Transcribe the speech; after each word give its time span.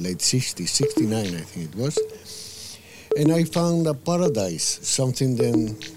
late 0.00 0.18
60s, 0.18 0.68
69 0.68 1.26
I 1.26 1.40
think 1.40 1.72
it 1.72 1.76
was, 1.76 2.78
and 3.16 3.32
I 3.32 3.44
found 3.44 3.86
a 3.86 3.94
paradise, 3.94 4.80
something 4.82 5.36
that 5.36 5.92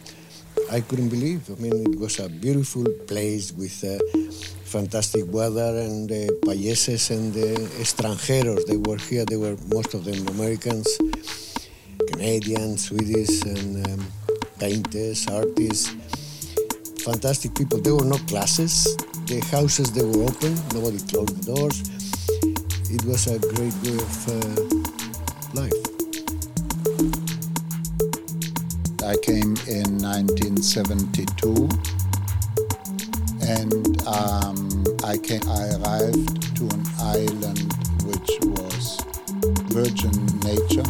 I 0.71 0.81
couldn't 0.81 1.09
believe. 1.09 1.49
I 1.49 1.55
mean, 1.61 1.93
it 1.93 1.99
was 1.99 2.19
a 2.19 2.29
beautiful 2.29 2.85
place 3.07 3.51
with 3.51 3.83
uh, 3.83 3.97
fantastic 4.65 5.25
weather 5.31 5.79
and 5.79 6.09
the 6.09 6.29
payeses 6.45 7.11
and 7.11 7.33
the 7.33 7.55
extranjeros. 7.81 8.65
They 8.65 8.77
were 8.77 8.97
here, 8.97 9.25
they 9.25 9.37
were 9.37 9.57
most 9.73 9.93
of 9.93 10.05
them 10.05 10.27
Americans, 10.27 10.87
Canadians, 12.11 12.85
Swedish, 12.85 13.41
and 13.43 13.87
um, 13.87 14.07
painters, 14.59 15.27
artists 15.27 15.95
fantastic 17.03 17.53
people. 17.53 17.79
There 17.81 17.95
were 17.95 18.05
no 18.05 18.17
classes. 18.31 18.95
The 19.27 19.39
houses 19.51 19.91
they 19.91 20.03
were 20.03 20.23
open. 20.23 20.55
Nobody 20.73 20.99
closed 21.03 21.35
the 21.35 21.53
doors. 21.53 22.02
It 22.93 23.03
was 23.05 23.25
a 23.25 23.39
great 23.39 23.73
way 23.81 23.97
of 23.97 24.29
uh, 24.29 24.53
life. 25.55 25.73
I 29.01 29.17
came 29.17 29.57
in 29.65 29.97
1972 29.97 31.67
and 33.49 33.97
um, 34.05 34.85
I, 35.03 35.17
came, 35.17 35.41
I 35.49 35.73
arrived 35.73 36.55
to 36.57 36.69
an 36.69 36.85
island 36.99 37.65
which 38.05 38.29
was 38.61 39.01
virgin 39.73 40.13
nature 40.45 40.85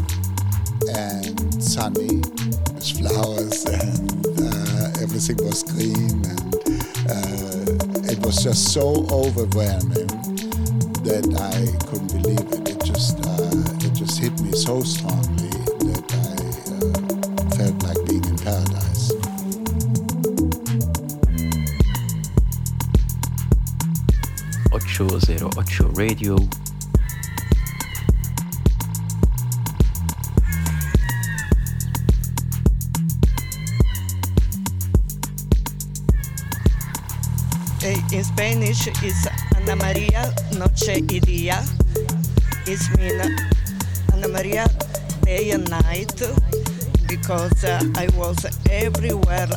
and 0.92 1.64
sunny 1.64 2.20
with 2.76 3.00
flowers 3.00 3.64
and 3.80 4.28
uh, 4.28 5.02
everything 5.02 5.38
was 5.38 5.64
green 5.64 6.20
and 6.26 6.56
uh, 7.08 8.12
it 8.12 8.20
was 8.26 8.44
just 8.44 8.74
so 8.74 9.08
overwhelming 9.10 10.03
that 11.04 11.28
I 11.36 11.86
couldn't 11.88 12.12
believe 12.14 12.40
it. 12.40 12.70
It 12.70 12.84
just 12.84 13.20
uh, 13.20 13.86
it 13.86 13.94
just 13.94 14.20
hit 14.20 14.40
me 14.42 14.52
so 14.54 14.82
strongly 14.82 15.50
that 15.84 16.08
I 16.14 16.44
uh, 16.72 17.50
felt 17.56 17.84
like 17.84 18.00
being 18.08 18.24
in 18.24 18.38
paradise. 18.38 19.12
Ocho 24.72 25.20
Zero 25.20 25.50
Ocho 25.58 25.88
Radio. 25.90 26.38
In 38.14 38.24
Spanish 38.24 38.88
it's 38.88 39.28
Ana 39.58 39.76
Maria 39.76 40.32
Noche 40.58 41.02
y 41.10 41.20
Día. 41.20 41.64
It 42.66 42.80
mean 42.98 43.20
Ana 44.14 44.28
Maria 44.28 44.68
day 45.24 45.52
and 45.52 45.70
night 45.70 46.22
because 47.08 47.64
uh, 47.64 47.82
I 47.96 48.08
was 48.16 48.46
everywhere. 48.70 49.50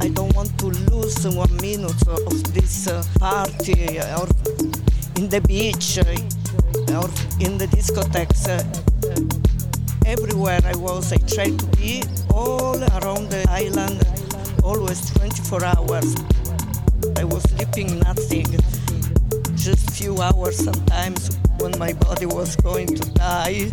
I 0.00 0.08
don't 0.08 0.34
want 0.34 0.58
to 0.58 0.66
lose 0.90 1.26
one 1.28 1.54
minute 1.56 2.06
of 2.08 2.54
this 2.54 2.88
uh, 2.88 3.02
party 3.18 3.98
or 4.18 4.28
in 5.16 5.28
the 5.28 5.40
beach 5.46 5.98
uh, 5.98 7.00
or 7.00 7.08
in 7.40 7.58
the 7.58 7.66
discotheques. 7.66 8.48
uh, 8.48 8.62
everywhere 10.06 10.60
I 10.64 10.76
was, 10.76 11.12
I 11.12 11.16
tried 11.18 11.58
to 11.58 11.66
be 11.76 12.02
all 12.30 12.76
around 13.02 13.28
the 13.30 13.44
island, 13.50 14.02
always 14.62 15.10
24 15.14 15.64
hours. 15.64 16.14
I 17.16 17.24
was 17.24 17.42
sleeping 17.50 17.98
nothing, 18.00 18.46
few 19.96 20.20
hours 20.20 20.58
sometimes 20.62 21.38
when 21.58 21.72
my 21.78 21.94
body 21.94 22.26
was 22.26 22.54
going 22.56 22.86
to 22.86 23.10
die. 23.12 23.64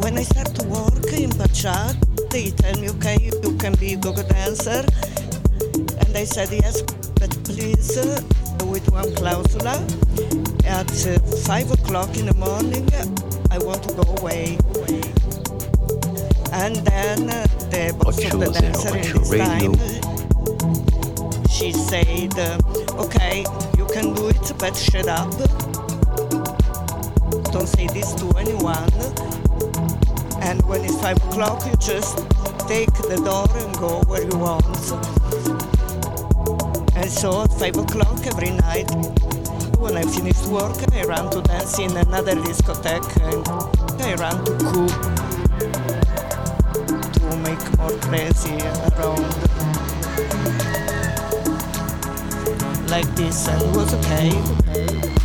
When 0.00 0.16
I 0.16 0.22
start 0.22 0.54
to 0.54 0.66
work 0.68 1.12
in 1.12 1.28
Bachat, 1.36 1.94
they 2.30 2.50
tell 2.50 2.80
me, 2.80 2.88
okay, 2.96 3.18
you 3.20 3.56
can 3.58 3.74
be 3.74 3.94
go-go 3.96 4.22
dancer. 4.22 4.86
And 6.00 6.16
I 6.16 6.24
said, 6.24 6.48
yes, 6.50 6.80
but 7.20 7.30
please, 7.44 7.98
uh, 7.98 8.22
with 8.64 8.90
one 8.90 9.10
clausula, 9.20 9.76
at 10.64 10.88
uh, 11.06 11.18
5 11.20 11.70
o'clock 11.72 12.16
in 12.16 12.24
the 12.24 12.34
morning, 12.36 12.88
I 13.50 13.58
want 13.58 13.82
to 13.84 13.92
go 13.92 14.16
away. 14.16 14.56
And 16.52 16.76
then 16.88 17.28
uh, 17.28 17.46
the 17.68 17.94
boss 18.00 18.16
of 18.32 18.40
the 18.40 18.50
dancer 18.50 18.96
in 18.96 19.12
this 19.12 19.30
Radio. 19.30 19.74
time, 19.74 20.08
she 21.50 21.72
said, 21.72 22.32
uh, 22.38 22.87
okay, 22.98 23.44
you 23.76 23.86
can 23.86 24.14
do 24.14 24.28
it, 24.28 24.52
but 24.58 24.76
shut 24.76 25.08
up. 25.08 25.30
Don't 27.52 27.68
say 27.68 27.86
this 27.88 28.14
to 28.14 28.30
anyone. 28.36 28.92
And 30.42 30.62
when 30.66 30.84
it's 30.84 31.00
5 31.00 31.16
o'clock, 31.28 31.64
you 31.66 31.76
just 31.76 32.18
take 32.68 32.92
the 33.08 33.16
door 33.24 33.48
and 33.56 33.76
go 33.78 34.00
where 34.06 34.22
you 34.22 34.38
want. 34.38 34.64
And 36.96 37.10
so 37.10 37.42
at 37.42 37.52
5 37.52 37.76
o'clock 37.76 38.26
every 38.26 38.50
night, 38.50 38.90
when 39.78 39.96
I 39.96 40.02
finished 40.02 40.46
work, 40.46 40.76
I 40.92 41.04
ran 41.04 41.30
to 41.30 41.40
dance 41.42 41.78
in 41.78 41.96
another 41.96 42.34
discotheque 42.34 43.16
and 43.22 43.46
I 44.02 44.14
ran 44.14 44.44
to 44.44 44.52
cook 44.58 44.92
to 47.12 47.36
make 47.38 47.78
more 47.78 47.96
crazy 48.00 48.58
around 48.96 49.17
like 52.98 53.14
this 53.14 53.46
and 53.46 53.62
it 53.62 53.76
was 53.76 53.94
okay. 53.94 55.17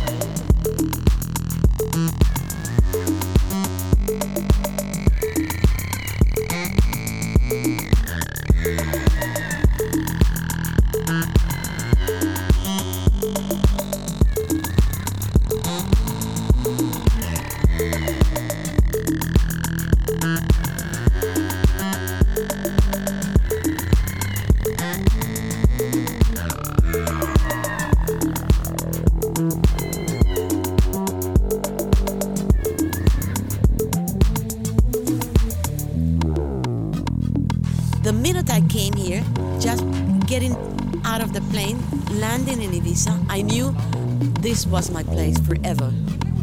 Was 44.74 44.90
my 44.90 45.04
place 45.04 45.38
forever. 45.46 45.94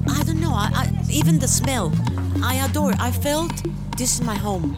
I 0.08 0.24
don't 0.24 0.40
know, 0.40 0.54
I, 0.54 0.70
I, 0.74 1.12
even 1.12 1.38
the 1.38 1.50
smell, 1.50 1.92
I 2.42 2.66
adore. 2.66 2.92
it. 2.92 3.00
I 3.02 3.12
felt 3.12 3.52
this 3.98 4.14
is 4.16 4.22
my 4.22 4.36
home. 4.36 4.74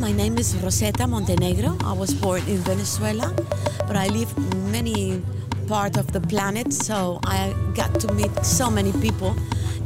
My 0.00 0.10
name 0.10 0.38
is 0.38 0.56
Rosetta 0.56 1.06
Montenegro. 1.06 1.78
I 1.84 1.92
was 1.92 2.12
born 2.12 2.42
in 2.48 2.56
Venezuela, 2.66 3.32
but 3.86 3.94
I 3.94 4.08
live 4.08 4.36
many 4.72 5.22
part 5.68 5.96
of 5.96 6.10
the 6.10 6.20
planet, 6.20 6.72
so 6.72 7.20
I 7.22 7.54
got 7.76 8.00
to 8.00 8.12
meet 8.14 8.34
so 8.44 8.72
many 8.72 8.90
people. 9.00 9.36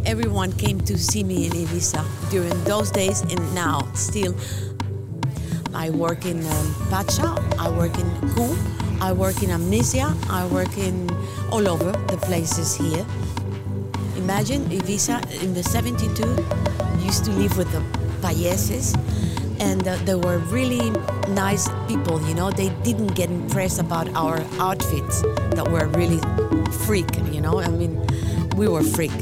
Everyone 0.07 0.51
came 0.53 0.81
to 0.81 0.97
see 0.97 1.23
me 1.23 1.45
in 1.45 1.53
Ibiza 1.53 2.03
during 2.31 2.57
those 2.65 2.91
days 2.91 3.21
and 3.21 3.55
now 3.55 3.87
still. 3.93 4.35
I 5.75 5.91
work 5.91 6.25
in 6.25 6.39
um, 6.47 6.75
Pacha, 6.89 7.37
I 7.59 7.69
work 7.69 7.99
in 7.99 8.09
Ku, 8.33 8.74
I 9.01 9.13
work 9.13 9.43
in 9.43 9.51
Amnesia, 9.51 10.15
I 10.29 10.47
work 10.47 10.77
in 10.79 11.11
all 11.51 11.69
over 11.69 11.93
the 11.93 12.17
places 12.17 12.77
here. 12.77 13.05
Imagine 14.17 14.65
Ibiza 14.67 15.43
in 15.43 15.55
the 15.55 15.63
72 15.63 16.11
used 17.05 17.25
to 17.25 17.31
live 17.33 17.57
with 17.59 17.71
the 17.73 17.81
payeses 18.27 18.95
and 19.61 19.87
uh, 19.87 19.97
they 20.05 20.15
were 20.15 20.39
really 20.51 20.91
nice 21.29 21.69
people. 21.87 22.21
You 22.27 22.35
know, 22.35 22.51
they 22.51 22.71
didn't 22.83 23.15
get 23.15 23.31
impressed 23.31 23.79
about 23.81 24.09
our 24.15 24.41
outfits 24.59 25.23
that 25.55 25.69
were 25.71 25.87
really 25.89 26.21
freak. 26.87 27.07
You 27.33 27.41
know, 27.41 27.61
I 27.61 27.69
mean, 27.69 28.01
we 28.57 28.69
were 28.69 28.83
freak. 28.83 29.13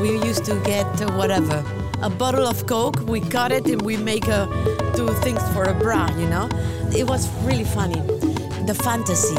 We 0.00 0.10
used 0.24 0.44
to 0.46 0.60
get 0.64 0.86
uh, 1.00 1.10
whatever 1.12 1.64
a 2.02 2.10
bottle 2.10 2.46
of 2.46 2.66
coke. 2.66 3.00
We 3.06 3.20
cut 3.20 3.52
it 3.52 3.66
and 3.66 3.80
we 3.82 3.96
make 3.96 4.26
a 4.26 4.46
two 4.94 5.08
things 5.22 5.42
for 5.52 5.64
a 5.64 5.74
bra. 5.74 6.08
You 6.16 6.28
know, 6.28 6.48
it 6.94 7.08
was 7.08 7.28
really 7.44 7.64
funny. 7.64 8.00
The 8.72 8.82
fantasy 8.84 9.34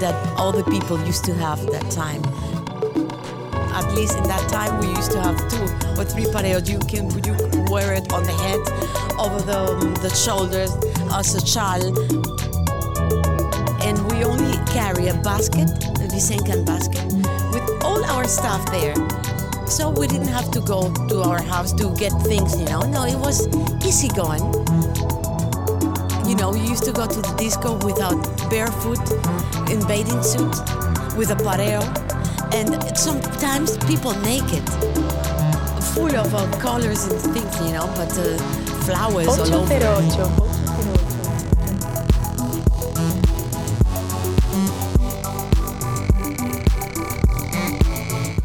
that 0.00 0.16
all 0.38 0.50
the 0.50 0.64
people 0.64 0.98
used 1.04 1.22
to 1.26 1.34
have 1.34 1.60
that 1.66 1.90
time 1.90 2.22
at 3.76 3.92
least 3.92 4.16
in 4.16 4.24
that 4.24 4.48
time 4.48 4.80
we 4.80 4.88
used 4.96 5.12
to 5.12 5.20
have 5.20 5.36
two 5.52 5.62
or 6.00 6.04
three 6.06 6.24
pareos. 6.24 6.66
You 6.68 6.78
can 6.78 7.04
you 7.22 7.34
wear 7.70 7.92
it 7.92 8.10
on 8.14 8.22
the 8.24 8.32
head, 8.32 8.60
over 9.20 9.40
the 9.42 9.58
um, 9.58 9.94
the 10.00 10.08
shoulders 10.08 10.72
as 11.12 11.34
a 11.34 11.44
child, 11.44 11.98
and 13.84 13.96
we 14.10 14.24
only 14.24 14.56
carry 14.72 15.08
a 15.08 15.14
basket, 15.20 15.68
a 16.00 16.08
Visenkan 16.08 16.64
basket, 16.64 17.04
with 17.52 17.66
all 17.84 18.02
our 18.06 18.26
stuff 18.26 18.64
there. 18.72 18.96
So 19.66 19.90
we 19.90 20.06
didn't 20.06 20.32
have 20.32 20.50
to 20.52 20.60
go 20.60 20.90
to 21.08 21.22
our 21.22 21.42
house 21.42 21.74
to 21.74 21.94
get 21.94 22.12
things, 22.22 22.58
you 22.58 22.64
know. 22.64 22.80
No, 22.80 23.04
it 23.04 23.18
was 23.18 23.48
easy 23.84 24.08
going. 24.08 24.67
You 26.38 26.44
know, 26.44 26.50
we 26.52 26.60
used 26.60 26.84
to 26.84 26.92
go 26.92 27.04
to 27.04 27.20
the 27.20 27.34
disco 27.36 27.74
without 27.84 28.14
barefoot, 28.48 29.02
in 29.72 29.84
bathing 29.88 30.22
suit, 30.22 30.54
with 31.16 31.30
a 31.30 31.34
pareo 31.34 31.82
and 32.54 32.96
sometimes 32.96 33.76
people 33.88 34.12
naked, 34.20 34.62
full 35.94 36.14
of 36.14 36.32
uh, 36.32 36.46
colors 36.60 37.06
and 37.06 37.20
things, 37.34 37.60
you 37.66 37.72
know, 37.72 37.88
but 37.96 38.16
uh, 38.16 38.38
flowers 38.86 39.26
all 39.26 39.52
over. 39.52 39.74
808. 39.74 40.48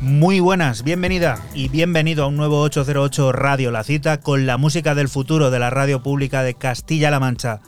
Muy 0.02 0.40
buenas, 0.40 0.84
bienvenida 0.84 1.46
y 1.54 1.70
bienvenido 1.70 2.24
a 2.24 2.28
un 2.28 2.38
nuevo 2.38 2.62
808 2.62 3.34
Radio 3.34 3.70
La 3.70 3.84
Cita 3.84 4.20
con 4.20 4.48
la 4.48 4.58
música 4.58 4.96
del 4.96 5.10
futuro 5.10 5.52
de 5.52 5.60
la 5.60 5.70
radio 5.70 6.02
pública 6.02 6.42
de 6.42 6.56
Castilla-La 6.56 7.20
Mancha. 7.20 7.62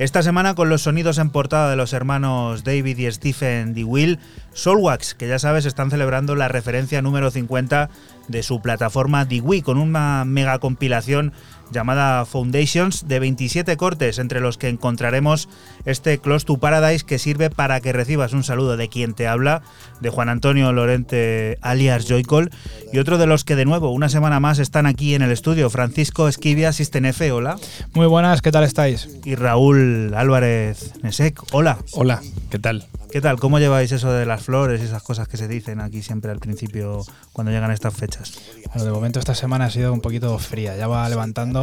Esta 0.00 0.22
semana 0.22 0.54
con 0.54 0.70
los 0.70 0.80
sonidos 0.80 1.18
en 1.18 1.28
portada 1.28 1.68
de 1.68 1.76
los 1.76 1.92
hermanos 1.92 2.64
David 2.64 2.96
y 2.96 3.12
Stephen 3.12 3.74
DeWill, 3.74 4.18
Soulwax, 4.54 5.12
que 5.12 5.28
ya 5.28 5.38
sabes 5.38 5.66
están 5.66 5.90
celebrando 5.90 6.36
la 6.36 6.48
referencia 6.48 7.02
número 7.02 7.30
50 7.30 7.90
de 8.26 8.42
su 8.42 8.62
plataforma 8.62 9.26
DeWi 9.26 9.60
con 9.60 9.76
una 9.76 10.24
mega 10.24 10.58
compilación 10.58 11.34
llamada 11.70 12.24
Foundations 12.24 13.06
de 13.08 13.20
27 13.20 13.76
cortes, 13.76 14.18
entre 14.18 14.40
los 14.40 14.58
que 14.58 14.68
encontraremos 14.68 15.48
este 15.84 16.18
Close 16.18 16.46
to 16.46 16.58
Paradise 16.58 17.04
que 17.04 17.18
sirve 17.18 17.50
para 17.50 17.80
que 17.80 17.92
recibas 17.92 18.32
un 18.32 18.44
saludo 18.44 18.76
de 18.76 18.88
quien 18.88 19.14
te 19.14 19.26
habla, 19.26 19.62
de 20.00 20.10
Juan 20.10 20.28
Antonio 20.28 20.72
Lorente 20.72 21.58
alias 21.60 22.06
Joycol, 22.08 22.50
y 22.92 22.98
otro 22.98 23.18
de 23.18 23.26
los 23.26 23.44
que 23.44 23.56
de 23.56 23.64
nuevo 23.64 23.90
una 23.90 24.08
semana 24.08 24.40
más 24.40 24.58
están 24.58 24.86
aquí 24.86 25.14
en 25.14 25.22
el 25.22 25.30
estudio, 25.30 25.70
Francisco 25.70 26.28
Esquivia, 26.28 26.72
Sistenefe, 26.72 27.32
hola. 27.32 27.56
Muy 27.94 28.06
buenas, 28.06 28.42
¿qué 28.42 28.52
tal 28.52 28.64
estáis? 28.64 29.08
Y 29.24 29.34
Raúl 29.34 30.12
Álvarez 30.14 30.92
Nesek, 31.02 31.40
hola. 31.52 31.78
Hola, 31.92 32.20
¿qué 32.50 32.58
tal? 32.58 32.86
¿Qué 33.10 33.20
tal? 33.20 33.40
¿Cómo 33.40 33.58
lleváis 33.58 33.90
eso 33.90 34.12
de 34.12 34.24
las 34.24 34.42
flores 34.42 34.80
y 34.80 34.84
esas 34.84 35.02
cosas 35.02 35.26
que 35.26 35.36
se 35.36 35.48
dicen 35.48 35.80
aquí 35.80 36.00
siempre 36.00 36.30
al 36.30 36.38
principio 36.38 37.02
cuando 37.32 37.50
llegan 37.50 37.72
estas 37.72 37.92
fechas? 37.92 38.38
Bueno, 38.68 38.84
de 38.84 38.92
momento 38.92 39.18
esta 39.18 39.34
semana 39.34 39.64
ha 39.64 39.70
sido 39.70 39.92
un 39.92 40.00
poquito 40.00 40.38
fría, 40.38 40.76
ya 40.76 40.86
va 40.86 41.08
levantando, 41.08 41.59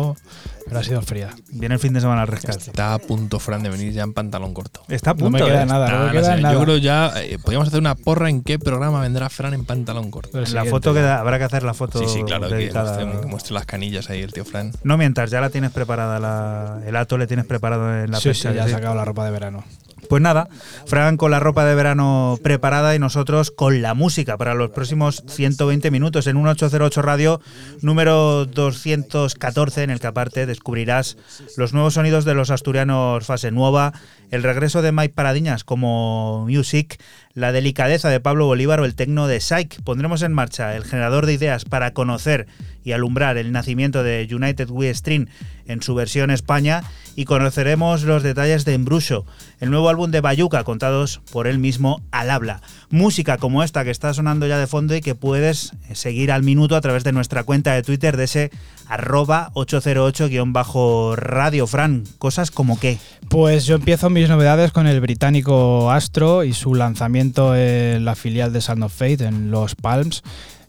pero 0.66 0.80
ha 0.80 0.84
sido 0.84 1.02
fría. 1.02 1.30
Viene 1.52 1.76
el 1.76 1.80
fin 1.80 1.94
de 1.94 2.02
semana 2.02 2.22
al 2.24 2.28
rescate. 2.28 2.58
Está 2.70 2.94
a 2.94 3.00
punto, 3.00 3.40
Fran, 3.40 3.64
de 3.64 3.70
venir 3.70 3.94
ya 3.94 4.04
en 4.04 4.14
pantalón 4.14 4.54
corto. 4.54 4.82
Está 4.90 5.12
a 5.12 5.14
punto. 5.16 5.40
No 5.40 5.46
me 5.46 5.52
queda 5.52 5.64
¿eh? 5.64 5.66
nada, 5.66 5.90
no 5.90 6.06
me 6.06 6.12
queda 6.12 6.30
no 6.32 6.36
sé, 6.36 6.42
nada. 6.42 6.54
Yo 6.54 6.62
creo 6.64 6.78
ya 6.78 7.12
eh, 7.22 7.38
podríamos 7.42 7.68
hacer 7.70 7.80
una 7.80 7.96
porra 7.96 8.30
en 8.30 8.42
qué 8.44 8.60
programa 8.60 9.00
vendrá 9.02 9.30
Fran 9.30 9.54
en 9.54 9.66
pantalón 9.66 10.12
corto. 10.12 10.40
La 10.54 10.66
foto 10.66 10.94
que 10.94 11.00
ya. 11.00 11.06
da- 11.06 11.20
habrá 11.20 11.38
que 11.38 11.46
hacer 11.46 11.64
la 11.64 11.74
foto 11.74 12.00
Sí, 12.00 12.06
sí, 12.08 12.24
claro, 12.24 12.48
que 12.50 12.56
dedicada. 12.56 12.94
muestre, 13.06 13.22
que 13.22 13.28
muestre 13.28 13.54
las 13.54 13.66
canillas 13.66 14.10
ahí 14.10 14.22
el 14.22 14.34
tío 14.34 14.44
Fran. 14.46 14.72
No 14.84 14.98
mientras, 14.98 15.32
ya 15.32 15.42
la 15.42 15.50
tienes 15.50 15.72
preparada, 15.72 16.20
la- 16.20 16.82
el 16.86 16.96
ato 16.96 17.18
le 17.18 17.28
tienes 17.28 17.46
preparado 17.46 18.04
en 18.04 18.12
la 18.12 18.20
Sí, 18.20 18.30
fecha. 18.30 18.50
sí, 18.52 18.56
ya 18.56 18.66
sí. 18.66 18.72
sacado 18.72 18.96
la 18.96 19.06
ropa 19.06 19.26
de 19.26 19.32
verano. 19.32 19.64
Pues 20.10 20.22
nada, 20.22 20.48
Fran 20.86 21.18
con 21.18 21.32
la 21.32 21.40
ropa 21.40 21.66
de 21.66 21.76
verano 21.76 22.40
preparada 22.42 22.96
y 22.96 23.00
nosotros 23.00 23.52
con 23.52 23.82
la 23.82 23.94
música 23.94 24.38
para 24.38 24.54
los 24.54 24.70
próximos 24.72 25.24
120 25.28 25.92
minutos 25.92 26.28
en 26.28 26.38
un 26.38 26.48
808 26.48 27.02
Radio 27.02 27.42
número 27.82 28.46
214 28.46 29.84
en 29.84 29.90
el 29.90 30.00
que 30.00 30.08
aparte 30.08 30.46
descubrirás 30.46 31.18
los 31.58 31.74
nuevos 31.74 31.96
sonidos 31.96 32.26
de 32.26 32.34
los 32.34 32.52
asturianos 32.52 33.26
Fase 33.26 33.52
Nueva, 33.52 33.94
el 34.32 34.44
regreso 34.44 34.82
de 34.82 34.92
Mike 34.92 35.14
Paradiñas 35.14 35.64
como 35.64 36.46
Music, 36.48 37.02
la 37.38 37.52
delicadeza 37.52 38.10
de 38.10 38.20
Pablo 38.20 38.48
Bolívar 38.48 38.80
o 38.80 38.86
el 38.86 38.96
tecno 38.96 39.28
de 39.28 39.40
Psych. 39.40 39.84
Pondremos 39.84 40.24
en 40.24 40.34
marcha 40.34 40.76
el 40.76 40.84
generador 40.84 41.28
de 41.28 41.34
ideas 41.34 41.66
para 41.66 41.94
conocer 41.94 42.48
y 42.84 42.94
alumbrar 42.94 43.38
el 43.38 43.52
nacimiento 43.52 44.02
de 44.02 44.28
United 44.32 44.72
We 44.72 44.92
String 44.92 45.28
en 45.68 45.84
su 45.84 45.94
versión 45.94 46.32
España 46.32 46.82
y 47.16 47.26
conoceremos 47.26 48.02
los 48.04 48.24
detalles 48.24 48.66
de 48.66 48.74
Embrucho, 48.74 49.28
el 49.60 49.70
nuevo 49.70 49.90
álbum 49.90 50.10
de 50.10 50.22
Bayuca 50.22 50.64
contados 50.64 51.22
por 51.32 51.46
él 51.46 51.60
mismo 51.60 52.02
al 52.10 52.32
habla. 52.32 52.62
Música 52.90 53.38
como 53.38 53.62
esta 53.62 53.84
que 53.84 53.92
está 53.92 54.16
sonando 54.16 54.48
ya 54.48 54.58
de 54.58 54.66
fondo 54.66 54.96
y 54.96 55.02
que 55.02 55.14
puedes 55.14 55.74
seguir 55.94 56.32
al 56.32 56.42
minuto 56.42 56.76
a 56.76 56.82
través 56.82 57.04
de 57.04 57.12
nuestra 57.12 57.44
cuenta 57.44 57.74
de 57.74 57.84
Twitter 57.84 58.18
de 58.18 58.24
ese 58.24 58.50
arroba 58.88 59.52
808-radio. 59.54 61.68
Fran, 61.68 62.06
cosas 62.18 62.50
como 62.52 62.80
qué. 62.80 62.98
Pues 63.28 63.66
yo 63.66 63.76
empiezo 63.76 64.10
mis 64.10 64.30
novedades 64.30 64.72
con 64.72 64.88
el 64.88 65.02
británico 65.02 65.92
Astro 65.92 66.46
y 66.46 66.54
su 66.54 66.74
lanzamiento 66.74 67.27
en 67.36 68.06
la 68.06 68.16
filial 68.16 68.54
de 68.54 68.62
Sound 68.62 68.84
of 68.84 68.94
Fate 68.94 69.26
en 69.26 69.52
Los 69.52 69.76
Palms. 69.76 70.24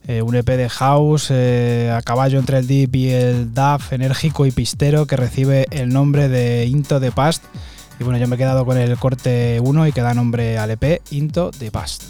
Eh, 0.07 0.21
un 0.21 0.35
EP 0.35 0.45
de 0.45 0.69
house 0.69 1.27
eh, 1.29 1.93
a 1.95 2.01
caballo 2.01 2.39
entre 2.39 2.57
el 2.59 2.67
deep 2.67 2.95
y 2.95 3.09
el 3.09 3.53
DAF, 3.53 3.93
enérgico 3.93 4.45
y 4.45 4.51
pistero, 4.51 5.05
que 5.05 5.15
recibe 5.15 5.67
el 5.71 5.89
nombre 5.89 6.29
de 6.29 6.65
Into 6.65 6.99
the 6.99 7.11
Past. 7.11 7.43
Y 7.99 8.03
bueno, 8.03 8.17
yo 8.17 8.27
me 8.27 8.35
he 8.35 8.39
quedado 8.39 8.65
con 8.65 8.77
el 8.77 8.97
corte 8.97 9.59
1 9.61 9.87
y 9.87 9.91
que 9.91 10.01
da 10.01 10.13
nombre 10.13 10.57
al 10.57 10.71
EP 10.71 11.01
Into 11.11 11.51
the 11.51 11.69
Past. 11.69 12.03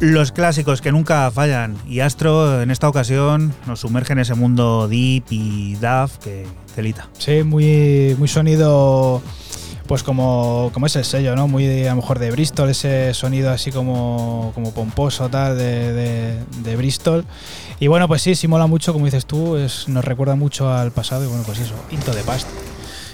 Los 0.00 0.30
clásicos 0.30 0.82
que 0.82 0.92
nunca 0.92 1.30
fallan. 1.30 1.76
Y 1.88 2.00
Astro 2.00 2.60
en 2.60 2.70
esta 2.70 2.88
ocasión 2.88 3.54
nos 3.66 3.80
sumerge 3.80 4.12
en 4.12 4.18
ese 4.18 4.34
mundo 4.34 4.88
deep 4.88 5.24
y 5.30 5.76
DAF 5.76 6.18
que 6.18 6.46
celita. 6.74 7.08
Sí, 7.18 7.42
muy, 7.42 8.14
muy 8.18 8.28
sonido 8.28 9.22
pues 9.86 10.02
como, 10.02 10.70
como 10.74 10.86
es 10.86 10.96
el 10.96 11.04
sello, 11.04 11.36
¿no? 11.36 11.48
Muy 11.48 11.86
a 11.86 11.90
lo 11.90 11.96
mejor 11.96 12.18
de 12.18 12.30
Bristol, 12.30 12.68
ese 12.68 13.14
sonido 13.14 13.50
así 13.50 13.70
como, 13.70 14.50
como 14.54 14.74
pomposo 14.74 15.28
tal 15.28 15.56
de, 15.56 16.36
de, 16.62 16.76
Bristol. 16.76 17.24
Y 17.78 17.86
bueno, 17.86 18.08
pues 18.08 18.22
sí, 18.22 18.34
sí 18.34 18.48
mola 18.48 18.66
mucho, 18.66 18.92
como 18.92 19.04
dices 19.04 19.26
tú, 19.26 19.56
es, 19.56 19.88
nos 19.88 20.04
recuerda 20.04 20.34
mucho 20.34 20.72
al 20.72 20.90
pasado 20.90 21.24
y 21.24 21.28
bueno, 21.28 21.44
pues 21.46 21.60
eso, 21.60 21.74
Into 21.90 22.12
de 22.12 22.22
Past. 22.22 22.48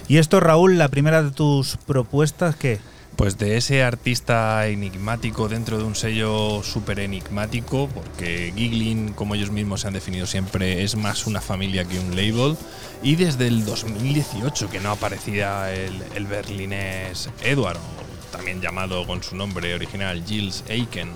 Y 0.07 0.17
esto, 0.17 0.39
Raúl, 0.39 0.77
la 0.77 0.89
primera 0.89 1.23
de 1.23 1.31
tus 1.31 1.77
propuestas, 1.77 2.55
¿qué? 2.55 2.79
Pues 3.15 3.37
de 3.37 3.57
ese 3.57 3.83
artista 3.83 4.67
enigmático 4.67 5.47
dentro 5.47 5.77
de 5.77 5.83
un 5.83 5.95
sello 5.95 6.63
súper 6.63 6.99
enigmático, 6.99 7.87
porque 7.93 8.51
Giggling, 8.55 9.13
como 9.13 9.35
ellos 9.35 9.51
mismos 9.51 9.81
se 9.81 9.87
han 9.87 9.93
definido 9.93 10.25
siempre, 10.25 10.83
es 10.83 10.95
más 10.95 11.27
una 11.27 11.39
familia 11.39 11.85
que 11.85 11.99
un 11.99 12.15
label. 12.15 12.57
Y 13.03 13.15
desde 13.15 13.47
el 13.47 13.65
2018 13.65 14.69
que 14.69 14.79
no 14.79 14.91
aparecía 14.91 15.73
el, 15.73 16.01
el 16.15 16.25
berlinés 16.25 17.29
Edward, 17.43 17.77
también 18.31 18.61
llamado 18.61 19.05
con 19.05 19.21
su 19.21 19.35
nombre 19.35 19.75
original 19.75 20.23
Gilles 20.25 20.63
Aiken 20.67 21.09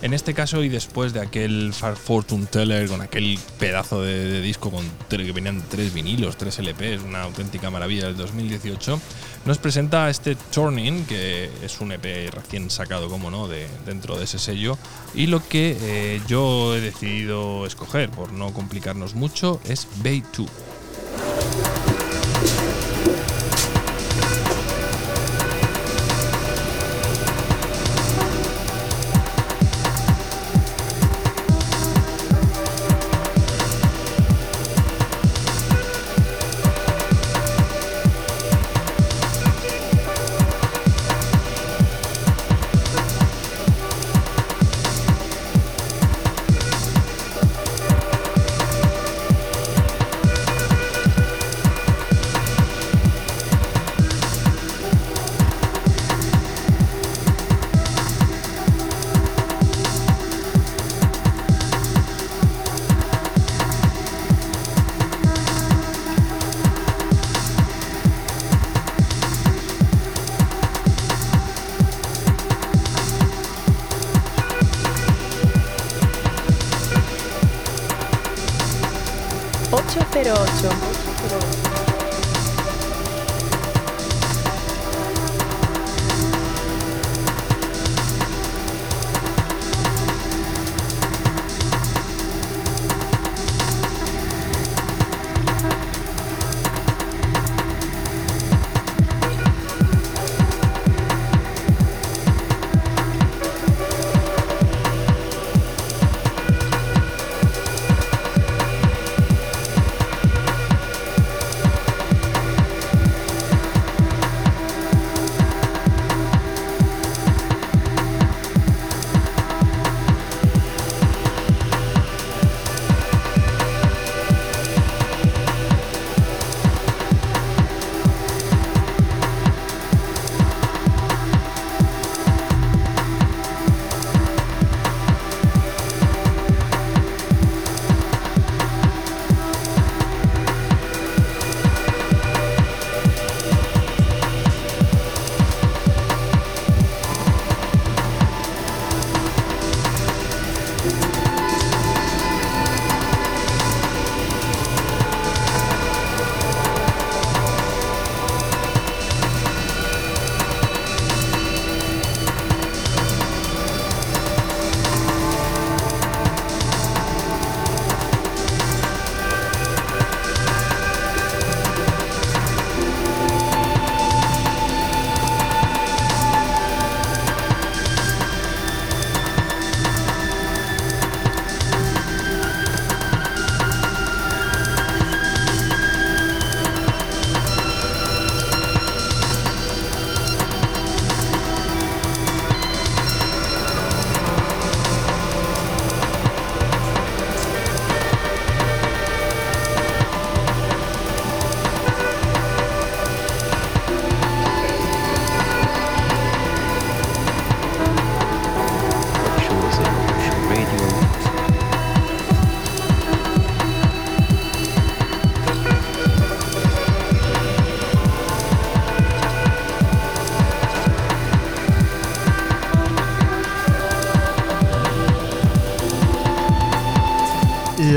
en 0.00 0.14
este 0.14 0.34
caso, 0.34 0.62
y 0.62 0.68
después 0.68 1.12
de 1.12 1.20
aquel 1.20 1.72
Far 1.72 1.96
Fortune 1.96 2.46
Teller 2.46 2.88
con 2.88 3.00
aquel 3.00 3.38
pedazo 3.58 4.02
de, 4.02 4.40
disco 4.40 4.70
con 4.70 4.84
que 5.08 5.32
venían 5.32 5.62
tres 5.68 5.92
vinilos, 5.92 6.36
tres 6.36 6.58
LPs, 6.58 7.02
una 7.02 7.22
auténtica 7.22 7.70
maravilla 7.70 8.06
del 8.06 8.16
2018, 8.16 9.00
nos 9.44 9.58
presenta 9.58 10.08
este 10.08 10.36
Turning, 10.36 11.04
que 11.06 11.50
es 11.62 11.80
un 11.80 11.92
EP 11.92 12.30
recién 12.32 12.70
sacado, 12.70 13.08
como 13.08 13.30
no, 13.30 13.48
de, 13.48 13.66
dentro 13.86 14.16
de 14.16 14.24
ese 14.24 14.38
sello. 14.38 14.78
Y 15.14 15.26
lo 15.26 15.46
que 15.46 15.76
eh, 15.80 16.20
yo 16.28 16.76
he 16.76 16.80
decidido 16.80 17.66
escoger, 17.66 18.10
por 18.10 18.32
no 18.32 18.52
complicarnos 18.52 19.14
mucho, 19.14 19.60
es 19.64 19.88
Bay 20.02 20.22
2. 20.36 20.48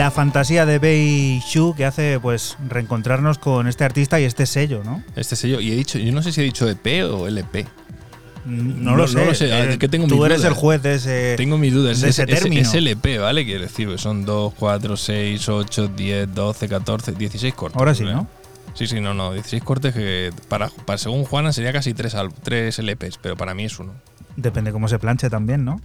La 0.02 0.10
fantasía 0.10 0.66
de 0.66 0.80
Bei 0.80 1.40
Shu 1.48 1.76
que 1.76 1.86
hace 1.86 2.20
pues 2.20 2.58
reencontrarnos 2.68 3.38
con 3.38 3.68
este 3.68 3.84
artista 3.84 4.20
y 4.20 4.24
este 4.24 4.48
sello, 4.48 4.82
¿no? 4.84 5.04
Este 5.16 5.36
sello, 5.36 5.60
y 5.60 5.72
he 5.72 5.76
dicho, 5.76 6.00
yo 6.00 6.12
no 6.12 6.24
sé 6.24 6.32
si 6.32 6.42
he 6.42 6.44
dicho 6.44 6.68
EP 6.68 7.04
o 7.08 7.28
LP. 7.28 7.68
No, 8.48 8.96
lo 8.96 9.08
sé. 9.08 9.30
es 9.30 9.78
que 9.78 9.88
tengo 9.88 10.08
Tú 10.08 10.26
eres 10.26 10.40
dudas. 10.40 10.50
el 10.52 10.58
juez 10.58 10.82
de 10.82 10.96
ese. 10.96 11.36
Tengo 11.38 11.60
mis 11.60 11.72
dudas. 11.72 12.02
de 12.02 12.10
es, 12.10 12.18
ese 12.18 12.32
es- 12.34 12.40
término. 12.40 12.62
es 12.64 12.74
LP, 12.74 13.20
¿vale? 13.20 13.46
Quiero 13.46 13.62
decir, 13.62 13.88
pues 13.90 14.02
son 14.02 14.26
2, 14.26 14.54
4, 14.58 14.98
6, 14.98 15.48
8, 15.50 15.88
10, 15.90 16.34
12, 16.34 16.68
14, 16.68 17.12
16 17.12 17.54
cortes. 17.54 17.78
Ahora 17.78 17.94
sí, 17.94 18.04
¿vale? 18.04 18.16
¿no? 18.16 18.28
Sí, 18.74 18.88
sí, 18.88 19.00
no, 19.02 19.14
no. 19.14 19.34
16 19.34 19.62
cortes 19.64 19.94
que 19.94 20.32
para, 20.48 20.70
para 20.70 20.98
según 20.98 21.26
Juana 21.26 21.54
sería 21.54 21.72
casi 21.74 21.94
3, 21.94 22.16
tres 22.42 22.80
LPs, 22.80 23.20
pero 23.22 23.38
para 23.38 23.54
mí 23.54 23.66
es 23.66 23.78
uno. 23.78 23.94
Depende 24.36 24.72
cómo 24.72 24.88
se 24.88 24.98
planche 24.98 25.30
también, 25.30 25.64
¿no? 25.64 25.80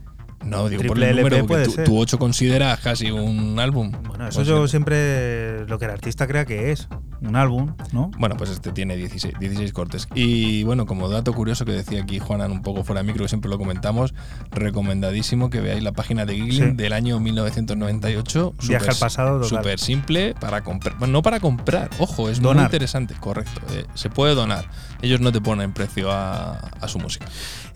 No, 0.45 0.69
digo 0.69 0.83
por 0.85 1.03
el 1.03 1.17
número, 1.17 1.37
LP 1.37 1.49
puede 1.49 1.65
tú, 1.67 1.83
tú 1.85 1.99
8 1.99 2.19
consideras 2.19 2.79
casi 2.81 3.11
un 3.11 3.59
álbum. 3.59 3.91
Bueno, 4.07 4.29
eso 4.29 4.43
yo 4.43 4.69
siempre 4.69 5.67
lo 5.67 5.79
que 5.79 5.87
el 5.87 5.91
artista 5.91 6.27
crea 6.27 6.45
que 6.45 6.71
es. 6.73 6.89
Un 7.23 7.35
álbum, 7.35 7.75
¿no? 7.93 8.11
Bueno, 8.19 8.37
pues 8.37 8.51
este 8.51 8.73
tiene 8.73 8.95
16, 8.95 9.35
16 9.41 9.73
cortes. 9.73 10.07
Y 10.15 10.63
bueno, 10.65 10.85
como 10.85 11.09
dato 11.09 11.33
curioso 11.33 11.65
que 11.65 11.73
decía 11.73 12.03
aquí 12.03 12.19
Juanan 12.19 12.53
un 12.53 12.61
poco 12.63 12.85
fuera 12.85 13.01
de 13.03 13.07
micro, 13.07 13.25
que 13.25 13.29
siempre 13.31 13.51
lo 13.51 13.57
comentamos, 13.59 14.15
recomendadísimo 14.51 15.49
que 15.49 15.61
veáis 15.61 15.83
la 15.83 15.93
página 15.93 16.27
de 16.27 16.35
Giggling 16.35 16.71
Sí. 16.73 16.77
del 16.77 16.93
año 16.93 17.19
1998. 17.21 18.55
Viaje 18.69 18.85
Súper- 18.85 18.91
al 18.91 18.97
pasado. 18.99 19.45
Súper 19.45 19.79
simple 19.79 20.35
para 20.39 20.63
comprar. 20.63 20.99
bueno, 20.99 21.13
no 21.13 21.23
para 21.23 21.41
comprar, 21.41 21.89
ojo, 21.99 22.29
es 22.29 22.41
muy 22.41 22.57
interesante, 22.59 23.15
correcto. 23.19 23.61
eh, 23.73 23.85
se 23.95 24.11
puede 24.11 24.35
donar. 24.35 24.69
Ellos 25.03 25.21
no 25.21 25.33
te 25.33 25.41
ponen 25.41 25.73
precio 25.73 26.11
a, 26.11 26.53
a 26.81 26.89
su 26.89 26.99
música. 26.99 27.27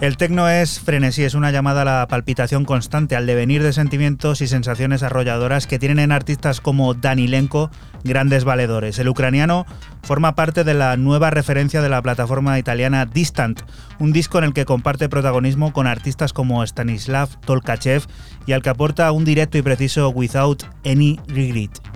El 0.01 0.17
tecno 0.17 0.49
es 0.49 0.81
frenesí, 0.81 1.25
es 1.25 1.35
una 1.35 1.51
llamada 1.51 1.83
a 1.83 1.85
la 1.85 2.09
palpitación 2.09 2.65
constante, 2.65 3.17
al 3.17 3.27
devenir 3.27 3.63
de 3.63 3.75
sentimientos 3.75 4.41
y 4.41 4.47
sensaciones 4.47 5.03
arrolladoras 5.03 5.67
que 5.67 5.79
tienen 5.79 5.99
en 5.99 6.11
artistas 6.11 6.63
como 6.63 6.95
Danilenko 6.95 7.71
grandes 8.03 8.45
valedores. 8.45 8.99
El 8.99 9.11
ucraniano 9.11 9.67
forma 10.03 10.35
parte 10.35 10.65
de 10.65 10.73
la 10.73 10.97
nueva 10.97 11.29
referencia 11.29 11.83
de 11.83 11.91
la 11.91 12.01
plataforma 12.01 12.59
italiana 12.59 13.05
Distant, 13.05 13.61
un 13.99 14.13
disco 14.13 14.39
en 14.39 14.45
el 14.45 14.55
que 14.55 14.65
comparte 14.65 15.11
protagonismo 15.11 15.75
con 15.75 15.87
artistas 15.87 16.33
como 16.33 16.65
Stanislav 16.65 17.39
Tolkachev 17.43 18.05
y 18.47 18.53
al 18.53 18.63
que 18.63 18.71
aporta 18.71 19.13
un 19.13 19.27
directo 19.27 19.59
y 19.59 19.63
preciso 19.63 20.09
Without 20.09 20.65
Any 20.83 21.21
Regret. 21.29 21.90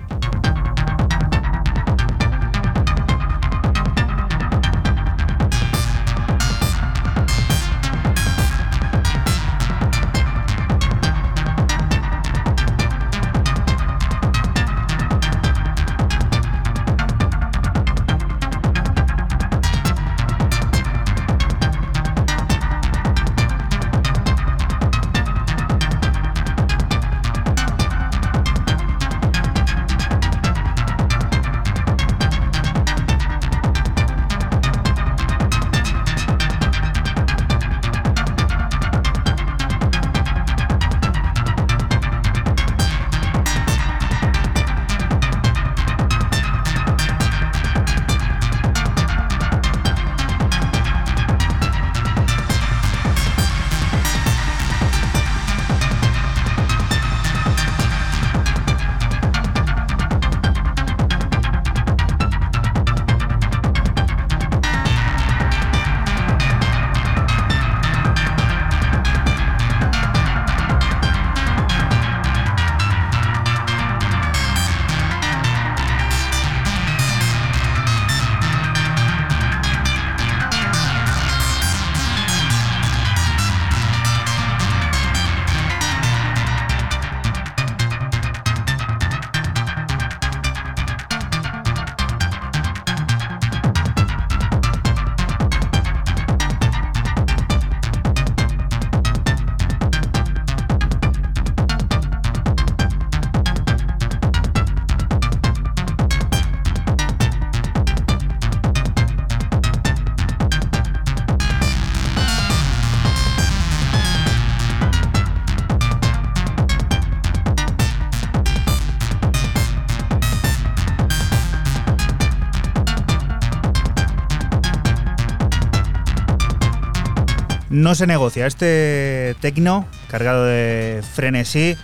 No 127.85 127.93
se 127.93 128.07
negocia. 128.07 128.47
Este 128.47 129.35
tecno, 129.41 129.85
cargado 130.09 130.43
de 130.43 131.03
frenesí, 131.13 131.77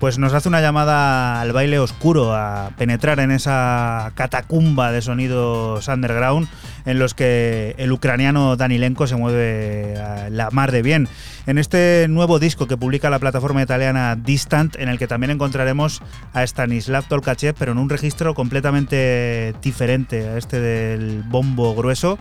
pues 0.00 0.16
nos 0.16 0.32
hace 0.32 0.48
una 0.48 0.62
llamada 0.62 1.42
al 1.42 1.52
baile 1.52 1.78
oscuro, 1.78 2.34
a 2.34 2.70
penetrar 2.78 3.20
en 3.20 3.30
esa 3.30 4.12
catacumba 4.14 4.92
de 4.92 5.02
sonidos 5.02 5.88
underground 5.88 6.48
en 6.86 6.98
los 6.98 7.12
que 7.12 7.74
el 7.76 7.92
ucraniano 7.92 8.56
Danilenko 8.56 9.06
se 9.06 9.16
mueve 9.16 9.98
a 9.98 10.30
la 10.30 10.48
mar 10.52 10.72
de 10.72 10.80
bien. 10.80 11.06
En 11.44 11.58
este 11.58 12.06
nuevo 12.08 12.38
disco 12.38 12.66
que 12.66 12.78
publica 12.78 13.10
la 13.10 13.18
plataforma 13.18 13.60
italiana 13.60 14.16
Distant, 14.16 14.76
en 14.76 14.88
el 14.88 14.98
que 14.98 15.06
también 15.06 15.32
encontraremos 15.32 16.00
a 16.32 16.44
Stanislav 16.44 17.06
Tolkachev, 17.08 17.54
pero 17.58 17.72
en 17.72 17.78
un 17.78 17.90
registro 17.90 18.32
completamente 18.32 19.54
diferente 19.60 20.30
a 20.30 20.38
este 20.38 20.60
del 20.60 21.22
bombo 21.24 21.74
grueso 21.74 22.18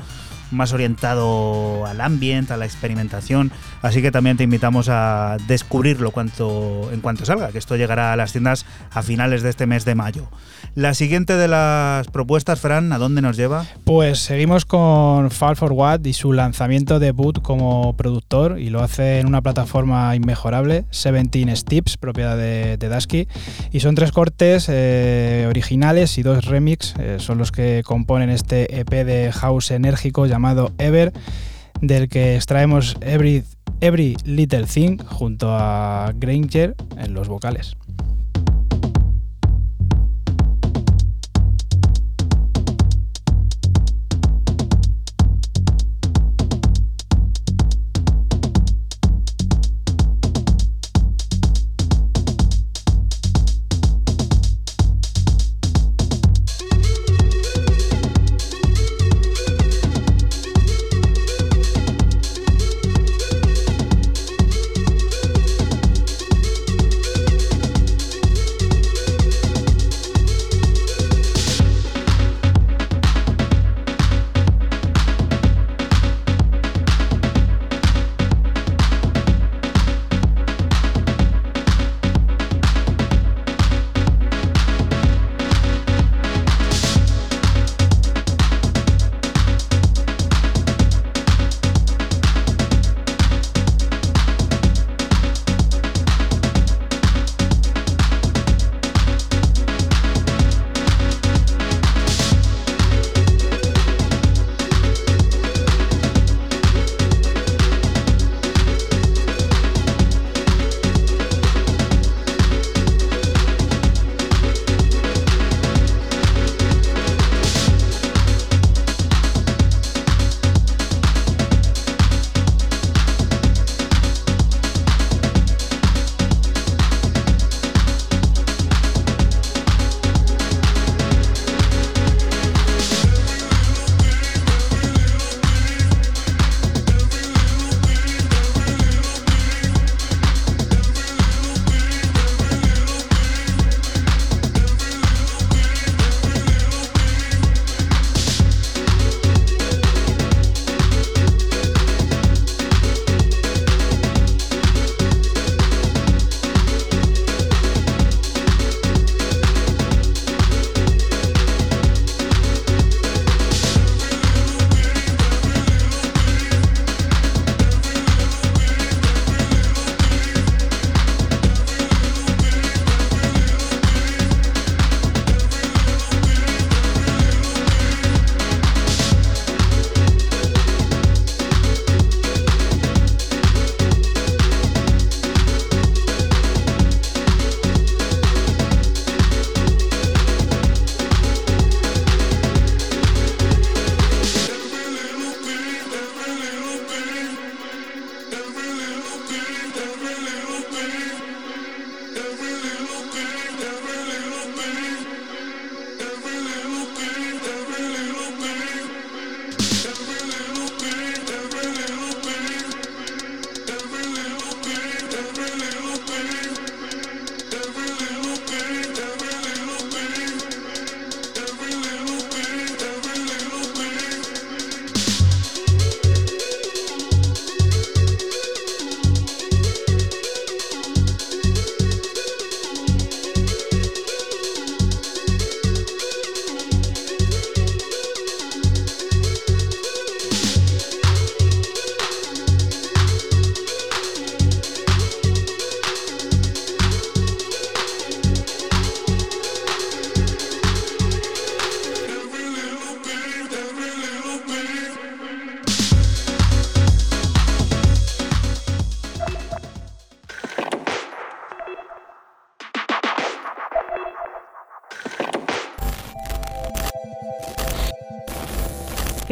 más 0.51 0.73
orientado 0.73 1.85
al 1.85 2.01
ambiente, 2.01 2.53
a 2.53 2.57
la 2.57 2.65
experimentación. 2.65 3.51
Así 3.81 4.01
que 4.01 4.11
también 4.11 4.37
te 4.37 4.43
invitamos 4.43 4.89
a 4.89 5.37
descubrirlo 5.47 6.11
cuanto, 6.11 6.89
en 6.91 7.01
cuanto 7.01 7.25
salga, 7.25 7.51
que 7.51 7.57
esto 7.57 7.75
llegará 7.75 8.13
a 8.13 8.15
las 8.15 8.31
tiendas 8.31 8.65
a 8.91 9.01
finales 9.01 9.41
de 9.41 9.49
este 9.49 9.65
mes 9.65 9.85
de 9.85 9.95
mayo. 9.95 10.27
La 10.75 10.93
siguiente 10.93 11.35
de 11.35 11.47
las 11.47 12.07
propuestas, 12.07 12.59
Fran, 12.59 12.93
¿a 12.93 12.97
dónde 12.97 13.21
nos 13.21 13.35
lleva? 13.37 13.65
Pues 13.83 14.19
seguimos 14.19 14.65
con 14.65 15.29
Fall 15.31 15.55
for 15.55 15.73
What 15.73 16.05
y 16.05 16.13
su 16.13 16.31
lanzamiento 16.33 16.99
debut 16.99 17.41
como 17.41 17.95
productor 17.97 18.59
y 18.59 18.69
lo 18.69 18.81
hace 18.81 19.19
en 19.19 19.27
una 19.27 19.41
plataforma 19.41 20.15
inmejorable, 20.15 20.85
17 20.91 21.55
Steps, 21.55 21.97
propiedad 21.97 22.37
de, 22.37 22.77
de 22.77 22.87
Dasky. 22.87 23.27
Y 23.71 23.81
son 23.81 23.95
tres 23.95 24.11
cortes 24.11 24.67
eh, 24.69 25.45
originales 25.49 26.17
y 26.17 26.23
dos 26.23 26.45
remix, 26.45 26.93
eh, 26.99 27.17
son 27.19 27.37
los 27.37 27.51
que 27.51 27.81
componen 27.85 28.29
este 28.29 28.79
EP 28.79 28.89
de 28.89 29.31
house 29.31 29.71
enérgico 29.71 30.25
llamado 30.25 30.40
Ever, 30.77 31.13
del 31.81 32.09
que 32.09 32.35
extraemos 32.35 32.95
Every, 33.01 33.43
Every 33.79 34.15
Little 34.25 34.65
Thing 34.65 34.97
junto 35.03 35.49
a 35.51 36.11
Granger 36.15 36.75
en 36.97 37.13
los 37.13 37.27
vocales. 37.27 37.77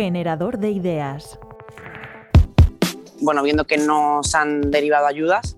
Generador 0.10 0.58
de 0.58 0.72
ideas. 0.72 1.38
Bueno, 3.22 3.44
viendo 3.44 3.66
que 3.66 3.78
no 3.78 4.22
se 4.24 4.38
han 4.38 4.72
derivado 4.72 5.06
ayudas, 5.06 5.56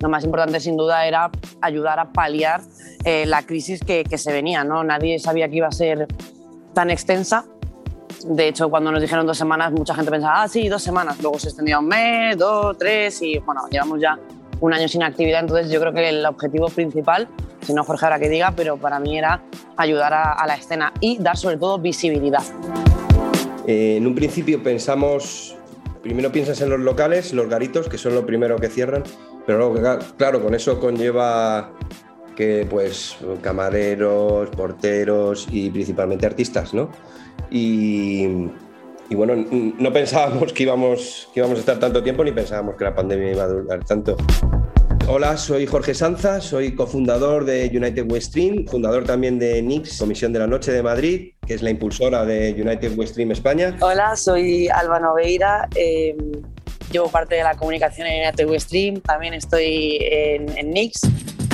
lo 0.00 0.08
más 0.08 0.24
importante 0.24 0.58
sin 0.58 0.76
duda 0.76 1.06
era 1.06 1.30
ayudar 1.60 2.00
a 2.00 2.12
paliar 2.12 2.60
eh, 3.04 3.24
la 3.24 3.42
crisis 3.42 3.84
que, 3.84 4.02
que, 4.02 4.18
se 4.18 4.32
venía. 4.32 4.64
¿no? 4.64 4.82
Nadie 4.82 5.20
sabía 5.20 5.48
que 5.48 5.58
iba 5.58 5.68
a 5.68 5.72
ser 5.72 6.08
tan 6.72 6.90
extensa. 6.90 7.44
De 8.26 8.48
hecho, 8.48 8.68
cuando 8.68 8.90
nos 8.90 9.00
dijeron 9.00 9.28
dos 9.28 9.38
semanas, 9.38 9.70
mucha 9.70 9.94
gente 9.94 10.10
pensaba, 10.10 10.42
ah, 10.42 10.48
sí, 10.48 10.68
dos 10.68 10.82
semanas. 10.82 11.22
Luego 11.22 11.38
se 11.38 11.50
extendió 11.50 11.78
un 11.78 11.86
mes, 11.86 12.36
dos, 12.36 12.76
tres 12.76 13.22
y 13.22 13.38
bueno, 13.38 13.60
llevamos 13.70 14.00
ya 14.00 14.18
un 14.60 14.74
año 14.74 14.88
sin 14.88 15.04
actividad. 15.04 15.38
Entonces 15.38 15.70
yo 15.70 15.78
creo 15.78 15.92
que 15.92 16.08
el 16.08 16.26
objetivo 16.26 16.66
principal, 16.66 17.28
si 17.60 17.72
no 17.72 17.84
Jorge 17.84 18.06
ahora 18.06 18.18
que 18.18 18.28
diga, 18.28 18.52
pero 18.56 18.76
para 18.76 18.98
mí 18.98 19.16
era 19.16 19.40
ayudar 19.76 20.14
a, 20.14 20.32
a 20.32 20.46
la 20.48 20.56
escena 20.56 20.92
y 20.98 21.18
dar 21.18 21.36
sobre 21.36 21.58
todo 21.58 21.78
visibilidad. 21.78 22.42
Eh, 23.66 23.96
en 23.96 24.06
un 24.06 24.14
principio 24.14 24.62
pensamos, 24.62 25.56
primero 26.02 26.30
piensas 26.30 26.60
en 26.60 26.70
los 26.70 26.80
locales, 26.80 27.32
los 27.32 27.48
garitos, 27.48 27.88
que 27.88 27.98
son 27.98 28.14
lo 28.14 28.26
primero 28.26 28.56
que 28.56 28.68
cierran, 28.68 29.02
pero 29.46 29.58
luego, 29.58 29.98
claro, 30.16 30.42
con 30.42 30.54
eso 30.54 30.80
conlleva 30.80 31.72
que 32.36 32.66
pues 32.68 33.16
camareros, 33.42 34.50
porteros 34.50 35.46
y 35.50 35.70
principalmente 35.70 36.26
artistas, 36.26 36.74
¿no? 36.74 36.90
Y, 37.50 38.48
y, 39.08 39.14
bueno, 39.14 39.34
no 39.78 39.92
pensábamos 39.92 40.52
que 40.52 40.64
íbamos, 40.64 41.28
que 41.32 41.40
íbamos 41.40 41.58
a 41.58 41.60
estar 41.60 41.78
tanto 41.78 42.02
tiempo 42.02 42.24
ni 42.24 42.32
pensábamos 42.32 42.76
que 42.76 42.84
la 42.84 42.94
pandemia 42.94 43.32
iba 43.32 43.44
a 43.44 43.48
durar 43.48 43.84
tanto. 43.84 44.16
Hola, 45.06 45.36
soy 45.36 45.66
Jorge 45.66 45.92
Sanza, 45.92 46.40
soy 46.40 46.74
cofundador 46.74 47.44
de 47.44 47.70
United 47.74 48.10
West 48.10 48.28
Stream, 48.28 48.66
fundador 48.66 49.04
también 49.04 49.38
de 49.38 49.60
NIX, 49.60 49.98
Comisión 49.98 50.32
de 50.32 50.38
la 50.38 50.46
Noche 50.46 50.72
de 50.72 50.82
Madrid, 50.82 51.32
que 51.46 51.52
es 51.52 51.62
la 51.62 51.68
impulsora 51.68 52.24
de 52.24 52.52
United 52.52 52.96
West 52.96 53.12
Stream 53.12 53.30
España. 53.30 53.76
Hola, 53.80 54.16
soy 54.16 54.68
Alba 54.68 54.98
Noveira, 55.00 55.68
eh, 55.74 56.16
llevo 56.90 57.10
parte 57.10 57.34
de 57.34 57.42
la 57.42 57.54
comunicación 57.54 58.06
en 58.06 58.26
United 58.26 58.48
West 58.48 58.68
Stream, 58.68 59.02
también 59.02 59.34
estoy 59.34 59.98
en, 60.00 60.48
en 60.56 60.70
NIX. 60.70 60.98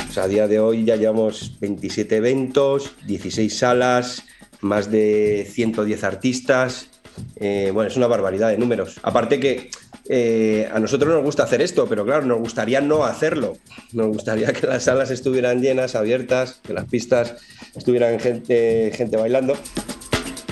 O 0.09 0.13
sea, 0.13 0.23
a 0.25 0.29
día 0.29 0.47
de 0.47 0.61
hoy 0.61 0.85
ya 0.85 0.95
llevamos 0.95 1.59
27 1.61 2.17
eventos, 2.17 2.95
16 3.05 3.59
salas, 3.59 4.23
más 4.61 4.93
de 4.93 5.45
110 5.51 6.05
artistas. 6.05 6.87
Eh, 7.35 7.73
bueno, 7.75 7.91
es 7.91 7.97
una 7.97 8.07
barbaridad 8.07 8.49
de 8.51 8.59
números. 8.59 9.01
Aparte 9.03 9.41
que 9.41 9.71
eh, 10.13 10.69
a 10.73 10.81
nosotros 10.81 11.15
nos 11.15 11.23
gusta 11.23 11.45
hacer 11.45 11.63
esto, 11.63 11.87
pero 11.89 12.05
claro, 12.05 12.27
nos 12.27 12.41
gustaría 12.41 12.81
no 12.81 13.05
hacerlo. 13.05 13.59
Nos 13.93 14.09
gustaría 14.09 14.53
que 14.53 14.67
las 14.67 14.83
salas 14.83 15.13
estuvieran 15.13 15.63
llenas, 15.63 15.95
abiertas, 15.95 16.61
que 16.65 16.73
las 16.73 16.87
pistas 16.87 17.37
estuvieran 17.77 18.19
gente, 18.19 19.17
bailando. 19.17 19.57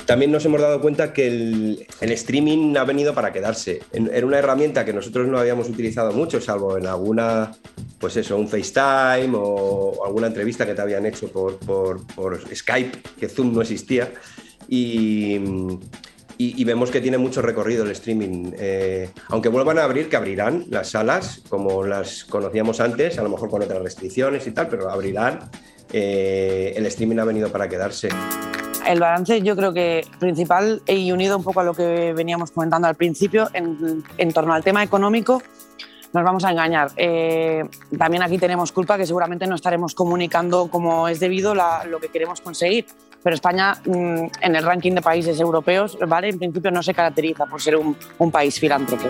También 0.06 0.30
nos 0.30 0.44
hemos 0.44 0.60
dado 0.60 0.80
cuenta 0.80 1.12
que 1.12 1.26
el, 1.26 1.86
el, 2.00 2.12
streaming 2.12 2.76
ha 2.76 2.84
venido 2.84 3.14
para 3.14 3.32
quedarse. 3.32 3.82
Era 3.92 4.24
una 4.24 4.38
herramienta 4.38 4.84
que 4.84 4.92
nosotros 4.92 5.26
no 5.26 5.40
habíamos 5.40 5.68
utilizado 5.68 6.12
mucho, 6.12 6.40
salvo 6.40 6.78
en 6.78 6.86
alguna, 6.86 7.50
pues 7.98 8.16
eso, 8.16 8.36
un 8.36 8.46
FaceTime 8.46 9.32
o 9.34 10.06
alguna 10.06 10.28
entrevista 10.28 10.66
que 10.66 10.74
te 10.74 10.82
habían 10.82 11.04
hecho 11.04 11.32
por, 11.32 11.58
por 11.58 12.40
Skype, 12.54 12.96
que 13.18 13.28
Zoom 13.28 13.52
no 13.52 13.62
existía. 13.62 14.12
Y, 14.68 15.40
y, 16.38 16.60
y, 16.60 16.64
vemos 16.64 16.90
que 16.90 17.00
tiene 17.00 17.18
mucho 17.18 17.42
recorrido 17.42 17.84
el 17.84 17.90
streaming. 17.90 18.52
Eh, 18.56 19.10
aunque 19.28 19.48
vuelvan 19.48 19.78
a 19.78 19.84
abrir, 19.84 20.08
que 20.08 20.16
abrirán 20.16 20.64
las 20.70 20.90
salas 20.90 21.42
como 21.48 21.84
las 21.84 22.24
conocíamos 22.24 22.80
antes, 22.80 23.18
a 23.18 23.22
lo 23.22 23.28
mejor 23.28 23.50
con 23.50 23.62
otras 23.62 23.82
restricciones 23.82 24.46
y 24.46 24.52
tal, 24.52 24.68
pero 24.68 24.88
abrirán. 24.88 25.50
Eh, 25.92 26.74
el 26.76 26.86
streaming 26.86 27.18
ha 27.18 27.24
venido 27.24 27.50
para 27.50 27.68
quedarse. 27.68 28.08
El 28.86 29.00
balance 29.00 29.42
yo 29.42 29.56
creo 29.56 29.72
que 29.72 30.06
principal 30.20 30.80
y 30.86 31.10
unido 31.10 31.36
un 31.36 31.42
poco 31.42 31.60
a 31.60 31.64
lo 31.64 31.74
que 31.74 32.12
veníamos 32.12 32.52
comentando 32.52 32.86
al 32.86 32.94
principio 32.94 33.50
en, 33.52 34.04
en 34.16 34.32
torno 34.32 34.54
al 34.54 34.62
tema 34.62 34.82
económico, 34.82 35.42
nos 36.12 36.24
vamos 36.24 36.44
a 36.44 36.50
engañar. 36.50 36.90
Eh, 36.96 37.64
también 37.98 38.22
aquí 38.22 38.38
tenemos 38.38 38.72
culpa 38.72 38.96
que 38.96 39.06
seguramente 39.06 39.46
no 39.46 39.54
estaremos 39.54 39.94
comunicando 39.94 40.68
como 40.68 41.08
es 41.08 41.20
debido 41.20 41.54
la, 41.54 41.84
lo 41.84 42.00
que 42.00 42.08
queremos 42.08 42.40
conseguir. 42.40 42.86
Pero 43.22 43.34
España, 43.34 43.74
mmm, 43.84 44.26
en 44.40 44.56
el 44.56 44.62
ranking 44.62 44.92
de 44.92 45.02
países 45.02 45.40
europeos, 45.40 45.98
¿vale? 46.06 46.28
en 46.28 46.38
principio 46.38 46.70
no 46.70 46.82
se 46.82 46.94
caracteriza 46.94 47.46
por 47.46 47.60
ser 47.60 47.76
un, 47.76 47.96
un 48.18 48.30
país 48.30 48.58
filántropo. 48.58 49.08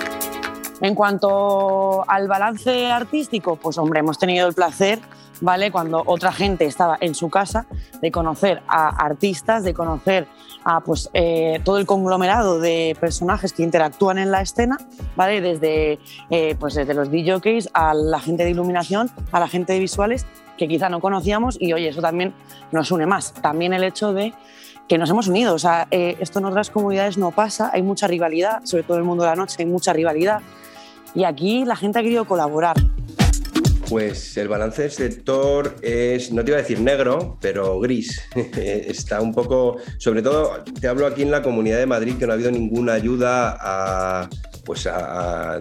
En 0.81 0.95
cuanto 0.95 2.09
al 2.09 2.29
balance 2.29 2.91
artístico, 2.91 3.57
pues 3.57 3.79
hombre, 3.79 4.01
hemos 4.01 4.19
tenido 4.19 4.47
el 4.47 4.55
placer, 4.55 5.01
¿vale? 5.41 5.73
Cuando 5.73 6.03
otra 6.07 6.31
gente 6.31 6.67
estaba 6.67 6.97
en 7.01 7.15
su 7.17 7.31
casa, 7.31 7.67
de 8.01 8.13
conocer 8.13 8.63
a 8.69 8.89
artistas, 9.05 9.65
de 9.65 9.75
conocer 9.75 10.29
a 10.65 10.81
pues, 10.81 11.11
eh, 11.15 11.61
todo 11.65 11.79
el 11.79 11.87
conglomerado 11.87 12.61
de 12.61 12.97
personajes 13.01 13.53
que 13.53 13.63
interactúan 13.63 14.19
en 14.19 14.31
la 14.31 14.41
escena, 14.41 14.79
¿vale? 15.17 15.41
Desde, 15.41 15.99
eh, 16.31 16.55
pues 16.59 16.75
desde 16.75 16.95
los 16.95 17.11
DJs 17.11 17.71
a 17.73 17.95
la 17.95 18.21
gente 18.21 18.45
de 18.45 18.51
iluminación, 18.51 19.11
a 19.33 19.41
la 19.41 19.49
gente 19.49 19.73
de 19.73 19.81
visuales, 19.81 20.27
que 20.59 20.69
quizá 20.69 20.91
no 20.91 21.01
conocíamos 21.01 21.57
y 21.59 21.73
oye, 21.73 21.89
eso 21.89 22.03
también 22.03 22.35
nos 22.73 22.91
une 22.91 23.07
más. 23.07 23.33
También 23.33 23.73
el 23.73 23.85
hecho 23.85 24.13
de 24.13 24.35
que 24.89 24.99
nos 24.99 25.09
hemos 25.09 25.29
unido, 25.29 25.55
o 25.55 25.59
sea, 25.59 25.87
eh, 25.91 26.17
esto 26.21 26.39
en 26.39 26.47
otras 26.47 26.71
comunidades 26.71 27.17
no 27.17 27.31
pasa, 27.31 27.71
hay 27.73 27.83
mucha 27.83 28.07
rivalidad, 28.07 28.65
sobre 28.65 28.83
todo 28.83 28.97
en 28.97 29.03
el 29.03 29.07
mundo 29.07 29.25
de 29.25 29.31
la 29.31 29.37
noche 29.37 29.57
hay 29.61 29.67
mucha 29.67 29.93
rivalidad 29.93 30.41
y 31.15 31.25
aquí 31.25 31.65
la 31.65 31.77
gente 31.77 31.99
ha 31.99 32.03
querido 32.03 32.25
colaborar. 32.27 32.77
Pues 33.89 34.37
el 34.37 34.49
balance 34.49 34.83
del 34.83 34.91
sector 34.91 35.77
es, 35.81 36.31
no 36.31 36.45
te 36.45 36.51
iba 36.51 36.59
a 36.59 36.63
decir 36.63 36.79
negro, 36.79 37.39
pero 37.41 37.81
gris. 37.81 38.21
Está 38.35 39.23
un 39.23 39.33
poco, 39.33 39.79
sobre 39.97 40.21
todo, 40.21 40.63
te 40.79 40.89
hablo 40.89 41.07
aquí 41.07 41.23
en 41.23 41.31
la 41.31 41.43
Comunidad 41.43 41.79
de 41.79 41.87
Madrid, 41.87 42.17
que 42.19 42.27
no 42.27 42.33
ha 42.33 42.35
habido 42.35 42.51
ninguna 42.51 42.93
ayuda 42.93 43.57
a, 43.59 44.29
pues 44.69 44.87
a, 44.87 45.59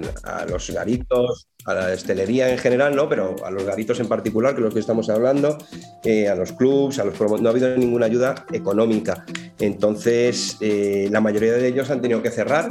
los 0.50 0.70
garitos, 0.70 1.48
a 1.64 1.74
la 1.74 1.94
estelería 1.94 2.50
en 2.52 2.58
general, 2.58 2.94
¿no? 2.94 3.08
pero 3.08 3.38
a 3.42 3.50
los 3.50 3.64
garitos 3.64 4.02
en 4.02 4.10
particular, 4.10 4.54
que 4.54 4.60
es 4.60 4.66
lo 4.66 4.70
que 4.70 4.82
estamos 4.82 5.10
hablando, 5.10 5.58
eh, 6.04 6.28
a 6.28 6.36
los 6.36 6.52
clubs, 6.52 7.00
a 7.00 7.06
los 7.06 7.18
no 7.18 7.48
ha 7.48 7.52
habido 7.52 7.74
ninguna 7.78 8.08
ayuda 8.08 8.46
económica. 8.52 9.26
Entonces, 9.60 10.58
eh, 10.60 11.08
la 11.10 11.22
mayoría 11.22 11.54
de 11.54 11.70
ellos 11.70 11.90
han 11.90 12.02
tenido 12.02 12.22
que 12.22 12.32
cerrar. 12.32 12.68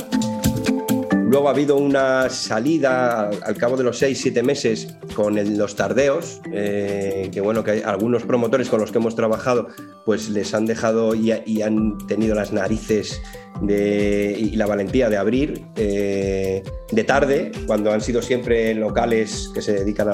Luego 1.27 1.49
ha 1.49 1.51
habido 1.51 1.77
una 1.77 2.31
salida 2.31 3.29
al 3.29 3.57
cabo 3.57 3.77
de 3.77 3.83
los 3.83 3.99
seis, 3.99 4.21
siete 4.23 4.45
meses 4.45 4.97
con 5.17 5.59
los 5.59 5.75
tardeos, 5.75 6.41
eh, 6.53 7.31
que 7.33 7.41
bueno, 7.41 7.65
que 7.65 7.73
hay 7.73 7.83
algunos 7.85 8.23
promotores 8.23 8.69
con 8.69 8.79
los 8.81 8.93
que 8.93 8.99
hemos 8.99 9.17
trabajado, 9.17 9.67
pues 10.05 10.29
les 10.29 10.55
han 10.55 10.67
dejado 10.67 11.17
y, 11.17 11.33
han 11.63 11.99
tenido 12.07 12.37
las 12.37 12.53
narices 12.53 13.21
de, 13.61 14.37
y 14.39 14.55
la 14.55 14.67
valentía 14.67 15.11
de 15.11 15.17
abrir 15.17 15.65
eh, 15.75 16.63
de 16.93 17.05
tarde, 17.05 17.51
cuando 17.67 17.91
han 17.91 18.03
sido 18.03 18.23
siempre 18.23 18.73
locales 18.77 19.51
que 19.53 19.63
se 19.63 19.73
dedican 19.73 20.09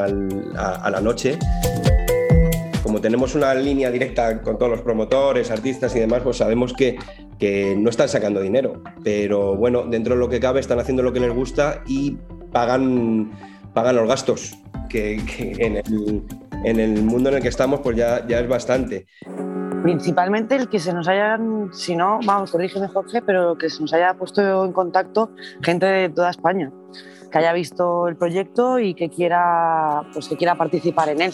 a 0.56 0.90
la 0.90 1.00
noche. 1.02 1.38
Como 2.82 3.00
tenemos 3.00 3.34
una 3.34 3.54
línea 3.54 3.90
directa 3.90 4.42
con 4.42 4.58
todos 4.58 4.70
los 4.70 4.80
promotores, 4.80 5.50
artistas 5.50 5.94
y 5.94 6.00
demás, 6.00 6.22
pues 6.24 6.38
sabemos 6.38 6.72
que, 6.72 6.98
que, 7.38 7.74
no 7.76 7.90
están 7.90 8.08
sacando 8.08 8.40
dinero. 8.40 8.82
Pero 9.02 9.56
bueno, 9.56 9.84
dentro 9.84 10.14
de 10.14 10.20
lo 10.20 10.28
que 10.28 10.40
cabe 10.40 10.60
están 10.60 10.78
haciendo 10.78 11.02
lo 11.02 11.12
que 11.12 11.20
les 11.20 11.34
gusta 11.34 11.82
y 11.86 12.16
pagan, 12.52 13.32
pagan 13.74 13.96
los 13.96 14.08
gastos, 14.08 14.58
que, 14.88 15.20
que 15.24 15.52
en, 15.58 15.76
el, 15.76 16.22
en, 16.64 16.80
el, 16.80 17.02
mundo 17.02 17.30
en 17.30 17.36
el 17.36 17.42
que 17.42 17.48
estamos 17.48 17.80
pues 17.80 17.96
ya, 17.96 18.26
ya 18.26 18.40
es 18.40 18.48
bastante. 18.48 19.06
Principalmente 19.82 20.54
el 20.54 20.68
que 20.68 20.78
se 20.78 20.92
nos 20.92 21.08
hayan, 21.08 21.70
si 21.72 21.96
no, 21.96 22.20
vamos, 22.24 22.52
corrígeme 22.52 22.86
Jorge, 22.88 23.20
pero 23.22 23.58
que 23.58 23.68
se 23.68 23.80
nos 23.80 23.92
haya 23.92 24.14
puesto 24.14 24.64
en 24.64 24.72
contacto 24.72 25.30
gente 25.60 25.86
de 25.86 26.08
toda 26.08 26.30
España, 26.30 26.70
que 27.30 27.38
haya 27.38 27.52
visto 27.52 28.06
el 28.06 28.16
proyecto 28.16 28.78
y 28.78 28.94
que 28.94 29.08
quiera, 29.08 30.02
pues 30.12 30.28
que 30.28 30.36
quiera 30.36 30.54
participar 30.54 31.08
en 31.08 31.22
él. 31.22 31.32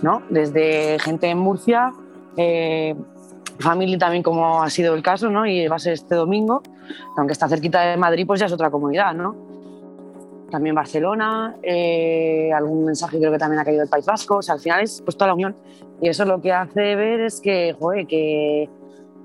¿no? 0.00 0.22
Desde 0.30 0.98
gente 1.00 1.28
en 1.28 1.38
Murcia, 1.38 1.92
eh, 2.36 2.94
Family 3.58 3.98
también 3.98 4.22
como 4.22 4.62
ha 4.62 4.70
sido 4.70 4.94
el 4.94 5.02
caso, 5.02 5.30
¿no? 5.30 5.46
Y 5.46 5.66
va 5.68 5.76
a 5.76 5.78
ser 5.78 5.94
este 5.94 6.14
domingo, 6.14 6.62
aunque 7.16 7.32
está 7.32 7.48
cerquita 7.48 7.80
de 7.82 7.96
Madrid, 7.96 8.26
pues 8.26 8.40
ya 8.40 8.46
es 8.46 8.52
otra 8.52 8.70
comunidad, 8.70 9.14
¿no? 9.14 9.34
También 10.50 10.74
Barcelona, 10.74 11.56
eh, 11.62 12.50
algún 12.54 12.84
mensaje 12.84 13.18
creo 13.18 13.32
que 13.32 13.38
también 13.38 13.60
ha 13.60 13.64
caído 13.64 13.80
del 13.80 13.88
País 13.88 14.04
Vasco, 14.04 14.36
o 14.36 14.42
sea, 14.42 14.54
al 14.54 14.60
final 14.60 14.82
es 14.82 15.00
pues 15.02 15.16
toda 15.16 15.28
la 15.28 15.34
unión. 15.34 15.56
Y 16.00 16.08
eso 16.08 16.24
lo 16.24 16.40
que 16.40 16.52
hace 16.52 16.94
ver 16.94 17.20
es 17.20 17.40
que, 17.40 17.74
joder, 17.78 18.06
que, 18.06 18.68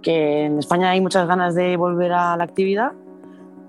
que 0.02 0.46
en 0.46 0.60
España 0.60 0.92
hay 0.92 1.02
muchas 1.02 1.28
ganas 1.28 1.56
de 1.56 1.76
volver 1.76 2.13
a 2.13 2.38
la 2.38 2.44
actividad 2.44 2.92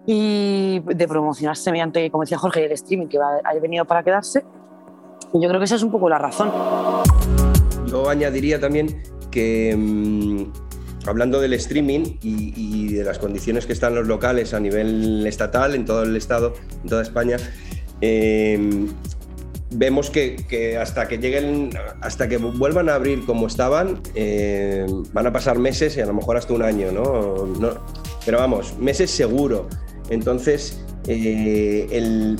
y 0.07 0.81
de 0.81 1.09
promocionarse 1.09 1.73
mediante, 1.73 2.11
como 2.11 2.23
decía 2.23 2.38
Jorge, 2.38 2.64
el 2.64 2.73
streaming 2.73 3.09
que 3.09 3.18
va, 3.18 3.40
ha 3.44 3.55
venido 3.55 3.85
para 3.85 4.03
quedarse 4.03 4.44
y 5.33 5.40
yo 5.40 5.49
creo 5.49 5.59
que 5.59 5.64
esa 5.64 5.77
es 5.77 5.83
un 5.83 5.90
poco 5.90 6.09
la 6.09 6.18
razón. 6.18 6.51
Yo 7.87 8.09
añadiría 8.09 8.61
también 8.61 9.03
que 9.30 9.74
mmm, 9.76 10.44
hablando 11.06 11.40
del 11.40 11.54
streaming 11.54 12.18
y, 12.22 12.92
de 12.92 13.04
las 13.04 13.18
condiciones 13.18 13.66
que 13.66 13.72
están 13.72 13.94
los 13.94 14.06
locales 14.06 14.54
a 14.54 14.60
nivel 14.60 15.26
estatal, 15.26 15.74
en 15.74 15.84
todo 15.84 16.02
el 16.02 16.16
estado, 16.16 16.54
en 16.82 16.88
toda 16.88 17.02
España, 17.02 17.36
eh, 18.00 18.86
vemos 19.70 20.10
que, 20.10 20.78
hasta 20.80 21.08
que 21.08 21.18
lleguen, 21.18 21.70
hasta 22.00 22.28
que 22.28 22.38
vuelvan 22.38 22.88
a 22.88 22.94
abrir 22.94 23.24
como 23.24 23.46
estaban, 23.46 24.00
eh, 24.14 24.86
van 25.12 25.26
a 25.26 25.32
pasar 25.32 25.58
meses 25.58 25.96
y 25.96 26.00
a 26.00 26.06
lo 26.06 26.14
mejor 26.14 26.36
hasta 26.36 26.52
un 26.52 26.62
año, 26.62 26.90
¿no? 26.92 27.46
no 27.46 27.74
pero 28.24 28.38
vamos, 28.38 28.76
meses 28.78 29.10
seguro. 29.10 29.68
Entonces, 30.10 30.78
el, 31.06 32.38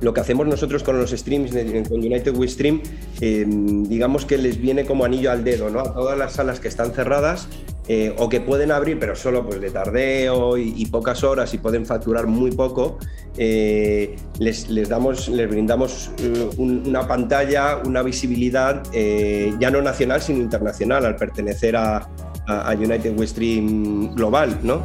lo 0.00 0.14
que 0.14 0.20
hacemos 0.20 0.46
nosotros 0.46 0.82
con 0.82 0.98
los 0.98 1.10
streams, 1.10 1.52
con 1.88 1.98
United 1.98 2.34
We 2.34 2.48
Stream, 2.48 2.82
em, 3.20 3.84
digamos 3.84 4.24
que 4.24 4.38
les 4.38 4.60
viene 4.60 4.84
como 4.84 5.04
anillo 5.04 5.30
al 5.30 5.44
dedo, 5.44 5.70
¿no? 5.70 5.80
A 5.80 5.94
todas 5.94 6.16
las 6.18 6.34
salas 6.34 6.60
que 6.60 6.68
están 6.68 6.92
cerradas 6.92 7.48
eh, 7.90 8.14
o 8.18 8.28
que 8.28 8.42
pueden 8.42 8.70
abrir, 8.70 8.98
pero 8.98 9.16
solo 9.16 9.46
pues, 9.46 9.62
de 9.62 9.70
tardeo 9.70 10.58
y, 10.58 10.84
pocas 10.86 11.24
horas 11.24 11.54
y 11.54 11.58
pueden 11.58 11.86
facturar 11.86 12.26
muy 12.26 12.50
poco, 12.50 12.98
eh, 13.38 14.14
les, 14.38 14.88
damos, 14.88 15.28
les 15.28 15.48
brindamos 15.48 16.10
eh, 16.18 16.50
una 16.58 17.08
pantalla, 17.08 17.78
una 17.84 18.02
visibilidad 18.02 18.82
ya 18.92 19.70
no 19.70 19.80
nacional, 19.80 20.20
sino 20.20 20.40
internacional, 20.40 21.06
al 21.06 21.16
pertenecer 21.16 21.76
a, 21.76 22.08
a 22.46 22.74
United 22.74 23.18
We 23.18 23.26
Stream 23.26 24.14
Global, 24.14 24.58
¿no? 24.62 24.82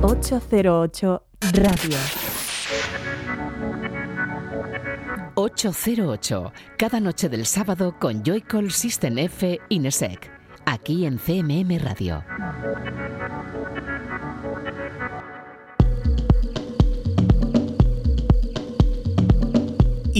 808 0.00 1.22
Radio. 1.54 1.98
808, 5.34 6.52
cada 6.76 7.00
noche 7.00 7.28
del 7.28 7.44
sábado 7.44 7.96
con 7.98 8.22
Joycall 8.22 8.70
System 8.70 9.18
F 9.18 9.60
Inesec, 9.68 10.30
aquí 10.66 11.04
en 11.04 11.18
CMM 11.18 11.78
Radio. 11.82 12.22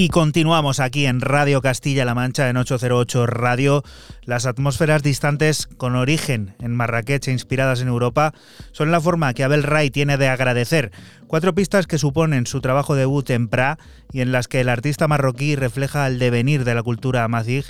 Y 0.01 0.11
continuamos 0.11 0.79
aquí 0.79 1.07
en 1.07 1.21
Radio 1.21 1.61
Castilla-La 1.61 2.15
Mancha, 2.15 2.49
en 2.49 2.57
808 2.57 3.27
Radio. 3.27 3.83
Las 4.23 4.47
atmósferas 4.47 5.03
distantes 5.03 5.67
con 5.67 5.97
origen 5.97 6.55
en 6.61 6.73
Marrakech 6.77 7.27
e 7.27 7.33
inspiradas 7.33 7.81
en 7.81 7.89
Europa 7.89 8.33
son 8.71 8.93
la 8.93 9.01
forma 9.01 9.35
que 9.35 9.43
Abel 9.43 9.65
Ray 9.65 9.91
tiene 9.91 10.17
de 10.17 10.29
agradecer. 10.29 10.93
Cuatro 11.27 11.53
pistas 11.53 11.89
que 11.89 11.99
suponen 11.99 12.47
su 12.47 12.61
trabajo 12.61 12.95
debut 12.95 13.29
en 13.31 13.49
Pra 13.49 13.77
y 14.13 14.21
en 14.21 14.31
las 14.31 14.47
que 14.47 14.61
el 14.61 14.69
artista 14.69 15.09
marroquí 15.09 15.57
refleja 15.57 16.07
el 16.07 16.21
devenir 16.21 16.63
de 16.63 16.77
la 16.77 16.85
cultura 16.85 17.25
amazigh 17.25 17.65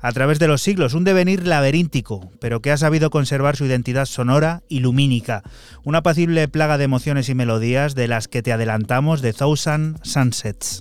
a 0.00 0.10
través 0.12 0.38
de 0.38 0.48
los 0.48 0.62
siglos, 0.62 0.94
un 0.94 1.04
devenir 1.04 1.46
laberíntico, 1.46 2.30
pero 2.40 2.62
que 2.62 2.72
ha 2.72 2.78
sabido 2.78 3.10
conservar 3.10 3.56
su 3.56 3.66
identidad 3.66 4.06
sonora 4.06 4.62
y 4.70 4.80
lumínica, 4.80 5.42
una 5.82 5.98
apacible 5.98 6.48
plaga 6.48 6.78
de 6.78 6.84
emociones 6.84 7.28
y 7.28 7.34
melodías 7.34 7.94
de 7.94 8.08
las 8.08 8.26
que 8.26 8.42
te 8.42 8.54
adelantamos 8.54 9.20
de 9.20 9.34
Thousand 9.34 9.98
Sunsets. 10.02 10.80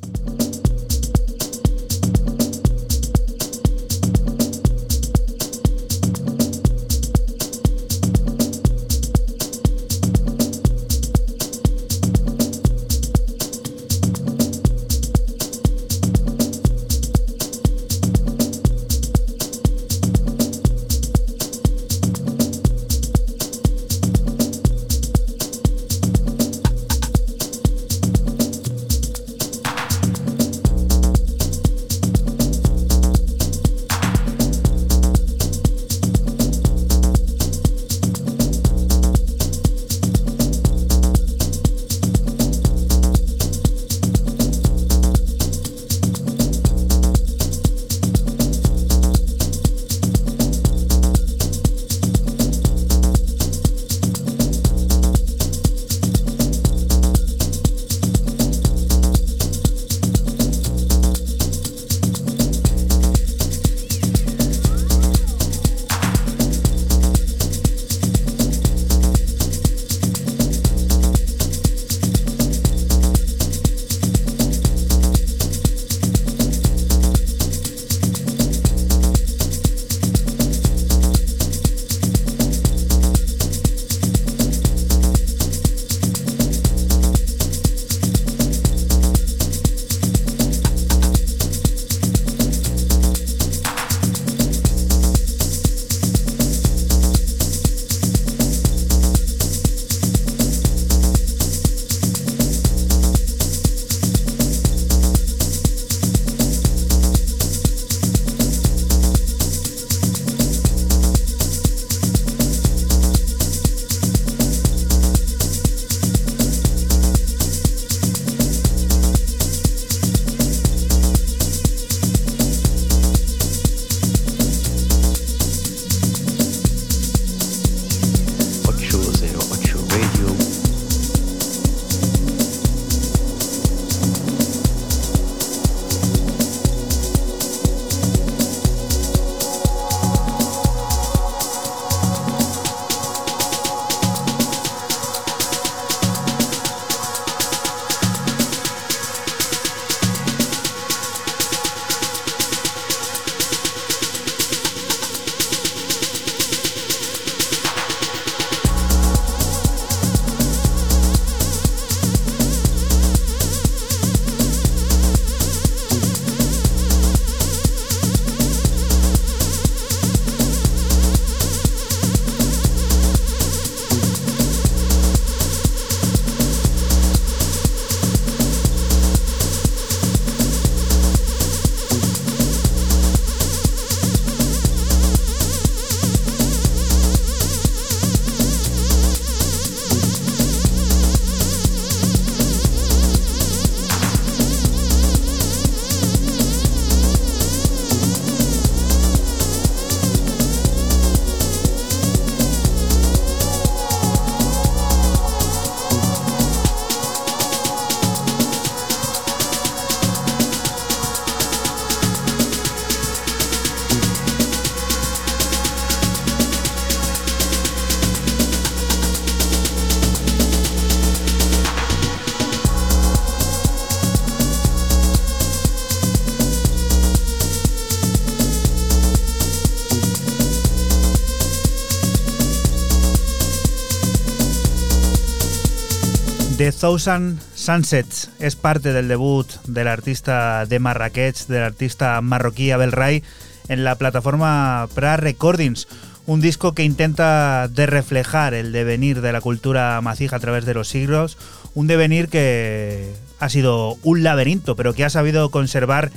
Thousand 236.83 237.39
Sunsets 237.55 238.29
es 238.39 238.57
parte 238.57 238.91
del 238.91 239.07
debut 239.07 239.47
del 239.67 239.87
artista 239.87 240.65
de 240.65 240.79
Marrakech, 240.79 241.47
del 241.47 241.63
artista 241.63 242.19
marroquí 242.19 242.71
Abel 242.71 242.91
Ray, 242.91 243.23
en 243.69 243.85
la 243.85 243.95
plataforma 243.95 244.89
Pra 244.93 245.15
Recordings, 245.15 245.87
un 246.25 246.41
disco 246.41 246.73
que 246.73 246.83
intenta 246.83 247.69
de 247.69 247.85
reflejar 247.85 248.53
el 248.53 248.73
devenir 248.73 249.21
de 249.21 249.31
la 249.31 249.39
cultura 249.39 250.01
macija 250.01 250.35
a 250.35 250.39
través 250.41 250.65
de 250.65 250.73
los 250.73 250.89
siglos, 250.89 251.37
un 251.73 251.87
devenir 251.87 252.27
que 252.27 253.13
ha 253.39 253.47
sido 253.47 253.97
un 254.03 254.21
laberinto, 254.23 254.75
pero 254.75 254.91
que 254.93 255.05
ha 255.05 255.09
sabido 255.09 255.51
conservar 255.51 256.11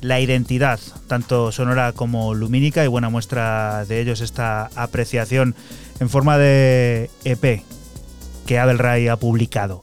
la 0.00 0.20
identidad, 0.20 0.78
tanto 1.08 1.50
sonora 1.50 1.90
como 1.90 2.34
lumínica, 2.34 2.84
y 2.84 2.86
buena 2.86 3.08
muestra 3.08 3.84
de 3.86 4.00
ello 4.00 4.12
es 4.12 4.20
esta 4.20 4.70
apreciación 4.76 5.56
en 5.98 6.08
forma 6.08 6.38
de 6.38 7.10
EP 7.24 7.64
que 8.46 8.60
Abel 8.60 8.78
Ray 8.78 9.08
ha 9.08 9.16
publicado. 9.16 9.82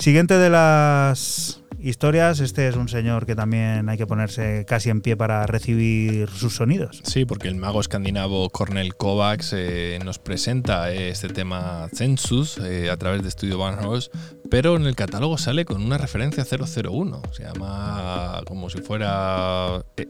Siguiente 0.00 0.38
de 0.38 0.48
las 0.48 1.59
historias, 1.82 2.40
este 2.40 2.68
es 2.68 2.76
un 2.76 2.88
señor 2.88 3.26
que 3.26 3.34
también 3.34 3.88
hay 3.88 3.98
que 3.98 4.06
ponerse 4.06 4.64
casi 4.66 4.90
en 4.90 5.00
pie 5.00 5.16
para 5.16 5.46
recibir 5.46 6.28
sus 6.28 6.56
sonidos. 6.56 7.00
Sí, 7.04 7.24
porque 7.24 7.48
el 7.48 7.56
mago 7.56 7.80
escandinavo 7.80 8.50
Cornel 8.50 8.94
Kovacs 8.94 9.52
eh, 9.54 9.98
nos 10.04 10.18
presenta 10.18 10.92
este 10.92 11.28
tema 11.28 11.88
Census 11.94 12.58
eh, 12.58 12.90
a 12.90 12.96
través 12.96 13.22
de 13.22 13.30
Studio 13.30 13.58
Barnhouse, 13.58 14.10
pero 14.50 14.76
en 14.76 14.86
el 14.86 14.96
catálogo 14.96 15.38
sale 15.38 15.64
con 15.64 15.82
una 15.82 15.98
referencia 15.98 16.44
001. 16.44 17.22
Se 17.32 17.44
llama 17.44 18.42
como 18.46 18.68
si 18.70 18.80
fuera 18.80 19.84
eh, 19.96 20.08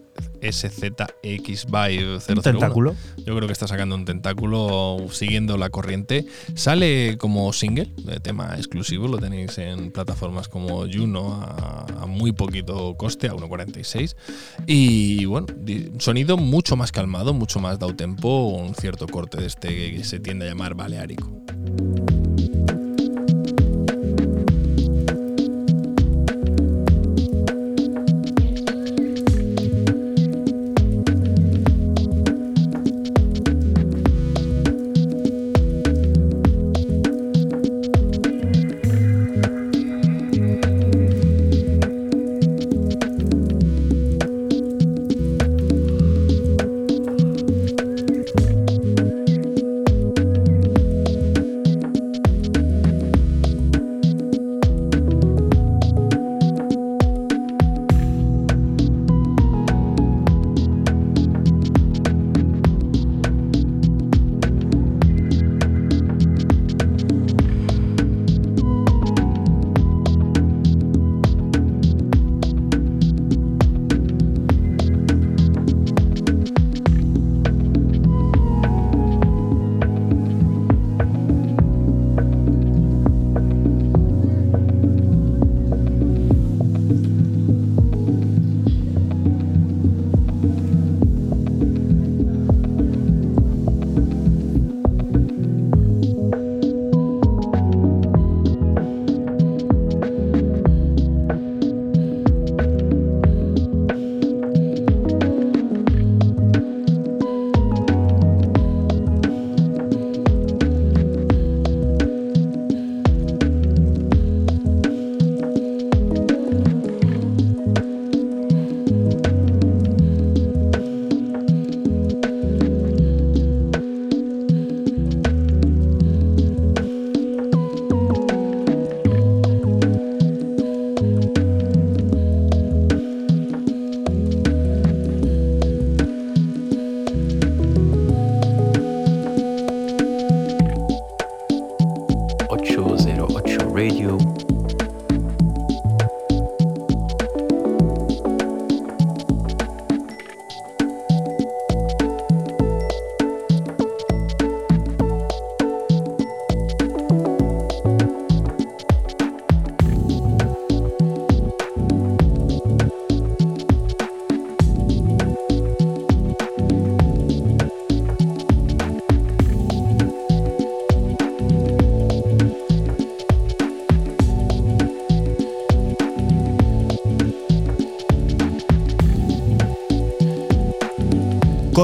SZX 0.50 1.66
Vibe 1.66 2.18
001. 2.20 2.34
¿Un 2.36 2.42
tentáculo? 2.42 2.96
Yo 3.18 3.36
creo 3.36 3.46
que 3.46 3.52
está 3.52 3.66
sacando 3.66 3.94
un 3.94 4.04
tentáculo 4.04 4.98
siguiendo 5.10 5.56
la 5.56 5.70
corriente. 5.70 6.26
Sale 6.54 7.16
como 7.18 7.52
single, 7.52 7.92
de 7.96 8.20
tema 8.20 8.54
exclusivo, 8.56 9.08
lo 9.08 9.18
tenéis 9.18 9.58
en 9.58 9.92
plataformas 9.92 10.48
como 10.48 10.86
Juno 10.90 11.59
a, 11.60 12.06
muy 12.06 12.32
poquito 12.32 12.96
coste, 12.96 13.28
a 13.28 13.32
1.46. 13.32 14.16
Y 14.66 15.24
bueno, 15.26 15.46
sonido 15.98 16.36
mucho 16.36 16.76
más 16.76 16.92
calmado, 16.92 17.32
mucho 17.34 17.60
más 17.60 17.78
dao 17.78 17.94
tempo, 17.94 18.48
un 18.48 18.74
cierto 18.74 19.06
corte 19.06 19.38
de 19.38 19.46
este 19.46 19.68
que 19.68 20.04
se 20.04 20.20
tiende 20.20 20.46
a 20.46 20.48
llamar 20.48 20.74
baleárico. 20.74 21.30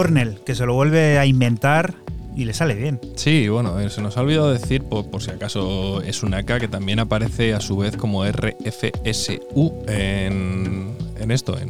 Cornell, 0.06 0.38
que 0.46 0.54
se 0.54 0.64
lo 0.66 0.74
vuelve 0.74 1.18
a 1.18 1.26
inventar 1.26 1.96
y 2.36 2.44
le 2.44 2.54
sale 2.54 2.76
bien. 2.76 3.00
Sí, 3.16 3.48
bueno, 3.48 3.80
eh, 3.80 3.90
se 3.90 4.00
nos 4.00 4.16
ha 4.16 4.20
olvidado 4.20 4.52
decir, 4.52 4.84
por, 4.84 5.10
por 5.10 5.20
si 5.20 5.32
acaso 5.32 6.00
es 6.00 6.22
una 6.22 6.44
K, 6.44 6.60
que 6.60 6.68
también 6.68 7.00
aparece 7.00 7.54
a 7.54 7.60
su 7.60 7.76
vez 7.78 7.96
como 7.96 8.24
RFSU 8.24 9.84
en, 9.88 10.96
en 11.18 11.30
esto, 11.32 11.58
en 11.58 11.66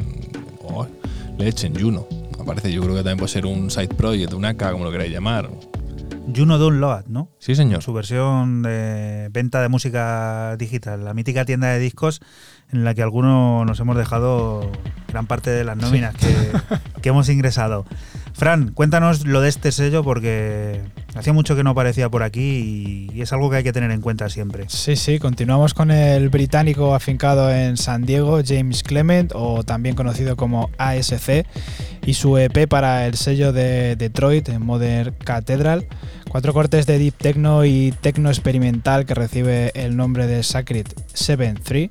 oh, 0.64 0.87
Leche, 1.39 1.68
en 1.68 1.80
Juno. 1.80 2.07
Aparece, 2.39 2.70
yo 2.70 2.82
creo 2.82 2.93
que 2.93 3.01
también 3.01 3.16
puede 3.16 3.32
ser 3.32 3.47
un 3.47 3.70
side 3.70 3.89
project, 3.89 4.34
una 4.34 4.55
K, 4.55 4.70
como 4.70 4.84
lo 4.84 4.93
queráis 4.93 5.12
llamar. 5.12 5.49
Juno 6.34 6.59
Download, 6.59 7.07
¿no? 7.07 7.30
Sí, 7.39 7.55
señor. 7.55 7.82
Su 7.82 7.95
versión 7.95 8.62
de 8.62 9.30
venta 9.30 9.62
de 9.62 9.70
música 9.70 10.57
digital, 10.59 11.07
la 11.07 11.14
mítica 11.14 11.47
tienda 11.47 11.68
de 11.68 11.78
discos 11.78 12.20
en 12.70 12.84
la 12.84 12.93
que 12.93 13.03
algunos 13.03 13.64
nos 13.64 13.80
hemos 13.80 13.97
dejado 13.97 14.70
gran 15.09 15.26
parte 15.26 15.49
de 15.49 15.64
las 15.64 15.78
nóminas 15.78 16.14
que, 16.16 16.26
que 17.01 17.09
hemos 17.09 17.30
ingresado. 17.30 17.87
Fran, 18.37 18.72
cuéntanos 18.72 19.26
lo 19.26 19.41
de 19.41 19.49
este 19.49 19.72
sello 19.72 20.05
porque 20.05 20.82
hacía 21.14 21.32
mucho 21.32 21.57
que 21.57 21.64
no 21.64 21.70
aparecía 21.70 22.11
por 22.11 22.22
aquí 22.22 23.09
y, 23.14 23.22
es 23.22 23.32
algo 23.32 23.49
que 23.49 23.57
hay 23.57 23.64
que 23.64 23.72
tener 23.72 23.91
en 23.91 24.03
cuenta 24.03 24.28
siempre. 24.28 24.66
Sí, 24.68 24.95
sí, 24.95 25.18
continuamos 25.18 25.72
con 25.72 25.91
el 25.91 26.28
británico 26.28 26.95
afincado 26.95 27.51
en 27.51 27.78
San 27.78 28.05
Diego, 28.05 28.43
James 28.47 28.82
Clement, 28.82 29.32
o 29.34 29.64
también 29.64 29.97
conocido 29.97 30.37
como 30.37 30.68
ASC, 30.76 31.47
y 32.05 32.12
su 32.12 32.37
EP 32.37 32.68
para 32.68 33.07
el 33.07 33.14
sello 33.14 33.55
de 33.55 33.97
Detroit, 33.97 34.51
Modern 34.59 35.14
Cathedral. 35.14 35.87
Cuatro 36.28 36.53
cortes 36.53 36.84
de 36.84 36.99
deep 36.99 37.14
techno 37.14 37.64
y 37.64 37.95
techno 38.03 38.28
experimental 38.28 39.07
que 39.07 39.14
recibe 39.14 39.72
el 39.74 39.97
nombre 39.97 40.26
de 40.26 40.43
Sacred 40.43 40.87
7-3. 41.14 41.89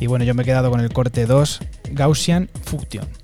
Y 0.00 0.08
bueno, 0.08 0.24
yo 0.24 0.34
me 0.34 0.42
he 0.42 0.44
quedado 0.44 0.72
con 0.72 0.80
el 0.80 0.92
corte 0.92 1.26
2, 1.26 1.60
Gaussian 1.92 2.50
Function. 2.64 3.23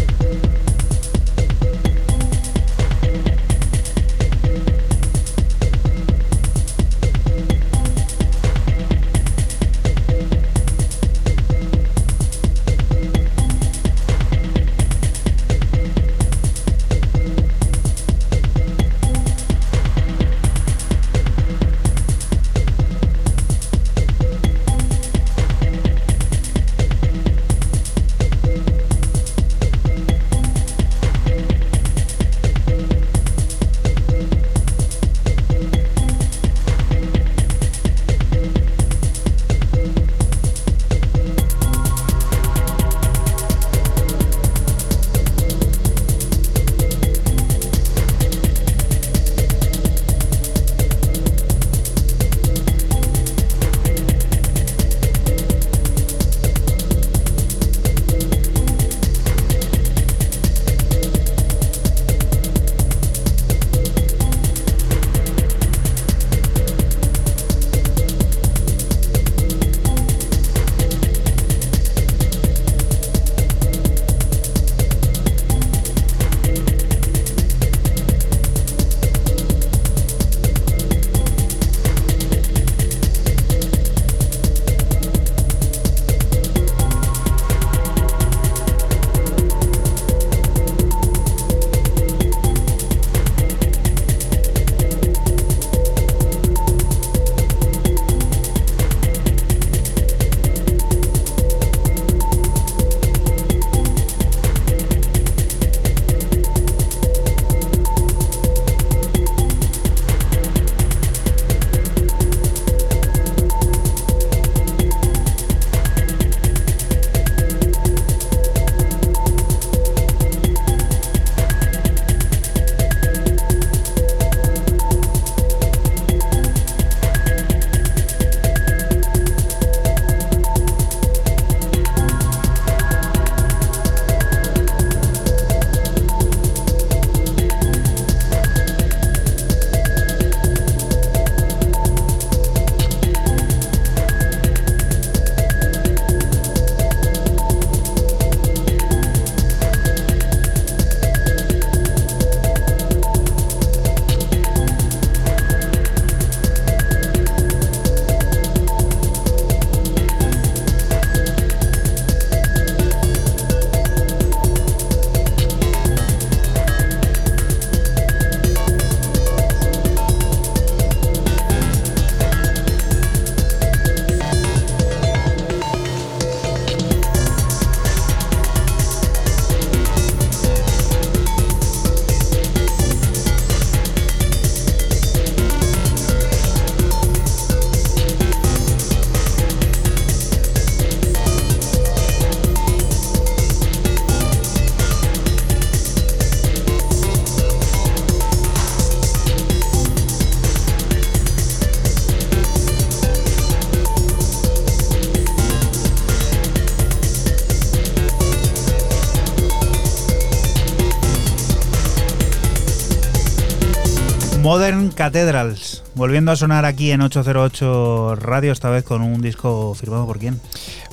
Cathedrals, 215.01 215.83
volviendo 215.95 216.31
a 216.31 216.35
sonar 216.35 216.63
aquí 216.63 216.91
en 216.91 217.01
808 217.01 218.17
Radio, 218.17 218.51
esta 218.51 218.69
vez 218.69 218.83
con 218.83 219.01
un 219.01 219.19
disco 219.19 219.73
firmado 219.73 220.05
por 220.05 220.19
quién? 220.19 220.39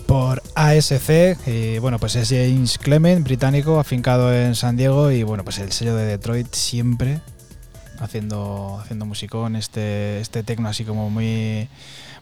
Por 0.07 0.43
ASC, 0.55 1.37
bueno, 1.83 1.99
pues 1.99 2.17
es 2.17 2.31
James 2.31 2.79
Clement, 2.79 3.23
británico, 3.23 3.79
afincado 3.79 4.33
en 4.33 4.55
San 4.55 4.79
Diego, 4.79 5.11
y 5.11 5.25
bueno, 5.25 5.45
pues 5.45 5.59
el 5.59 5.73
sello 5.73 5.95
de 5.95 6.07
Detroit 6.07 6.55
siempre 6.55 7.21
haciendo, 7.99 8.79
haciendo 8.81 9.05
musicón, 9.05 9.57
este, 9.57 10.21
este 10.21 10.43
tecno 10.43 10.71
así 10.71 10.85
como 10.85 11.11
muy, 11.11 11.69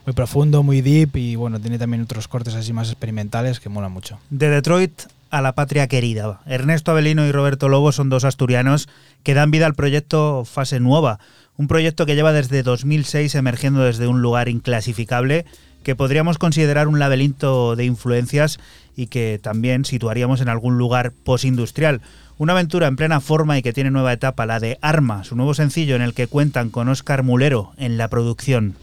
muy 0.04 0.12
profundo, 0.12 0.64
muy 0.64 0.80
deep, 0.80 1.14
y 1.14 1.36
bueno, 1.36 1.60
tiene 1.60 1.78
también 1.78 2.02
otros 2.02 2.26
cortes 2.26 2.54
así 2.54 2.72
más 2.72 2.88
experimentales 2.88 3.60
que 3.60 3.68
mola 3.68 3.88
mucho. 3.88 4.18
De 4.28 4.50
Detroit 4.50 5.02
a 5.36 5.42
la 5.42 5.54
patria 5.54 5.86
querida. 5.86 6.40
Ernesto 6.46 6.90
Avelino 6.90 7.26
y 7.26 7.32
Roberto 7.32 7.68
Lobo 7.68 7.92
son 7.92 8.08
dos 8.08 8.24
asturianos 8.24 8.88
que 9.22 9.34
dan 9.34 9.50
vida 9.50 9.66
al 9.66 9.74
proyecto 9.74 10.44
Fase 10.44 10.80
Nueva, 10.80 11.18
un 11.56 11.68
proyecto 11.68 12.06
que 12.06 12.14
lleva 12.14 12.32
desde 12.32 12.62
2006 12.62 13.34
emergiendo 13.34 13.82
desde 13.82 14.06
un 14.06 14.22
lugar 14.22 14.48
inclasificable 14.48 15.44
que 15.82 15.94
podríamos 15.94 16.38
considerar 16.38 16.88
un 16.88 16.98
laberinto 16.98 17.76
de 17.76 17.84
influencias 17.84 18.58
y 18.96 19.06
que 19.06 19.38
también 19.40 19.84
situaríamos 19.84 20.40
en 20.40 20.48
algún 20.48 20.78
lugar 20.78 21.12
postindustrial. 21.12 22.00
Una 22.38 22.54
aventura 22.54 22.86
en 22.86 22.96
plena 22.96 23.20
forma 23.20 23.56
y 23.56 23.62
que 23.62 23.72
tiene 23.72 23.90
nueva 23.90 24.12
etapa, 24.12 24.46
la 24.46 24.58
de 24.58 24.78
Arma, 24.80 25.22
su 25.22 25.36
nuevo 25.36 25.54
sencillo 25.54 25.94
en 25.96 26.02
el 26.02 26.14
que 26.14 26.26
cuentan 26.26 26.70
con 26.70 26.88
Oscar 26.88 27.22
Mulero 27.22 27.72
en 27.76 27.98
la 27.98 28.08
producción. 28.08 28.74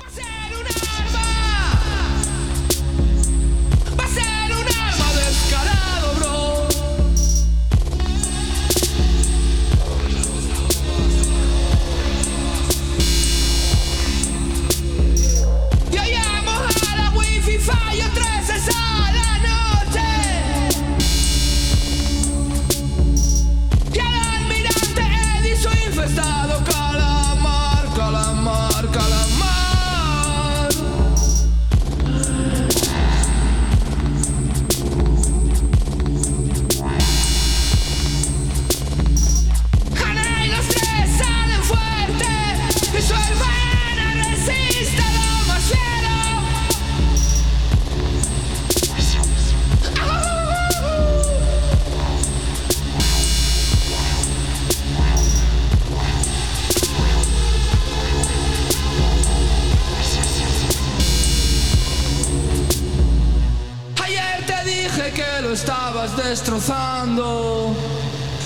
Que 65.13 65.41
lo 65.41 65.53
estabas 65.53 66.15
destrozando. 66.17 67.75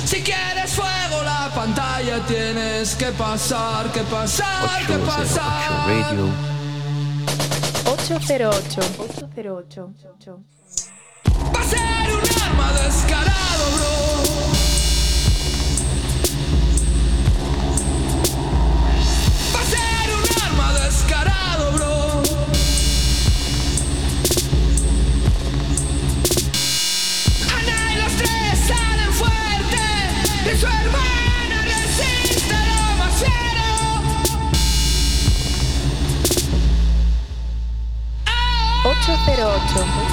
Si 0.05 0.22
quieres 0.22 0.72
fuego 0.74 1.24
la 1.24 1.51
pantalla 1.53 2.20
tienes 2.28 2.95
que 2.95 3.07
pasar, 3.07 3.91
que 3.91 4.01
pasar, 4.03 4.86
que 4.86 4.93
808 4.93 5.05
pasar. 5.05 5.88
Radio. 5.88 6.30
808. 7.86 8.82
808. 8.97 10.39
Va 11.55 11.59
a 11.59 11.63
ser 11.63 12.13
un 12.13 12.24
arma 12.43 12.72
descarado, 12.74 13.63
bro. 13.76 13.93
Va 19.55 19.61
a 19.61 19.65
ser 19.65 20.07
un 20.15 20.26
arma 20.45 20.74
descarado, 20.80 21.72
bro. 21.74 22.07
808. 39.08 40.07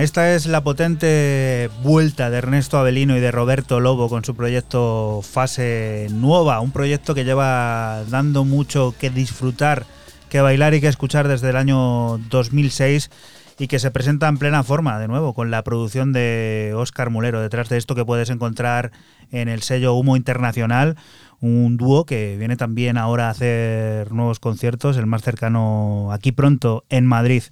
Esta 0.00 0.34
es 0.34 0.46
la 0.46 0.64
potente 0.64 1.68
vuelta 1.82 2.30
de 2.30 2.38
Ernesto 2.38 2.78
Avelino 2.78 3.14
y 3.14 3.20
de 3.20 3.30
Roberto 3.30 3.78
Lobo 3.78 4.08
con 4.08 4.24
su 4.24 4.34
proyecto 4.34 5.20
Fase 5.22 6.06
Nueva, 6.10 6.60
un 6.60 6.70
proyecto 6.70 7.14
que 7.14 7.26
lleva 7.26 8.02
dando 8.08 8.46
mucho 8.46 8.94
que 8.98 9.10
disfrutar, 9.10 9.84
que 10.30 10.40
bailar 10.40 10.72
y 10.72 10.80
que 10.80 10.88
escuchar 10.88 11.28
desde 11.28 11.50
el 11.50 11.56
año 11.56 12.16
2006 12.30 13.10
y 13.58 13.68
que 13.68 13.78
se 13.78 13.90
presenta 13.90 14.28
en 14.28 14.38
plena 14.38 14.62
forma 14.62 14.98
de 14.98 15.08
nuevo 15.08 15.34
con 15.34 15.50
la 15.50 15.62
producción 15.62 16.14
de 16.14 16.72
Óscar 16.74 17.10
Mulero. 17.10 17.42
Detrás 17.42 17.68
de 17.68 17.76
esto 17.76 17.94
que 17.94 18.06
puedes 18.06 18.30
encontrar 18.30 18.92
en 19.30 19.50
el 19.50 19.60
sello 19.60 19.92
Humo 19.92 20.16
Internacional, 20.16 20.96
un 21.40 21.76
dúo 21.76 22.04
que 22.04 22.36
viene 22.38 22.56
también 22.56 22.98
ahora 22.98 23.28
a 23.28 23.30
hacer 23.30 24.12
nuevos 24.12 24.40
conciertos, 24.40 24.96
el 24.96 25.06
más 25.06 25.22
cercano 25.22 26.12
aquí 26.12 26.32
pronto 26.32 26.84
en 26.90 27.06
Madrid. 27.06 27.42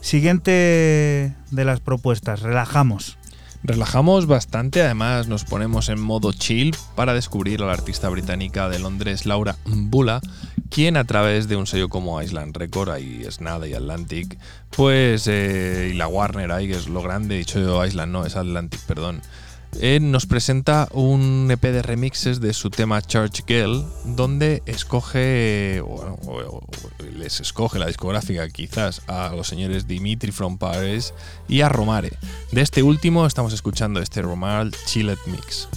Siguiente 0.00 1.34
de 1.50 1.64
las 1.64 1.80
propuestas, 1.80 2.42
relajamos. 2.42 3.18
Relajamos 3.64 4.26
bastante, 4.26 4.82
además 4.82 5.28
nos 5.28 5.44
ponemos 5.44 5.88
en 5.88 6.00
modo 6.00 6.32
chill 6.32 6.74
para 6.96 7.14
descubrir 7.14 7.62
a 7.62 7.66
la 7.66 7.72
artista 7.72 8.08
británica 8.08 8.68
de 8.68 8.80
Londres 8.80 9.24
Laura 9.24 9.56
Mbula, 9.66 10.20
quien 10.68 10.96
a 10.96 11.04
través 11.04 11.46
de 11.46 11.54
un 11.54 11.68
sello 11.68 11.88
como 11.88 12.20
Island 12.20 12.56
Record, 12.56 12.90
ahí 12.90 13.22
es 13.24 13.40
nada 13.40 13.68
y 13.68 13.74
Atlantic, 13.74 14.36
pues 14.70 15.28
eh, 15.28 15.90
y 15.92 15.96
la 15.96 16.08
Warner 16.08 16.50
ahí 16.50 16.66
que 16.66 16.74
es 16.74 16.88
lo 16.88 17.02
grande, 17.02 17.36
dicho 17.36 17.60
yo 17.60 17.84
Island 17.86 18.10
no, 18.10 18.26
es 18.26 18.34
Atlantic, 18.34 18.80
perdón. 18.80 19.22
Eh, 19.80 19.98
nos 20.00 20.26
presenta 20.26 20.88
un 20.92 21.48
EP 21.50 21.62
de 21.62 21.82
remixes 21.82 22.40
de 22.40 22.52
su 22.52 22.70
tema 22.70 23.02
Church 23.02 23.44
Girl, 23.46 23.84
donde 24.04 24.62
escoge, 24.66 25.82
les 27.14 27.40
escoge 27.40 27.78
la 27.78 27.86
discográfica 27.86 28.48
quizás 28.48 29.02
a 29.06 29.32
los 29.34 29.48
señores 29.48 29.86
Dimitri 29.86 30.32
from 30.32 30.58
Paris 30.58 31.14
y 31.48 31.62
a 31.62 31.68
Romare. 31.68 32.12
De 32.50 32.60
este 32.60 32.82
último 32.82 33.26
estamos 33.26 33.52
escuchando 33.52 34.00
este 34.00 34.22
Romare 34.22 34.70
Chillet 34.86 35.18
Mix. 35.26 35.68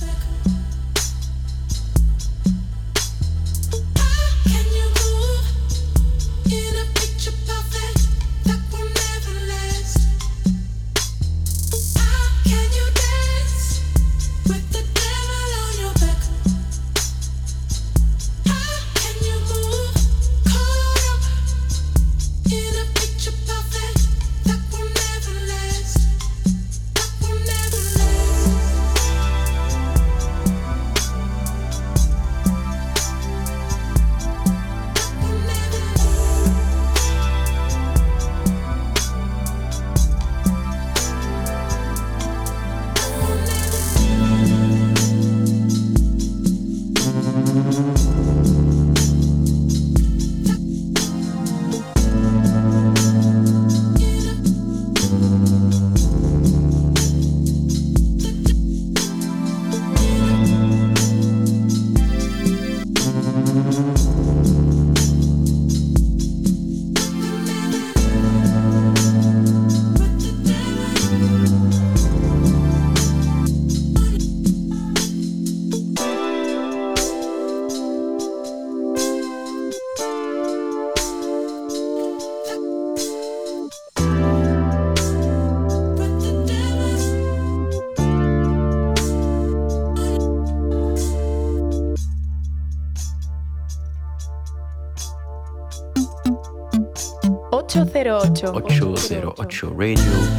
808 99.38 99.76
Radio. 99.76 100.35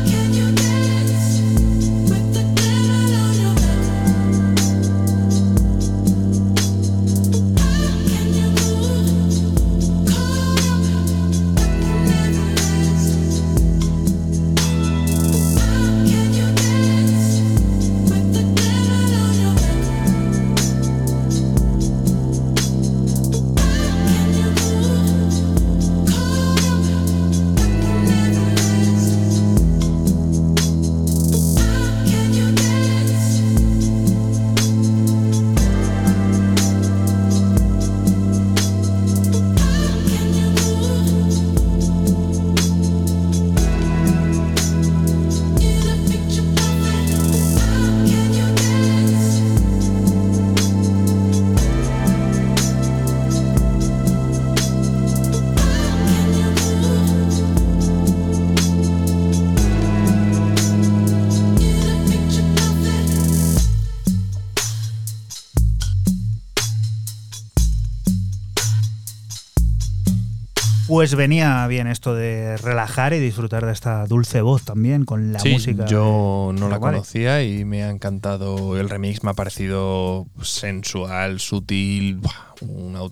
Pues 71.07 71.15
venía 71.15 71.65
bien 71.69 71.87
esto 71.87 72.17
de 72.17 72.57
relajar 72.57 73.13
y 73.13 73.21
disfrutar 73.21 73.65
de 73.65 73.71
esta 73.71 74.05
dulce 74.09 74.41
voz 74.41 74.65
también 74.65 75.05
con 75.05 75.33
la 75.33 75.39
Sí, 75.39 75.51
música. 75.53 75.85
Yo 75.87 76.53
no 76.53 76.69
la 76.69 76.81
conocía 76.81 77.45
y 77.45 77.65
me 77.65 77.85
ha 77.85 77.91
encantado 77.91 78.77
el 78.77 78.91
remix, 78.91 79.23
me 79.23 79.31
ha 79.31 79.35
parecido 79.35 80.27
sensual, 80.43 81.39
sutil, 81.39 82.17
buah, 82.17 82.46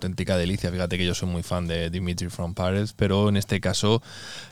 auténtica 0.05 0.36
delicia. 0.36 0.70
Fíjate 0.70 0.98
que 0.98 1.07
yo 1.07 1.14
soy 1.14 1.28
muy 1.28 1.42
fan 1.42 1.66
de 1.66 1.88
Dimitri 1.88 2.28
from 2.28 2.55
Paris, 2.55 2.92
pero 2.92 3.30
en 3.30 3.36
este 3.36 3.61
caso 3.61 4.02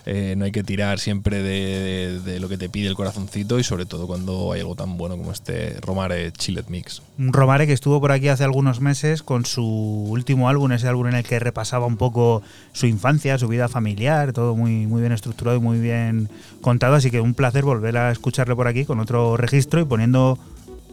eh, 0.07 0.35
no 0.37 0.47
hay 0.47 0.53
que 0.53 0.65
tirar 0.65 0.99
siempre 0.99 1.43
de, 1.43 2.41
lo 2.41 2.49
que 2.49 2.57
te 2.57 2.71
pide 2.71 2.89
el 2.89 2.95
corazoncito 2.95 3.59
y 3.59 3.65
sobre 3.65 3.85
todo 3.85 4.07
cuando 4.07 4.53
hay 4.53 4.61
algo 4.61 4.75
tan 4.75 4.97
bueno 4.97 5.17
como 5.17 5.31
este 5.31 5.77
Romare 5.81 6.33
Chillet 6.33 6.69
Mix. 6.69 7.03
Romare 7.19 7.67
que 7.67 7.75
estuvo 7.75 8.01
por 8.01 8.13
aquí 8.13 8.29
hace 8.29 8.45
algunos 8.45 8.81
meses 8.81 9.23
con 9.23 9.45
su 9.45 9.65
último 9.65 10.49
álbum, 10.49 10.73
ese 10.73 10.89
álbum 10.89 11.09
en 11.09 11.17
el 11.17 11.25
que 11.25 11.39
repasaba 11.39 11.87
un 11.87 11.99
poco 11.99 12.43
su 12.73 12.87
infancia, 12.87 13.37
su 13.39 13.49
vida 13.49 13.69
familiar, 13.69 14.33
todo 14.33 14.57
muy, 14.57 14.87
muy 14.87 15.01
bien 15.03 15.13
estructurado 15.13 15.59
y 15.59 15.61
muy 15.61 15.79
bien 15.79 16.31
contado. 16.63 16.95
Así 16.95 17.11
que 17.11 17.21
un 17.21 17.35
placer 17.35 17.65
volver 17.65 17.97
a 17.99 18.11
escucharle 18.11 18.57
por 18.57 18.69
aquí 18.69 18.87
con 18.87 19.01
otro 19.01 19.37
registro 19.37 19.81
y 19.81 19.85
poniendo, 19.85 20.39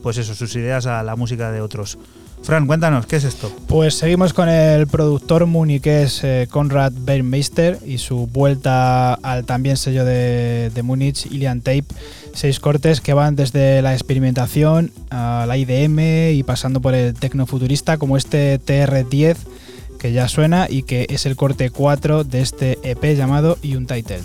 pues 0.03 0.17
eso, 0.17 0.35
sus 0.35 0.53
ideas 0.55 0.85
a 0.85 1.01
la 1.03 1.15
música 1.15 1.51
de 1.51 1.61
otros. 1.61 1.97
Fran, 2.43 2.65
cuéntanos, 2.67 3.05
¿qué 3.05 3.17
es 3.17 3.25
esto? 3.25 3.51
Pues 3.67 3.95
seguimos 3.95 4.33
con 4.33 4.49
el 4.49 4.87
productor 4.87 5.45
muniqués 5.45 6.23
eh, 6.23 6.47
Konrad 6.49 6.91
Bernmeister 6.95 7.77
y 7.85 7.97
su 7.97 8.27
vuelta 8.27 9.13
al 9.13 9.45
también 9.45 9.77
sello 9.77 10.05
de, 10.05 10.71
Múnich, 10.83 11.25
Ilian 11.27 11.61
Tape. 11.61 11.85
Seis 12.33 12.59
cortes 12.59 13.01
que 13.01 13.13
van 13.13 13.35
desde 13.35 13.81
la 13.81 13.93
experimentación 13.93 14.91
a 15.09 15.45
la 15.47 15.57
IDM 15.57 16.31
y 16.33 16.43
pasando 16.43 16.81
por 16.81 16.95
el 16.95 17.13
tecnofuturista, 17.13 17.97
como 17.97 18.17
este 18.17 18.59
TR10 18.59 19.35
que 19.99 20.13
ya 20.13 20.27
suena 20.27 20.67
y 20.69 20.83
que 20.83 21.05
es 21.09 21.25
el 21.25 21.35
corte 21.35 21.69
4 21.69 22.23
de 22.23 22.41
este 22.41 22.79
EP 22.83 23.15
llamado 23.15 23.57
Untitled. 23.63 24.23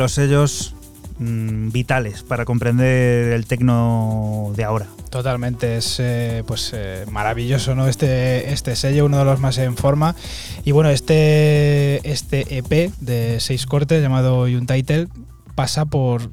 Los 0.00 0.12
sellos 0.12 0.74
mm, 1.18 1.72
vitales 1.72 2.22
para 2.22 2.46
comprender 2.46 3.32
el 3.32 3.44
tecno 3.44 4.50
de 4.56 4.64
ahora. 4.64 4.86
Totalmente, 5.10 5.76
es 5.76 5.98
eh, 6.00 6.42
pues 6.46 6.70
eh, 6.72 7.04
maravilloso, 7.10 7.74
¿no? 7.74 7.86
Este, 7.86 8.50
este 8.50 8.76
sello, 8.76 9.04
uno 9.04 9.18
de 9.18 9.26
los 9.26 9.40
más 9.40 9.58
en 9.58 9.76
forma. 9.76 10.16
Y 10.64 10.72
bueno, 10.72 10.88
este, 10.88 12.00
este 12.10 12.56
EP 12.56 12.90
de 13.00 13.40
seis 13.40 13.66
cortes 13.66 14.00
llamado 14.00 14.44
Untitled 14.44 15.08
pasa 15.54 15.84
por 15.84 16.30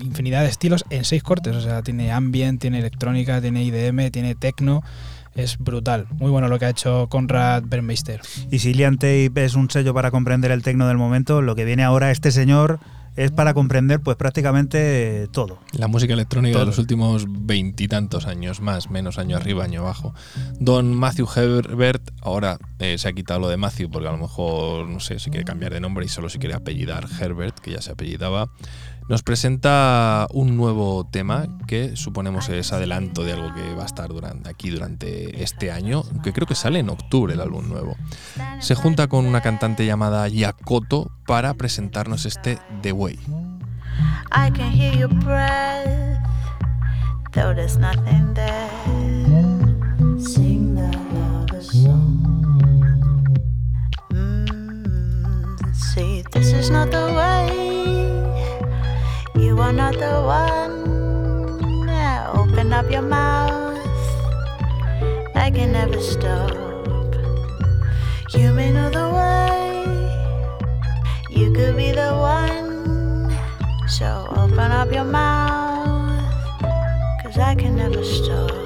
infinidad 0.00 0.42
de 0.42 0.48
estilos 0.48 0.84
en 0.90 1.04
seis 1.04 1.22
cortes. 1.22 1.54
O 1.54 1.60
sea, 1.60 1.82
tiene 1.82 2.10
ambient, 2.10 2.60
tiene 2.60 2.80
electrónica, 2.80 3.40
tiene 3.40 3.62
IDM, 3.62 4.10
tiene 4.10 4.34
techno. 4.34 4.82
Es 5.36 5.58
brutal. 5.58 6.06
Muy 6.18 6.30
bueno 6.30 6.48
lo 6.48 6.58
que 6.58 6.64
ha 6.64 6.70
hecho 6.70 7.08
Conrad 7.08 7.64
Bernmeister. 7.66 8.20
Y 8.50 8.60
si 8.60 8.72
Lian 8.72 8.98
Tape 8.98 9.44
es 9.44 9.54
un 9.54 9.68
sello 9.70 9.92
para 9.92 10.10
comprender 10.10 10.50
el 10.50 10.62
tecno 10.62 10.86
del 10.88 10.96
momento, 10.96 11.42
lo 11.42 11.54
que 11.54 11.64
viene 11.64 11.82
ahora 11.82 12.10
este 12.10 12.30
señor 12.30 12.78
es 13.16 13.30
para 13.30 13.54
comprender 13.54 14.00
pues 14.00 14.16
prácticamente 14.16 15.28
todo. 15.32 15.58
La 15.72 15.88
música 15.88 16.14
electrónica 16.14 16.54
Todo. 16.54 16.64
de 16.64 16.66
los 16.66 16.78
últimos 16.78 17.26
veintitantos 17.28 18.26
años, 18.26 18.60
más, 18.60 18.90
menos, 18.90 19.18
año 19.18 19.36
arriba, 19.36 19.64
año 19.64 19.82
abajo. 19.82 20.14
Don 20.58 20.94
Matthew 20.94 21.28
Herbert, 21.34 22.10
ahora 22.22 22.58
eh, 22.78 22.98
se 22.98 23.08
ha 23.08 23.12
quitado 23.12 23.40
lo 23.40 23.48
de 23.48 23.56
Matthew 23.56 23.90
porque 23.90 24.08
a 24.08 24.12
lo 24.12 24.18
mejor, 24.18 24.88
no 24.88 25.00
sé, 25.00 25.18
si 25.18 25.30
quiere 25.30 25.44
cambiar 25.44 25.72
de 25.72 25.80
nombre 25.80 26.04
y 26.04 26.08
solo 26.08 26.28
si 26.28 26.38
quiere 26.38 26.54
apellidar 26.54 27.06
Herbert, 27.20 27.58
que 27.60 27.72
ya 27.72 27.80
se 27.80 27.92
apellidaba, 27.92 28.50
nos 29.08 29.22
presenta 29.22 30.26
un 30.32 30.56
nuevo 30.56 31.06
tema 31.10 31.46
que 31.66 31.96
suponemos 31.96 32.48
es 32.48 32.72
adelanto 32.72 33.24
de 33.24 33.32
algo 33.32 33.52
que 33.54 33.74
va 33.74 33.82
a 33.82 33.86
estar 33.86 34.08
durante, 34.08 34.48
aquí 34.48 34.70
durante 34.70 35.42
este 35.42 35.70
año, 35.70 36.02
que 36.22 36.32
creo 36.32 36.46
que 36.46 36.54
sale 36.54 36.78
en 36.78 36.88
octubre 36.88 37.34
el 37.34 37.40
álbum 37.40 37.68
nuevo. 37.68 37.96
Se 38.60 38.74
junta 38.74 39.08
con 39.08 39.26
una 39.26 39.40
cantante 39.40 39.84
llamada 39.84 40.28
Yakoto 40.28 41.10
para 41.26 41.54
presentarnos 41.54 42.24
este 42.24 42.58
The 42.82 42.92
Way. 42.92 43.18
I 44.32 44.50
can 44.50 44.72
hear 44.72 44.92
your 44.92 45.08
breath, 45.08 46.18
though 47.32 47.54
there's 47.54 47.76
nothing 47.76 48.34
there. 48.34 48.68
Sing 50.18 50.74
lover 50.74 51.62
song. 51.62 52.58
Mm, 54.10 55.56
this 56.32 56.52
is 56.52 56.70
not 56.70 56.90
the 56.90 57.12
way. 57.14 57.73
You 59.54 59.60
are 59.60 59.72
not 59.72 59.94
the 59.94 60.20
one. 60.20 60.82
Open 62.36 62.72
up 62.72 62.90
your 62.90 63.02
mouth. 63.02 63.78
I 65.36 65.48
can 65.48 65.70
never 65.70 66.00
stop. 66.00 66.50
You 68.34 68.52
may 68.52 68.72
know 68.72 68.90
the 68.90 69.08
way. 69.14 69.86
You 71.30 71.52
could 71.52 71.76
be 71.76 71.92
the 71.92 72.14
one. 72.18 73.30
So 73.86 74.26
open 74.36 74.58
up 74.58 74.90
your 74.92 75.04
mouth, 75.04 76.18
cause 77.22 77.38
I 77.38 77.54
can 77.54 77.76
never 77.76 78.02
stop. 78.02 78.63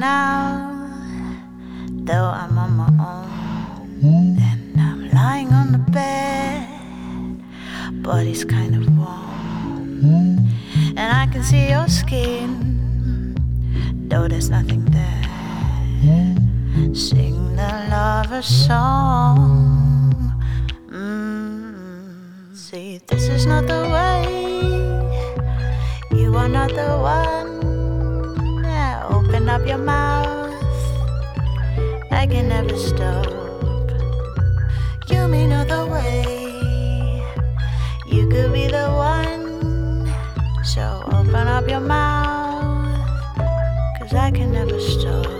Now, 0.00 0.72
though 2.08 2.24
I'm 2.24 2.56
on 2.58 2.72
my 2.72 2.88
own. 2.88 4.38
And 4.40 4.80
I'm 4.80 5.10
lying 5.10 5.52
on 5.52 5.72
the 5.72 5.78
bed, 5.92 6.66
body's 8.02 8.42
kind 8.42 8.74
of 8.76 8.88
warm. 8.96 10.48
And 10.96 11.12
I 11.22 11.26
can 11.30 11.44
see 11.44 11.68
your 11.68 11.86
skin, 11.86 13.36
though 14.08 14.26
there's 14.26 14.48
nothing 14.48 14.86
there. 14.86 15.26
Sing 16.94 17.56
the 17.56 17.86
lover 17.90 18.40
song. 18.40 20.14
Mm, 20.88 22.56
see, 22.56 23.00
this 23.06 23.28
is 23.28 23.44
not 23.44 23.66
the 23.66 23.82
way. 23.94 24.24
You 26.18 26.34
are 26.36 26.48
not 26.48 26.70
the 26.70 26.96
one. 26.96 27.59
Open 29.40 29.48
up 29.48 29.66
your 29.66 29.78
mouth. 29.78 30.52
I 32.10 32.26
can 32.26 32.50
never 32.50 32.76
stop. 32.76 33.24
You 35.08 35.28
may 35.28 35.46
know 35.46 35.64
the 35.64 35.86
way. 35.86 37.22
You 38.06 38.28
could 38.28 38.52
be 38.52 38.66
the 38.66 38.90
one. 38.90 40.12
So 40.62 41.02
open 41.06 41.34
up 41.34 41.66
your 41.70 41.80
mouth. 41.80 42.94
Cause 43.98 44.12
I 44.12 44.30
can 44.30 44.52
never 44.52 44.78
stop. 44.78 45.39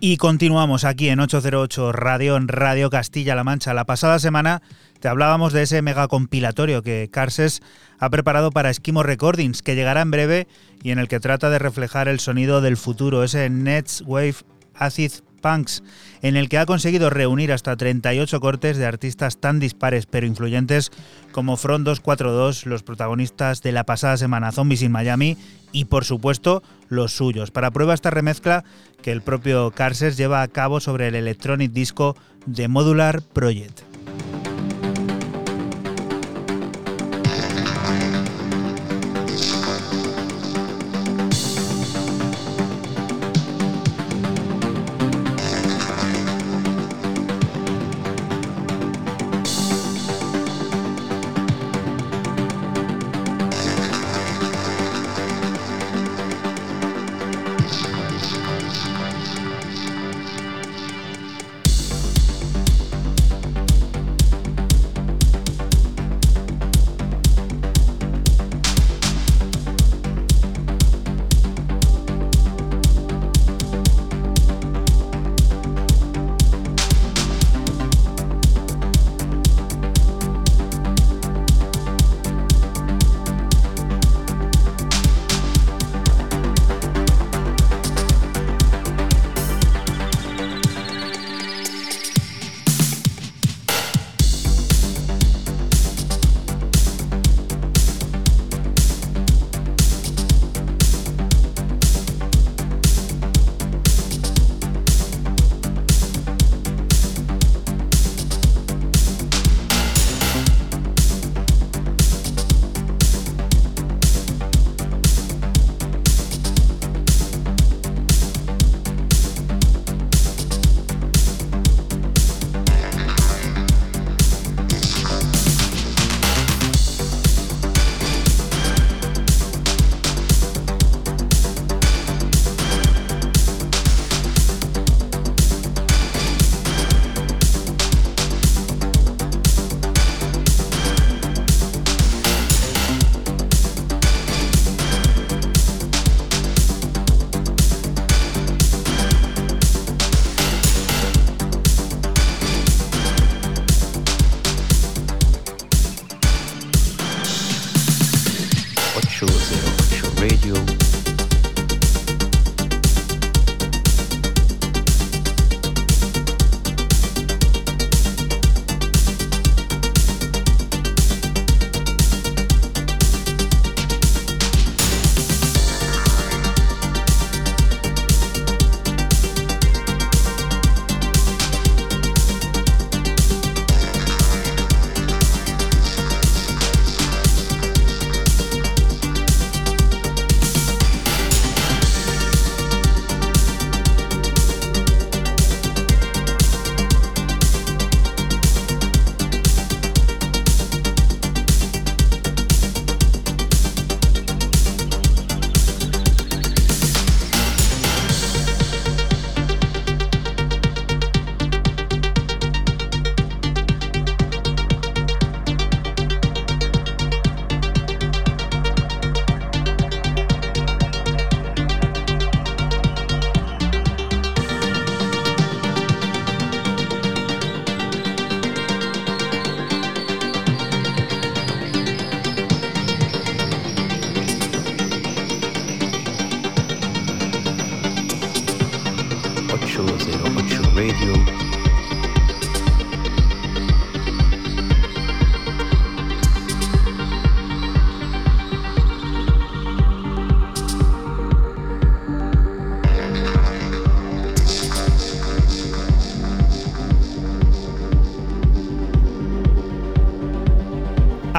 Y 0.00 0.16
continuamos 0.16 0.84
aquí 0.84 1.08
en 1.08 1.18
808 1.18 1.90
Radio, 1.90 2.36
en 2.36 2.46
Radio 2.46 2.88
Castilla-La 2.88 3.42
Mancha. 3.42 3.74
La 3.74 3.84
pasada 3.84 4.20
semana 4.20 4.62
te 5.00 5.08
hablábamos 5.08 5.52
de 5.52 5.62
ese 5.62 5.82
mega 5.82 6.06
compilatorio 6.06 6.82
que 6.82 7.08
Carses 7.10 7.62
ha 7.98 8.08
preparado 8.08 8.52
para 8.52 8.70
Esquimo 8.70 9.02
Recordings, 9.02 9.60
que 9.60 9.74
llegará 9.74 10.02
en 10.02 10.12
breve 10.12 10.46
y 10.84 10.92
en 10.92 11.00
el 11.00 11.08
que 11.08 11.18
trata 11.18 11.50
de 11.50 11.58
reflejar 11.58 12.06
el 12.06 12.20
sonido 12.20 12.60
del 12.60 12.76
futuro, 12.76 13.24
ese 13.24 13.50
Nets 13.50 14.04
Wave 14.06 14.36
Acid 14.72 15.14
Punks, 15.38 15.82
en 16.22 16.36
el 16.36 16.48
que 16.48 16.58
ha 16.58 16.66
conseguido 16.66 17.10
reunir 17.10 17.52
hasta 17.52 17.76
38 17.76 18.40
cortes 18.40 18.76
de 18.76 18.86
artistas 18.86 19.38
tan 19.38 19.58
dispares 19.58 20.06
pero 20.06 20.26
influyentes 20.26 20.90
como 21.32 21.56
Front 21.56 21.84
242, 21.86 22.66
los 22.66 22.82
protagonistas 22.82 23.62
de 23.62 23.72
la 23.72 23.84
pasada 23.84 24.16
semana 24.16 24.52
Zombies 24.52 24.82
in 24.82 24.92
Miami 24.92 25.36
y 25.72 25.86
por 25.86 26.04
supuesto 26.04 26.62
los 26.88 27.12
suyos. 27.12 27.50
Para 27.50 27.70
prueba 27.70 27.94
esta 27.94 28.10
remezcla 28.10 28.64
que 29.02 29.12
el 29.12 29.22
propio 29.22 29.70
Carses 29.70 30.16
lleva 30.16 30.42
a 30.42 30.48
cabo 30.48 30.80
sobre 30.80 31.08
el 31.08 31.14
Electronic 31.14 31.72
Disco 31.72 32.16
de 32.46 32.68
Modular 32.68 33.22
Project. 33.22 33.82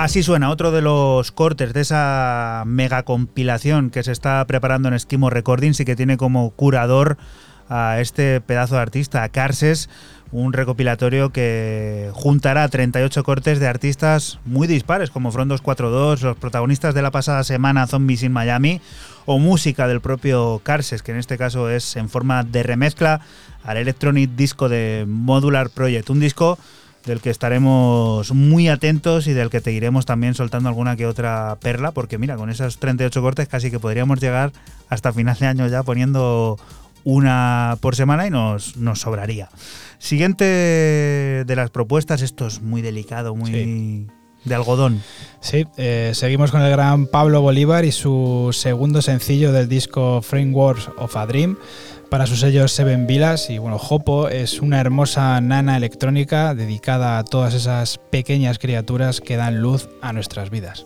Así 0.10 0.24
suena 0.24 0.49
otro 0.49 0.72
de 0.72 0.82
los 0.82 1.32
cortes 1.32 1.72
de 1.72 1.82
esa 1.82 2.64
mega 2.66 3.03
compilación 3.03 3.91
que 3.91 4.01
se 4.01 4.12
está 4.12 4.43
preparando 4.47 4.88
en 4.88 4.95
Esquimo 4.95 5.30
Recordings 5.30 5.80
y 5.82 5.86
que 5.86 5.95
tiene 5.95 6.18
como 6.18 6.49
curador 6.49 7.20
a 7.70 7.99
este 7.99 8.41
pedazo 8.41 8.74
de 8.74 8.82
artista, 8.82 9.22
a 9.22 9.30
Carses, 9.30 9.88
un 10.32 10.53
recopilatorio 10.53 11.32
que 11.32 12.10
juntará 12.14 12.68
38 12.68 13.24
cortes 13.24 13.60
de 13.60 13.68
artistas 13.68 14.39
muy 14.45 14.68
dispares 14.68 15.12
como 15.12 15.32
Front 15.32 15.49
242, 15.49 16.24
los 16.24 16.38
protagonistas 16.38 16.95
de 16.95 17.03
la 17.03 17.12
pasada 17.12 17.43
semana 17.43 17.86
Zombies 17.86 18.24
in 18.24 18.32
Miami 18.32 18.82
o 19.28 19.38
música 19.38 19.88
del 19.88 20.01
propio 20.01 20.60
Carses, 20.64 21.03
que 21.03 21.12
en 21.12 21.20
este 21.20 21.38
caso 21.38 21.70
es 21.70 21.95
en 21.97 22.10
forma 22.10 22.43
de 22.43 22.64
remezcla 22.64 23.22
al 23.64 23.78
Electronic 23.78 24.32
Disco 24.32 24.70
de 24.70 25.05
Modular 25.07 25.70
Project, 25.70 26.10
un 26.10 26.20
disco 26.20 26.57
del 27.10 27.22
que 27.22 27.32
estaremos 27.32 28.32
muy 28.34 28.70
atentos 28.70 29.26
y 29.26 29.34
del 29.34 29.49
que 29.49 29.62
te 29.62 29.72
iremos 29.72 30.05
también 30.05 30.36
soltando 30.36 30.70
alguna 30.70 30.95
que 30.95 31.07
otra 31.07 31.57
perla, 31.60 31.89
porque 31.91 32.20
mira, 32.20 32.36
con 32.38 32.51
esos 32.51 32.78
38 32.78 33.20
cortes 33.22 33.47
casi 33.47 33.72
que 33.72 33.80
podríamos 33.80 34.20
llegar 34.20 34.51
hasta 34.89 35.12
final 35.12 35.36
de 35.39 35.47
año 35.47 35.68
ya 35.68 35.82
poniendo 35.82 36.57
una 37.03 37.78
por 37.82 37.95
semana 37.95 38.28
y 38.28 38.30
nos, 38.30 38.78
nos 38.78 39.01
sobraría. 39.01 39.49
Siguiente 39.97 40.43
de 40.43 41.55
las 41.55 41.72
propuestas, 41.72 42.22
esto 42.22 42.45
es 42.45 42.62
muy 42.62 42.82
delicado, 42.84 43.36
muy 43.36 43.51
Sí. 43.51 44.07
de 44.45 44.55
algodón. 44.55 45.01
Sí, 45.41 45.66
eh, 45.78 46.12
seguimos 46.14 46.51
con 46.51 46.62
el 46.62 46.70
gran 46.72 47.07
Pablo 47.07 47.41
Bolívar 47.41 47.86
y 47.86 47.91
su 47.91 48.49
segundo 48.53 49.01
sencillo 49.01 49.51
del 49.51 49.68
disco 49.68 50.22
Frameworks 50.22 50.89
of 50.97 51.18
a 51.18 51.26
Dream 51.26 51.57
para 52.10 52.26
su 52.28 52.36
sello 52.36 52.68
Seven 52.68 53.07
Vilas. 53.07 53.49
Y 53.49 53.57
bueno, 53.57 53.78
Jopo 53.78 54.30
es 54.30 54.62
una 54.62 54.80
hermosa 54.80 55.39
nana 55.41 55.78
electrónica 55.78 56.55
dedicada 56.55 57.18
a 57.18 57.24
todas 57.24 57.53
esas 57.53 57.97
pequeñas 57.97 58.60
criaturas 58.60 59.22
que 59.22 59.38
dan 59.38 59.62
luz 59.62 59.89
a 60.01 60.14
nuestras 60.14 60.49
vidas. 60.49 60.86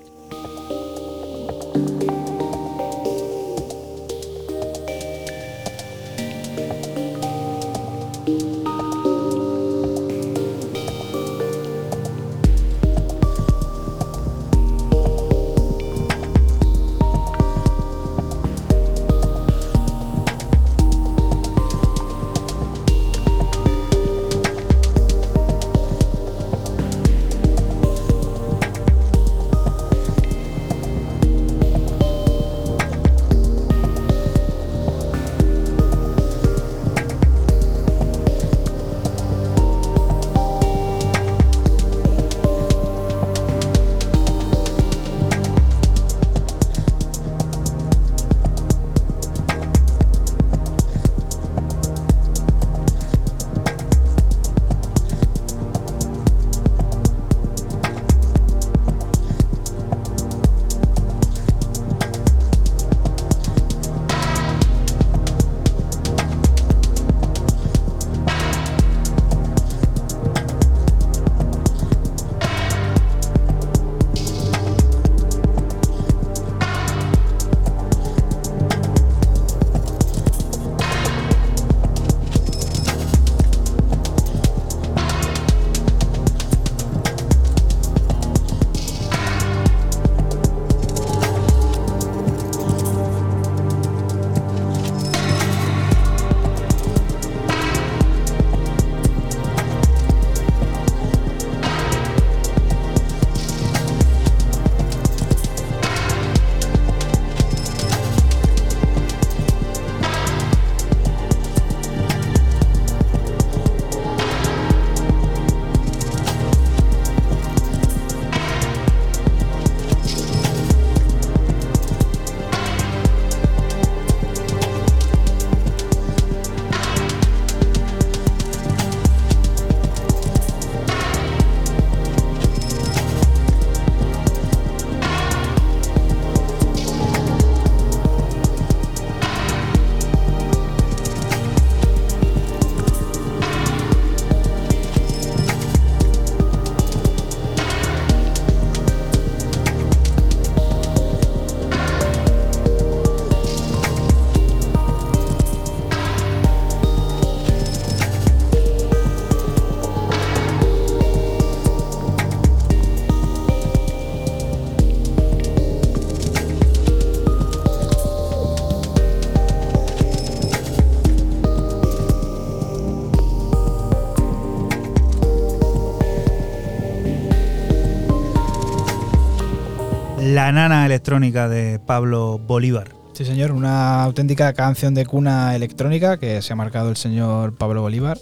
Electrónica 180.93 181.49
de 181.49 181.79
Pablo 181.79 182.37
Bolívar. 182.37 182.91
Sí, 183.13 183.25
señor, 183.25 183.51
una 183.51 184.03
auténtica 184.03 184.53
canción 184.53 184.93
de 184.93 185.07
cuna 185.07 185.55
electrónica 185.55 186.17
que 186.17 186.39
se 186.43 186.53
ha 186.53 186.55
marcado 186.55 186.89
el 186.89 186.97
señor 186.97 187.55
Pablo 187.55 187.81
Bolívar. 187.81 188.19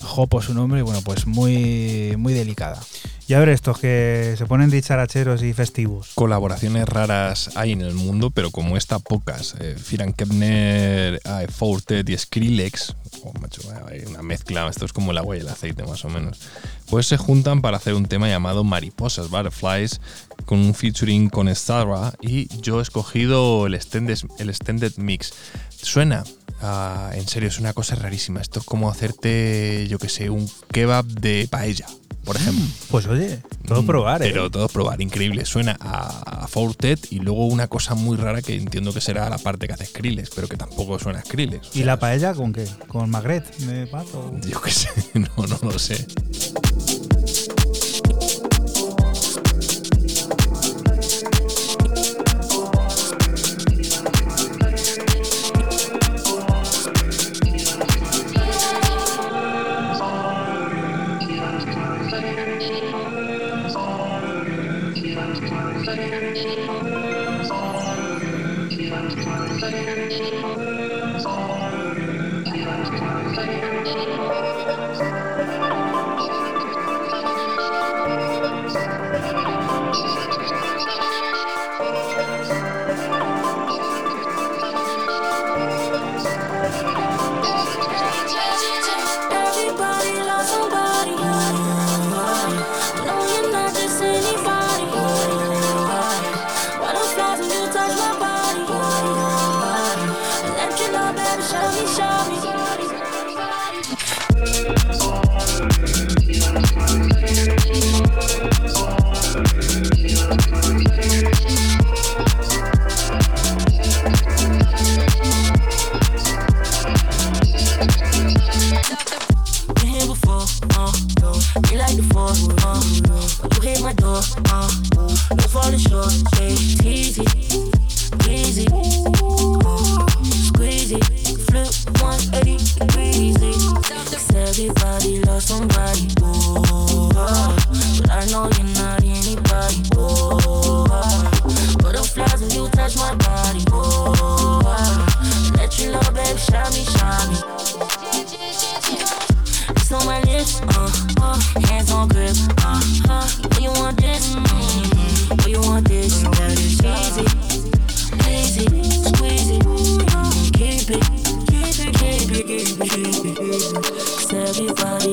Jopo 0.00 0.40
su 0.40 0.54
nombre 0.54 0.80
y 0.80 0.82
bueno, 0.82 1.00
pues 1.04 1.26
muy, 1.26 2.14
muy 2.16 2.32
delicada. 2.32 2.80
Ya 3.28 3.38
ver 3.38 3.50
estos 3.50 3.78
que 3.78 4.34
se 4.36 4.46
ponen 4.46 4.70
dicharacheros 4.70 5.42
y 5.42 5.52
festivos. 5.52 6.12
Colaboraciones 6.14 6.86
raras 6.86 7.50
hay 7.56 7.72
en 7.72 7.82
el 7.82 7.94
mundo, 7.94 8.30
pero 8.30 8.50
como 8.50 8.76
esta, 8.76 8.98
pocas. 8.98 9.54
Eh, 9.60 9.76
Firan 9.78 10.12
Kepner, 10.12 11.20
eh, 11.24 11.46
Fortet 11.50 12.08
y 12.08 12.16
Skrillex, 12.16 12.96
macho, 13.40 13.62
hay 13.86 14.00
una 14.00 14.22
mezcla, 14.22 14.68
esto 14.68 14.84
es 14.84 14.92
como 14.92 15.12
el 15.12 15.18
agua 15.18 15.36
y 15.36 15.40
el 15.40 15.48
aceite 15.48 15.84
más 15.84 16.04
o 16.04 16.08
menos, 16.08 16.40
pues 16.90 17.06
se 17.06 17.16
juntan 17.16 17.62
para 17.62 17.76
hacer 17.76 17.94
un 17.94 18.06
tema 18.06 18.28
llamado 18.28 18.64
Mariposas, 18.64 19.30
Butterflies, 19.30 20.00
con 20.44 20.58
un 20.58 20.74
featuring 20.74 21.28
con 21.30 21.48
Stara 21.54 22.12
y 22.20 22.48
yo 22.60 22.80
he 22.80 22.82
escogido 22.82 23.66
el 23.66 23.74
extended, 23.74 24.18
el 24.38 24.50
extended 24.50 24.92
mix. 24.96 25.32
Suena 25.70 26.24
Ah, 26.60 27.10
en 27.14 27.26
serio, 27.28 27.48
es 27.48 27.58
una 27.58 27.72
cosa 27.72 27.94
rarísima. 27.96 28.40
Esto 28.40 28.60
es 28.60 28.66
como 28.66 28.90
hacerte, 28.90 29.86
yo 29.88 29.98
que 29.98 30.08
sé, 30.08 30.30
un 30.30 30.48
kebab 30.72 31.04
de 31.04 31.46
paella, 31.50 31.86
por 32.24 32.36
ejemplo. 32.36 32.64
Pues 32.90 33.06
oye, 33.06 33.40
todo 33.66 33.82
Mm, 33.82 33.86
probar, 33.86 34.22
¿eh? 34.22 34.30
Pero 34.32 34.50
todo 34.50 34.68
probar, 34.68 35.00
increíble. 35.02 35.44
Suena 35.44 35.76
a, 35.80 36.44
a 36.44 36.48
Fortet 36.48 37.12
y 37.12 37.18
luego 37.20 37.46
una 37.46 37.66
cosa 37.68 37.94
muy 37.94 38.16
rara 38.16 38.40
que 38.40 38.54
entiendo 38.56 38.94
que 38.94 39.00
será 39.02 39.28
la 39.28 39.36
parte 39.38 39.66
que 39.66 39.74
hace 39.74 39.84
Skrillex, 39.86 40.30
pero 40.34 40.48
que 40.48 40.56
tampoco 40.56 40.98
suena 40.98 41.18
a 41.18 41.22
Skrillex. 41.22 41.76
¿Y 41.76 41.84
la 41.84 41.98
paella 41.98 42.32
con 42.32 42.52
qué? 42.52 42.66
¿Con 42.88 43.10
magret 43.10 43.54
de 43.58 43.86
pato? 43.86 44.32
Yo 44.48 44.60
qué 44.62 44.70
sé, 44.70 44.88
no, 45.14 45.28
no 45.46 45.58
lo 45.62 45.78
sé. 45.78 46.06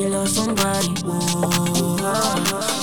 Everybody 0.01 0.09
loves 0.09 0.35
somebody, 0.35 0.93
oh, 1.05 1.97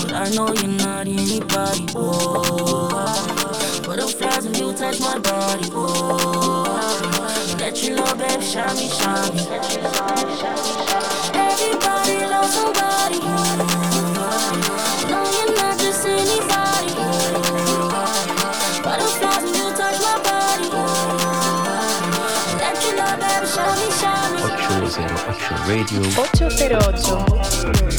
but 0.03 0.13
I 0.13 0.31
know 0.31 0.53
you're 0.53 0.69
not 0.69 1.07
anybody, 1.07 1.87
oh. 1.97 3.83
Butterflies 3.85 4.45
when 4.45 4.55
you 4.55 4.73
touch 4.75 5.01
my 5.01 5.19
body, 5.19 5.69
oh. 5.73 7.57
Let 7.59 7.83
you 7.83 7.97
know, 7.97 8.15
baby, 8.15 8.45
shine 8.45 8.77
me, 8.77 8.89
shine 8.89 9.35
me. 9.35 9.43
Let 9.49 9.75
you 9.75 9.83
know, 9.83 9.93
shine 9.93 10.27
me, 10.27 10.37
shine 10.39 10.55
me. 10.55 11.41
Everybody 11.41 12.27
loves 12.27 12.55
somebody. 12.55 13.19
No, 13.19 13.48
Radio. 25.69 26.01
808. 26.17 27.98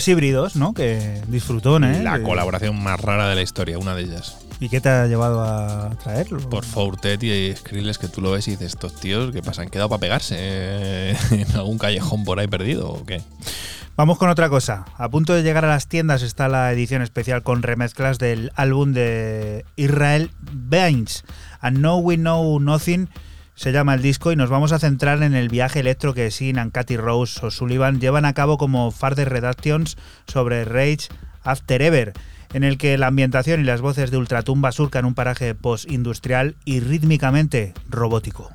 Pues 0.00 0.08
híbridos, 0.08 0.56
¿no? 0.56 0.72
Que 0.72 1.20
disfrutón, 1.28 1.84
¿eh? 1.84 2.02
La 2.02 2.22
colaboración 2.22 2.82
más 2.82 2.98
rara 2.98 3.28
de 3.28 3.34
la 3.34 3.42
historia, 3.42 3.78
una 3.78 3.94
de 3.94 4.04
ellas. 4.04 4.38
¿Y 4.58 4.70
qué 4.70 4.80
te 4.80 4.88
ha 4.88 5.06
llevado 5.06 5.42
a 5.42 5.90
traerlo? 6.02 6.40
Por 6.48 6.64
Fortet 6.64 7.22
y 7.22 7.54
Skrillex 7.54 7.98
que 7.98 8.08
tú 8.08 8.22
lo 8.22 8.30
ves 8.30 8.48
y 8.48 8.52
dices, 8.52 8.68
estos 8.68 8.94
tíos 8.94 9.30
que 9.30 9.42
pasan, 9.42 9.64
han 9.66 9.70
quedado 9.70 9.90
para 9.90 10.00
pegarse 10.00 10.36
eh, 10.38 11.16
en 11.32 11.54
algún 11.54 11.76
callejón 11.76 12.24
por 12.24 12.40
ahí 12.40 12.46
perdido 12.46 12.88
o 12.88 13.04
qué. 13.04 13.20
Vamos 13.94 14.16
con 14.16 14.30
otra 14.30 14.48
cosa. 14.48 14.86
A 14.96 15.10
punto 15.10 15.34
de 15.34 15.42
llegar 15.42 15.66
a 15.66 15.68
las 15.68 15.86
tiendas 15.86 16.22
está 16.22 16.48
la 16.48 16.72
edición 16.72 17.02
especial 17.02 17.42
con 17.42 17.62
remezclas 17.62 18.18
del 18.18 18.52
álbum 18.54 18.94
de 18.94 19.66
Israel 19.76 20.30
Baines. 20.40 21.24
And 21.60 21.80
Now 21.80 21.98
We 21.98 22.16
Know 22.16 22.58
Nothing 22.58 23.10
se 23.60 23.72
llama 23.72 23.92
el 23.92 24.00
disco 24.00 24.32
y 24.32 24.36
nos 24.36 24.48
vamos 24.48 24.72
a 24.72 24.78
centrar 24.78 25.22
en 25.22 25.34
el 25.34 25.50
viaje 25.50 25.80
electro 25.80 26.14
que 26.14 26.30
Sin 26.30 26.56
Katy 26.70 26.96
Rose 26.96 27.44
O'Sullivan 27.44 28.00
llevan 28.00 28.24
a 28.24 28.32
cabo 28.32 28.56
como 28.56 28.90
Farther 28.90 29.28
Redactions 29.28 29.98
sobre 30.26 30.64
Rage 30.64 31.08
After 31.42 31.82
Ever, 31.82 32.14
en 32.54 32.64
el 32.64 32.78
que 32.78 32.96
la 32.96 33.08
ambientación 33.08 33.60
y 33.60 33.64
las 33.64 33.82
voces 33.82 34.10
de 34.10 34.16
Ultratumba 34.16 34.72
surcan 34.72 35.04
un 35.04 35.14
paraje 35.14 35.54
post-industrial 35.54 36.56
y 36.64 36.80
rítmicamente 36.80 37.74
robótico. 37.90 38.50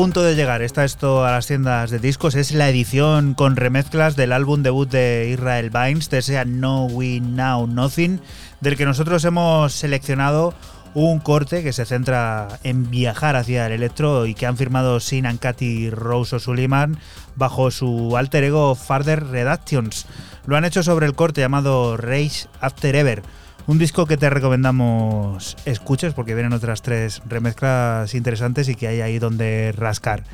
Punto 0.00 0.22
de 0.22 0.34
llegar, 0.34 0.62
está 0.62 0.86
esto 0.86 1.26
a 1.26 1.32
las 1.32 1.46
tiendas 1.46 1.90
de 1.90 1.98
discos, 1.98 2.34
es 2.34 2.52
la 2.52 2.70
edición 2.70 3.34
con 3.34 3.54
remezclas 3.54 4.16
del 4.16 4.32
álbum 4.32 4.62
debut 4.62 4.88
de 4.88 5.28
Israel 5.30 5.68
Vines, 5.68 6.08
de 6.08 6.20
ese 6.20 6.42
No 6.46 6.86
We 6.86 7.20
Now 7.20 7.66
Nothing, 7.66 8.18
del 8.62 8.78
que 8.78 8.86
nosotros 8.86 9.22
hemos 9.26 9.74
seleccionado 9.74 10.54
un 10.94 11.20
corte 11.20 11.62
que 11.62 11.74
se 11.74 11.84
centra 11.84 12.48
en 12.62 12.88
viajar 12.88 13.36
hacia 13.36 13.66
el 13.66 13.72
electro 13.72 14.24
y 14.24 14.32
que 14.32 14.46
han 14.46 14.56
firmado 14.56 15.00
Sin 15.00 15.26
Katy 15.36 15.90
Rose 15.90 16.36
O'Sullivan 16.36 16.96
bajo 17.36 17.70
su 17.70 18.16
alter 18.16 18.44
ego 18.44 18.74
Farther 18.76 19.26
Redactions. 19.26 20.06
Lo 20.46 20.56
han 20.56 20.64
hecho 20.64 20.82
sobre 20.82 21.04
el 21.04 21.14
corte 21.14 21.42
llamado 21.42 21.98
Rage 21.98 22.46
After 22.62 22.96
Ever. 22.96 23.22
Un 23.70 23.78
disco 23.78 24.04
que 24.04 24.16
te 24.16 24.28
recomendamos 24.28 25.56
escuches 25.64 26.12
porque 26.12 26.34
vienen 26.34 26.52
otras 26.52 26.82
tres 26.82 27.22
remezclas 27.24 28.16
interesantes 28.16 28.68
y 28.68 28.74
que 28.74 28.88
hay 28.88 29.00
ahí 29.00 29.20
donde 29.20 29.70
rascar. 29.70 30.24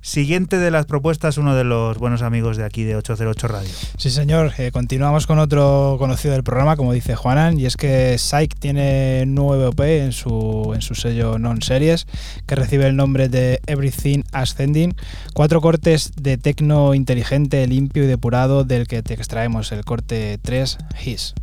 Siguiente 0.00 0.58
de 0.58 0.72
las 0.72 0.86
propuestas, 0.86 1.38
uno 1.38 1.54
de 1.54 1.62
los 1.62 1.98
buenos 1.98 2.22
amigos 2.22 2.56
de 2.56 2.64
aquí 2.64 2.82
de 2.82 2.96
808 2.96 3.46
Radio. 3.46 3.70
Sí, 3.98 4.10
señor. 4.10 4.52
Eh, 4.58 4.72
continuamos 4.72 5.28
con 5.28 5.38
otro 5.38 5.94
conocido 6.00 6.34
del 6.34 6.42
programa, 6.42 6.74
como 6.74 6.92
dice 6.92 7.14
Juanan, 7.14 7.60
y 7.60 7.66
es 7.66 7.76
que 7.76 8.18
Psych 8.18 8.52
tiene 8.58 9.26
nuevo 9.26 9.68
EP 9.68 10.02
en 10.02 10.10
su, 10.10 10.72
en 10.74 10.82
su 10.82 10.96
sello 10.96 11.38
Non-Series, 11.38 12.08
que 12.48 12.56
recibe 12.56 12.88
el 12.88 12.96
nombre 12.96 13.28
de 13.28 13.60
Everything 13.68 14.24
Ascending. 14.32 14.96
Cuatro 15.34 15.60
cortes 15.60 16.10
de 16.20 16.36
tecno 16.36 16.94
inteligente, 16.94 17.64
limpio 17.68 18.02
y 18.02 18.08
depurado, 18.08 18.64
del 18.64 18.88
que 18.88 19.04
te 19.04 19.14
extraemos 19.14 19.70
el 19.70 19.84
corte 19.84 20.40
3, 20.42 20.78
His. 21.06 21.34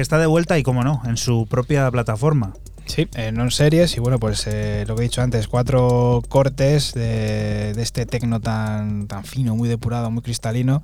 Que 0.00 0.02
está 0.02 0.16
de 0.16 0.24
vuelta 0.24 0.58
y, 0.58 0.62
como 0.62 0.82
no, 0.82 1.02
en 1.04 1.18
su 1.18 1.46
propia 1.46 1.90
plataforma. 1.90 2.54
Sí, 2.86 3.06
en 3.16 3.50
series 3.50 3.98
y 3.98 4.00
bueno, 4.00 4.18
pues 4.18 4.46
eh, 4.46 4.86
lo 4.88 4.96
que 4.96 5.02
he 5.02 5.04
dicho 5.04 5.20
antes, 5.20 5.46
cuatro 5.46 6.22
cortes 6.26 6.94
de, 6.94 7.74
de 7.74 7.82
este 7.82 8.06
tecno 8.06 8.40
tan, 8.40 9.08
tan 9.08 9.24
fino, 9.24 9.54
muy 9.56 9.68
depurado, 9.68 10.10
muy 10.10 10.22
cristalino, 10.22 10.82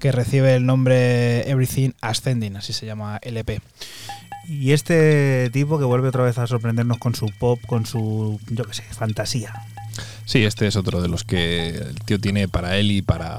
que 0.00 0.10
recibe 0.10 0.56
el 0.56 0.66
nombre 0.66 1.48
Everything 1.48 1.90
Ascending, 2.00 2.56
así 2.56 2.72
se 2.72 2.84
llama 2.84 3.20
LP. 3.22 3.60
Y 4.48 4.72
este 4.72 5.48
tipo 5.52 5.78
que 5.78 5.84
vuelve 5.84 6.08
otra 6.08 6.24
vez 6.24 6.36
a 6.38 6.48
sorprendernos 6.48 6.98
con 6.98 7.14
su 7.14 7.30
pop, 7.38 7.60
con 7.68 7.86
su, 7.86 8.40
yo 8.50 8.64
qué 8.64 8.74
sé, 8.74 8.82
fantasía. 8.82 9.54
Sí, 10.24 10.44
este 10.44 10.66
es 10.66 10.74
otro 10.74 11.00
de 11.00 11.06
los 11.06 11.22
que 11.22 11.68
el 11.68 11.94
tío 12.00 12.18
tiene 12.18 12.48
para 12.48 12.76
él 12.76 12.90
y 12.90 13.02
para, 13.02 13.37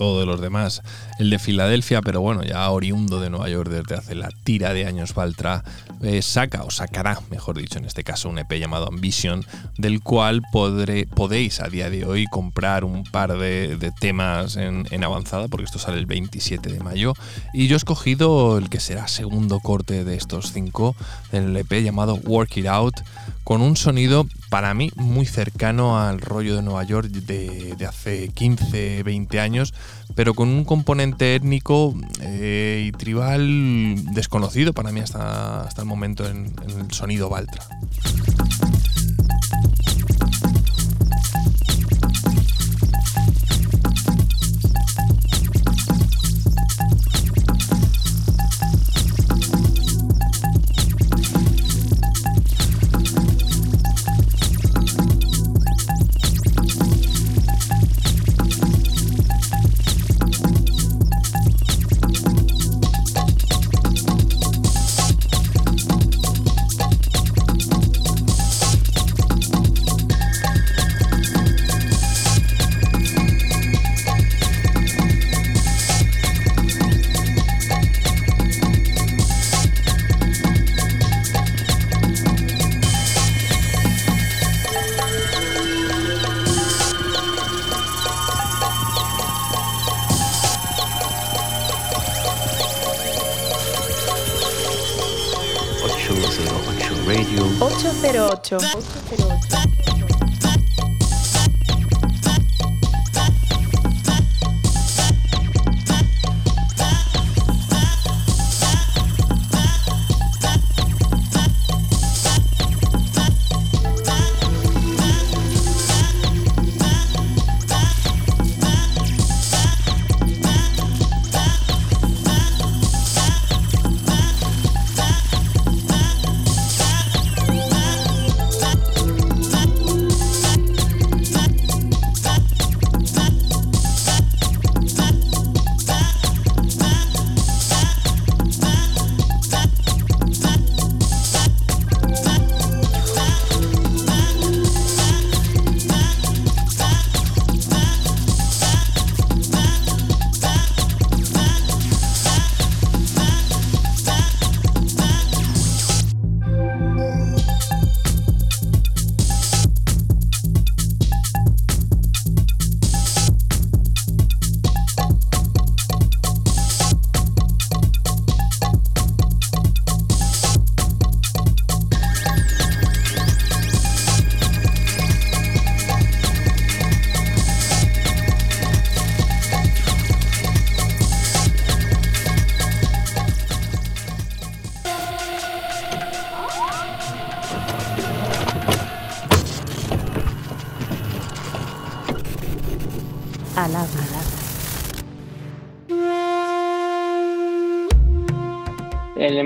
todos 0.00 0.26
los 0.26 0.40
demás. 0.40 0.80
El 1.18 1.28
de 1.28 1.38
Filadelfia, 1.38 2.00
pero 2.00 2.22
bueno, 2.22 2.42
ya 2.42 2.70
oriundo 2.70 3.20
de 3.20 3.28
Nueva 3.28 3.50
York 3.50 3.68
desde 3.68 3.96
hace 3.96 4.14
la 4.14 4.30
tira 4.44 4.72
de 4.72 4.86
años 4.86 5.12
Valtra, 5.12 5.62
eh, 6.02 6.22
saca 6.22 6.62
o 6.64 6.70
sacará, 6.70 7.20
mejor 7.30 7.58
dicho, 7.58 7.78
en 7.78 7.84
este 7.84 8.04
caso 8.04 8.28
un 8.28 8.38
EP 8.38 8.52
llamado 8.58 8.88
Ambition, 8.88 9.44
del 9.76 10.00
cual 10.02 10.42
podéis 10.52 11.60
a 11.60 11.68
día 11.68 11.90
de 11.90 12.04
hoy 12.04 12.26
comprar 12.26 12.84
un 12.84 13.04
par 13.04 13.36
de, 13.36 13.92
temas 14.00 14.56
en, 14.56 15.04
avanzada, 15.04 15.48
porque 15.48 15.64
esto 15.64 15.78
sale 15.78 15.98
el 15.98 16.06
27 16.06 16.70
de 16.70 16.80
mayo. 16.80 17.12
Y 17.52 17.66
yo 17.66 17.76
he 17.76 17.78
escogido 17.78 18.58
el 18.58 18.70
que 18.70 18.80
será 18.80 19.08
segundo 19.08 19.60
corte 19.60 20.04
de 20.04 20.14
estos 20.16 20.52
cinco 20.52 20.96
del 21.32 21.56
EP 21.56 21.82
llamado 21.82 22.14
Work 22.24 22.56
It 22.56 22.66
Out, 22.66 23.00
con 23.44 23.62
un 23.62 23.76
sonido 23.76 24.26
para 24.48 24.74
mí 24.74 24.90
muy 24.96 25.26
cercano 25.26 26.00
al 26.00 26.20
rollo 26.20 26.56
de 26.56 26.62
Nueva 26.62 26.84
York 26.84 27.08
de, 27.08 27.74
de 27.76 27.86
hace 27.86 28.28
15, 28.28 29.02
20 29.02 29.40
años, 29.40 29.74
pero 30.14 30.34
con 30.34 30.48
un 30.48 30.64
componente 30.64 31.34
étnico 31.34 31.94
eh, 32.20 32.84
y 32.86 32.92
tribal 32.92 33.96
desconocido 34.14 34.72
para 34.72 34.92
mí 34.92 35.00
hasta, 35.00 35.62
hasta 35.62 35.82
el 35.82 35.88
momento 35.88 36.26
en, 36.28 36.52
en 36.68 36.80
el 36.80 36.90
sonido 36.92 37.28
Valtra. 37.28 37.64
Radio. 97.10 97.42
808. 97.58 98.56
808. 98.56 100.09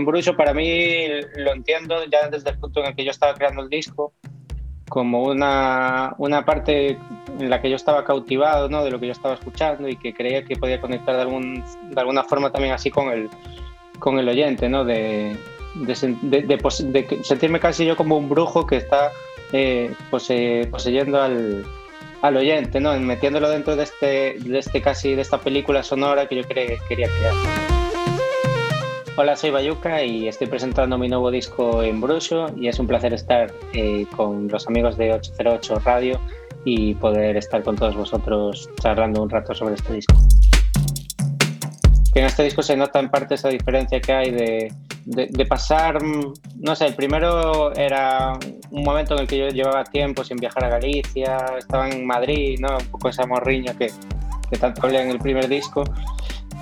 Embrujo 0.04 0.36
para 0.36 0.52
mí 0.52 1.06
lo 1.36 1.52
entiendo 1.54 1.96
ya 2.12 2.28
desde 2.28 2.50
el 2.50 2.58
punto 2.58 2.80
en 2.80 2.86
el 2.88 2.94
que 2.94 3.04
yo 3.04 3.10
estaba 3.10 3.32
creando 3.32 3.62
el 3.62 3.70
disco 3.70 4.12
como 4.90 5.22
una, 5.24 6.14
una 6.18 6.44
parte 6.44 6.98
en 7.40 7.48
la 7.48 7.62
que 7.62 7.70
yo 7.70 7.76
estaba 7.76 8.04
cautivado 8.04 8.68
¿no? 8.68 8.84
de 8.84 8.90
lo 8.90 9.00
que 9.00 9.06
yo 9.06 9.12
estaba 9.12 9.34
escuchando 9.34 9.88
y 9.88 9.96
que 9.96 10.12
creía 10.12 10.44
que 10.44 10.56
podía 10.56 10.78
conectar 10.78 11.16
de, 11.16 11.22
algún, 11.22 11.64
de 11.90 11.98
alguna 12.00 12.22
forma 12.22 12.52
también 12.52 12.74
así 12.74 12.90
con 12.90 13.08
el, 13.10 13.30
con 13.98 14.18
el 14.18 14.28
oyente, 14.28 14.68
¿no? 14.68 14.84
de, 14.84 15.36
de, 15.74 16.42
de- 16.42 17.24
sentirme 17.24 17.58
casi 17.60 17.86
yo 17.86 17.96
como 17.96 18.18
un 18.18 18.28
brujo 18.28 18.66
que 18.66 18.76
está 18.76 19.10
eh, 19.52 19.90
pose- 20.10 20.68
poseyendo 20.70 21.20
al, 21.22 21.64
al 22.20 22.36
oyente, 22.36 22.78
¿no? 22.78 22.92
metiéndolo 23.00 23.48
dentro 23.48 23.74
de 23.74 23.84
este, 23.84 24.36
de 24.38 24.58
este 24.58 24.82
casi 24.82 25.14
de 25.14 25.22
esta 25.22 25.38
película 25.40 25.82
sonora 25.82 26.28
que 26.28 26.36
yo 26.36 26.42
cre- 26.42 26.78
quería 26.88 27.08
crear. 27.08 27.63
Hola, 29.16 29.36
soy 29.36 29.50
Bayuca 29.50 30.02
y 30.02 30.26
estoy 30.26 30.48
presentando 30.48 30.98
mi 30.98 31.08
nuevo 31.08 31.30
disco 31.30 31.82
en 31.82 32.00
Brujo 32.00 32.46
y 32.56 32.66
es 32.68 32.78
un 32.80 32.86
placer 32.88 33.14
estar 33.14 33.52
eh, 33.72 34.06
con 34.16 34.48
los 34.48 34.66
amigos 34.66 34.96
de 34.96 35.12
808 35.12 35.78
Radio 35.84 36.20
y 36.64 36.94
poder 36.94 37.36
estar 37.36 37.62
con 37.62 37.76
todos 37.76 37.94
vosotros 37.94 38.68
charlando 38.82 39.22
un 39.22 39.30
rato 39.30 39.54
sobre 39.54 39.74
este 39.74 39.94
disco. 39.94 40.14
Que 42.12 42.20
en 42.20 42.26
este 42.26 42.42
disco 42.42 42.62
se 42.62 42.76
nota 42.76 42.98
en 42.98 43.08
parte 43.08 43.34
esa 43.36 43.48
diferencia 43.50 44.00
que 44.00 44.12
hay 44.12 44.30
de, 44.32 44.72
de- 45.04 45.26
de 45.30 45.46
pasar, 45.46 45.98
no 46.02 46.74
sé, 46.74 46.86
el 46.86 46.94
primero 46.94 47.72
era 47.74 48.36
un 48.70 48.82
momento 48.82 49.14
en 49.14 49.20
el 49.20 49.26
que 49.28 49.38
yo 49.38 49.48
llevaba 49.48 49.84
tiempo 49.84 50.24
sin 50.24 50.38
viajar 50.38 50.64
a 50.64 50.68
Galicia, 50.70 51.36
estaba 51.58 51.88
en 51.88 52.04
Madrid, 52.06 52.58
¿no? 52.60 52.78
un 52.78 52.86
poco 52.86 53.08
esa 53.10 53.26
morriña 53.26 53.74
que, 53.74 53.90
que 54.50 54.58
tanto 54.58 54.86
hablé 54.86 55.02
en 55.02 55.10
el 55.10 55.18
primer 55.18 55.48
disco. 55.48 55.84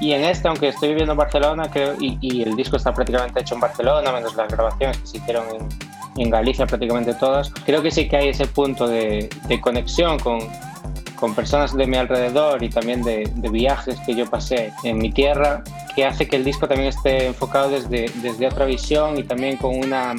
Y 0.03 0.15
en 0.15 0.25
este, 0.25 0.49
aunque 0.49 0.67
estoy 0.67 0.89
viviendo 0.89 1.13
en 1.13 1.19
Barcelona, 1.19 1.71
creo, 1.71 1.95
y, 2.01 2.19
y 2.21 2.43
el 2.43 2.57
disco 2.57 2.77
está 2.77 2.93
prácticamente 2.93 3.41
hecho 3.41 3.55
en 3.55 3.61
Barcelona, 3.61 4.11
menos 4.11 4.35
las 4.35 4.49
grabaciones 4.51 4.99
que 4.99 5.07
se 5.07 5.17
hicieron 5.19 5.45
en, 5.55 5.69
en 6.21 6.29
Galicia 6.29 6.67
prácticamente 6.67 7.15
todas, 7.15 7.53
creo 7.65 7.83
que 7.83 7.93
sí 7.93 8.09
que 8.09 8.17
hay 8.17 8.29
ese 8.31 8.49
punto 8.49 8.89
de, 8.89 9.31
de 9.47 9.61
conexión 9.61 10.19
con, 10.19 10.41
con 11.15 11.37
personas 11.37 11.77
de 11.77 11.87
mi 11.87 11.99
alrededor 11.99 12.65
y 12.65 12.69
también 12.69 13.05
de, 13.05 13.31
de 13.33 13.49
viajes 13.49 13.97
que 14.05 14.17
yo 14.17 14.29
pasé 14.29 14.73
en 14.83 14.99
mi 14.99 15.13
tierra, 15.13 15.63
que 15.95 16.05
hace 16.05 16.27
que 16.27 16.35
el 16.35 16.43
disco 16.43 16.67
también 16.67 16.89
esté 16.89 17.27
enfocado 17.27 17.71
desde, 17.71 18.11
desde 18.23 18.49
otra 18.49 18.65
visión 18.65 19.17
y 19.17 19.23
también 19.23 19.57
con 19.57 19.79
una 19.79 20.15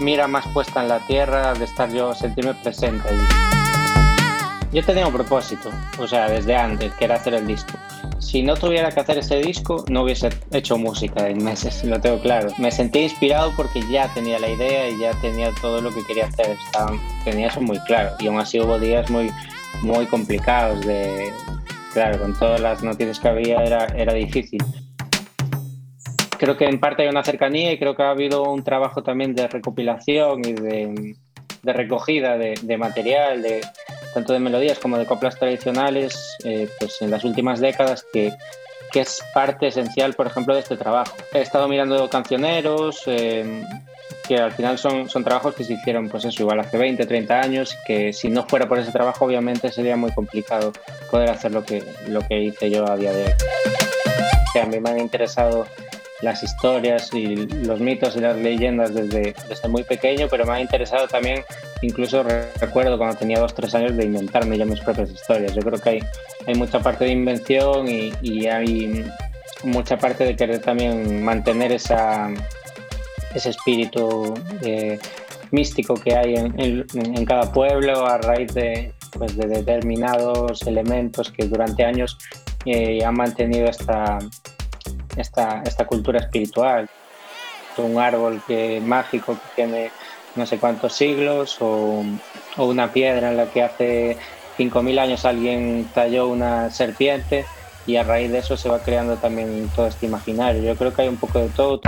mira 0.00 0.26
más 0.26 0.46
puesta 0.54 0.80
en 0.80 0.88
la 0.88 1.00
tierra, 1.00 1.52
de 1.52 1.66
estar 1.66 1.92
yo, 1.92 2.14
sentirme 2.14 2.54
presente 2.54 3.06
allí. 3.10 3.26
Yo 4.72 4.82
tenía 4.82 5.06
un 5.06 5.12
propósito, 5.12 5.68
o 5.98 6.06
sea, 6.06 6.30
desde 6.30 6.56
antes, 6.56 6.94
que 6.94 7.04
era 7.04 7.16
hacer 7.16 7.34
el 7.34 7.46
disco. 7.46 7.72
Si 8.22 8.40
no 8.40 8.54
tuviera 8.54 8.90
que 8.92 9.00
hacer 9.00 9.18
ese 9.18 9.40
disco, 9.40 9.84
no 9.90 10.04
hubiese 10.04 10.30
hecho 10.52 10.78
música 10.78 11.28
en 11.28 11.42
meses, 11.42 11.82
lo 11.82 12.00
tengo 12.00 12.20
claro. 12.20 12.50
Me 12.56 12.70
sentí 12.70 13.00
inspirado 13.00 13.52
porque 13.56 13.82
ya 13.90 14.08
tenía 14.14 14.38
la 14.38 14.48
idea 14.48 14.88
y 14.88 15.00
ya 15.00 15.10
tenía 15.20 15.50
todo 15.60 15.82
lo 15.82 15.92
que 15.92 16.04
quería 16.06 16.26
hacer. 16.26 16.56
Tenía 17.24 17.48
eso 17.48 17.60
muy 17.60 17.80
claro. 17.80 18.14
Y 18.20 18.28
aún 18.28 18.38
así 18.38 18.60
hubo 18.60 18.78
días 18.78 19.10
muy, 19.10 19.30
muy 19.82 20.06
complicados 20.06 20.86
de... 20.86 21.32
Claro, 21.92 22.20
con 22.20 22.38
todas 22.38 22.60
las 22.60 22.82
noticias 22.82 23.18
que 23.18 23.28
había 23.28 23.56
era, 23.64 23.86
era 23.86 24.14
difícil. 24.14 24.64
Creo 26.38 26.56
que 26.56 26.66
en 26.66 26.78
parte 26.78 27.02
hay 27.02 27.08
una 27.08 27.24
cercanía 27.24 27.72
y 27.72 27.78
creo 27.78 27.96
que 27.96 28.04
ha 28.04 28.10
habido 28.10 28.44
un 28.44 28.62
trabajo 28.62 29.02
también 29.02 29.34
de 29.34 29.48
recopilación 29.48 30.40
y 30.44 30.52
de, 30.52 31.16
de 31.62 31.72
recogida 31.72 32.38
de, 32.38 32.54
de 32.62 32.76
material, 32.78 33.42
de, 33.42 33.60
tanto 34.12 34.32
de 34.32 34.38
melodías 34.38 34.78
como 34.78 34.98
de 34.98 35.06
coplas 35.06 35.38
tradicionales, 35.38 36.36
eh, 36.44 36.68
pues 36.78 37.00
en 37.00 37.10
las 37.10 37.24
últimas 37.24 37.60
décadas 37.60 38.04
que, 38.12 38.32
que 38.92 39.00
es 39.00 39.20
parte 39.34 39.68
esencial, 39.68 40.14
por 40.14 40.26
ejemplo, 40.26 40.54
de 40.54 40.60
este 40.60 40.76
trabajo. 40.76 41.16
He 41.32 41.40
estado 41.40 41.68
mirando 41.68 42.08
cancioneros, 42.08 43.02
eh, 43.06 43.64
que 44.26 44.36
al 44.36 44.52
final 44.52 44.78
son, 44.78 45.08
son 45.08 45.24
trabajos 45.24 45.54
que 45.54 45.64
se 45.64 45.74
hicieron, 45.74 46.08
pues 46.08 46.24
eso, 46.24 46.42
igual 46.42 46.60
hace 46.60 46.76
20, 46.78 47.06
30 47.06 47.40
años, 47.40 47.76
que 47.86 48.12
si 48.12 48.28
no 48.28 48.46
fuera 48.46 48.68
por 48.68 48.78
ese 48.78 48.92
trabajo, 48.92 49.24
obviamente 49.24 49.70
sería 49.70 49.96
muy 49.96 50.12
complicado 50.12 50.72
poder 51.10 51.30
hacer 51.30 51.52
lo 51.52 51.64
que, 51.64 51.82
lo 52.08 52.20
que 52.26 52.40
hice 52.40 52.70
yo 52.70 52.88
a 52.88 52.96
día 52.96 53.12
de 53.12 53.24
hoy. 53.24 53.32
Que 54.52 54.60
a 54.60 54.66
mí 54.66 54.78
me 54.80 54.90
han 54.90 55.00
interesado 55.00 55.66
las 56.22 56.42
historias 56.42 57.12
y 57.12 57.34
los 57.64 57.80
mitos 57.80 58.16
y 58.16 58.20
las 58.20 58.36
leyendas 58.36 58.94
desde, 58.94 59.34
desde 59.48 59.68
muy 59.68 59.82
pequeño, 59.82 60.28
pero 60.30 60.46
me 60.46 60.52
ha 60.52 60.60
interesado 60.60 61.08
también, 61.08 61.42
incluso 61.82 62.22
re- 62.22 62.46
recuerdo 62.60 62.96
cuando 62.96 63.16
tenía 63.16 63.40
dos, 63.40 63.52
tres 63.54 63.74
años, 63.74 63.96
de 63.96 64.04
inventarme 64.04 64.56
yo 64.56 64.64
mis 64.64 64.80
propias 64.80 65.10
historias. 65.10 65.54
Yo 65.54 65.62
creo 65.62 65.80
que 65.80 65.90
hay, 65.90 65.98
hay 66.46 66.54
mucha 66.54 66.80
parte 66.80 67.04
de 67.04 67.10
invención 67.10 67.88
y, 67.88 68.46
hay 68.46 69.04
mucha 69.64 69.96
parte 69.98 70.24
de 70.24 70.34
querer 70.36 70.60
también 70.60 71.22
mantener 71.24 71.72
esa, 71.72 72.30
ese 73.34 73.50
espíritu 73.50 74.34
eh, 74.62 74.98
místico 75.50 75.94
que 75.94 76.16
hay 76.16 76.34
en, 76.36 76.58
en- 76.60 76.86
en 76.94 77.24
cada 77.24 77.52
pueblo 77.52 78.06
a 78.06 78.18
raíz 78.18 78.54
de, 78.54 78.92
pues, 79.18 79.36
de 79.36 79.46
determinados 79.48 80.62
elementos 80.66 81.30
que 81.32 81.46
durante 81.46 81.84
años 81.84 82.16
eh, 82.64 83.04
han 83.04 83.14
mantenido 83.14 83.66
esta, 83.68 84.18
esta, 85.16 85.62
esta 85.64 85.86
cultura 85.86 86.20
espiritual. 86.20 86.88
Un 87.78 87.98
árbol 87.98 88.42
que, 88.46 88.80
mágico 88.84 89.34
que 89.34 89.54
tiene 89.56 89.90
no 90.34 90.46
sé 90.46 90.58
cuántos 90.58 90.94
siglos 90.94 91.56
o, 91.60 92.04
o 92.56 92.66
una 92.66 92.92
piedra 92.92 93.30
en 93.30 93.36
la 93.36 93.46
que 93.46 93.62
hace 93.62 94.16
5.000 94.58 94.98
años 94.98 95.24
alguien 95.24 95.88
talló 95.94 96.28
una 96.28 96.70
serpiente 96.70 97.46
y 97.86 97.96
a 97.96 98.02
raíz 98.02 98.30
de 98.30 98.38
eso 98.38 98.56
se 98.56 98.68
va 98.68 98.80
creando 98.80 99.16
también 99.16 99.70
todo 99.74 99.86
este 99.86 100.06
imaginario. 100.06 100.62
Yo 100.62 100.76
creo 100.76 100.92
que 100.94 101.02
hay 101.02 101.08
un 101.08 101.16
poco 101.16 101.40
de 101.40 101.48
todo. 101.48 101.80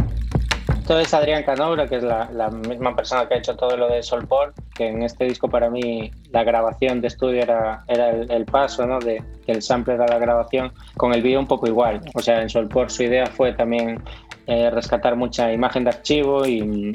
Todo 0.86 1.00
es 1.00 1.14
Adrián 1.14 1.44
Canobra, 1.44 1.86
que 1.86 1.96
es 1.96 2.02
la, 2.02 2.28
la 2.30 2.50
misma 2.50 2.94
persona 2.94 3.26
que 3.26 3.34
ha 3.34 3.38
hecho 3.38 3.56
todo 3.56 3.74
lo 3.74 3.88
de 3.88 4.02
Solpor, 4.02 4.52
que 4.74 4.88
en 4.88 5.02
este 5.02 5.24
disco 5.24 5.48
para 5.48 5.70
mí 5.70 6.10
la 6.30 6.44
grabación 6.44 7.00
de 7.00 7.08
estudio 7.08 7.42
era, 7.42 7.82
era 7.88 8.10
el, 8.10 8.30
el 8.30 8.44
paso, 8.44 8.86
¿no? 8.86 8.98
De 8.98 9.22
que 9.46 9.52
el 9.52 9.62
sample 9.62 9.94
era 9.94 10.06
la 10.06 10.18
grabación, 10.18 10.72
con 10.98 11.14
el 11.14 11.22
vídeo 11.22 11.40
un 11.40 11.46
poco 11.46 11.66
igual. 11.66 12.02
O 12.14 12.20
sea, 12.20 12.42
en 12.42 12.50
Solpor 12.50 12.90
su 12.90 13.04
idea 13.04 13.24
fue 13.26 13.54
también 13.54 14.02
eh, 14.46 14.68
rescatar 14.70 15.16
mucha 15.16 15.50
imagen 15.50 15.84
de 15.84 15.90
archivo 15.90 16.44
y 16.46 16.60
un 16.60 16.94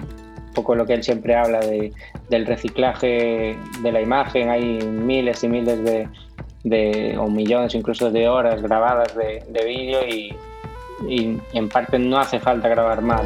poco 0.53 0.75
lo 0.75 0.85
que 0.85 0.93
él 0.93 1.03
siempre 1.03 1.35
habla 1.35 1.59
de, 1.59 1.91
del 2.29 2.45
reciclaje 2.45 3.57
de 3.81 3.91
la 3.91 4.01
imagen. 4.01 4.51
Hay 4.51 4.63
miles 4.83 5.43
y 5.43 5.47
miles 5.49 5.83
de, 5.83 6.07
de 6.63 7.17
o 7.17 7.27
millones 7.27 7.73
incluso 7.73 8.11
de 8.11 8.29
horas 8.29 8.61
grabadas 8.61 9.15
de, 9.15 9.43
de 9.49 9.65
vídeo 9.65 10.07
y, 10.07 10.35
y 11.07 11.39
en 11.53 11.69
parte 11.69 11.97
no 11.97 12.19
hace 12.19 12.39
falta 12.39 12.69
grabar 12.69 13.01
más. 13.01 13.25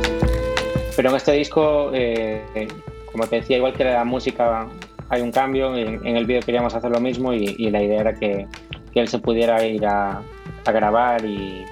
Pero 0.95 1.09
en 1.09 1.15
este 1.15 1.31
disco, 1.33 1.91
eh, 1.93 2.67
como 3.11 3.27
te 3.27 3.37
decía, 3.37 3.57
igual 3.57 3.73
que 3.73 3.83
la 3.83 4.03
música 4.03 4.67
hay 5.09 5.21
un 5.21 5.31
cambio, 5.31 5.75
en, 5.75 6.05
el 6.05 6.25
vídeo 6.25 6.41
queríamos 6.41 6.73
hacer 6.73 6.91
lo 6.91 6.99
mismo 6.99 7.33
y, 7.33 7.69
la 7.69 7.81
idea 7.81 8.01
era 8.01 8.13
que, 8.13 8.47
él 8.93 9.07
se 9.07 9.19
pudiera 9.19 9.63
ir 9.65 9.85
a, 9.85 10.21
grabar 10.65 11.25
y, 11.25 11.65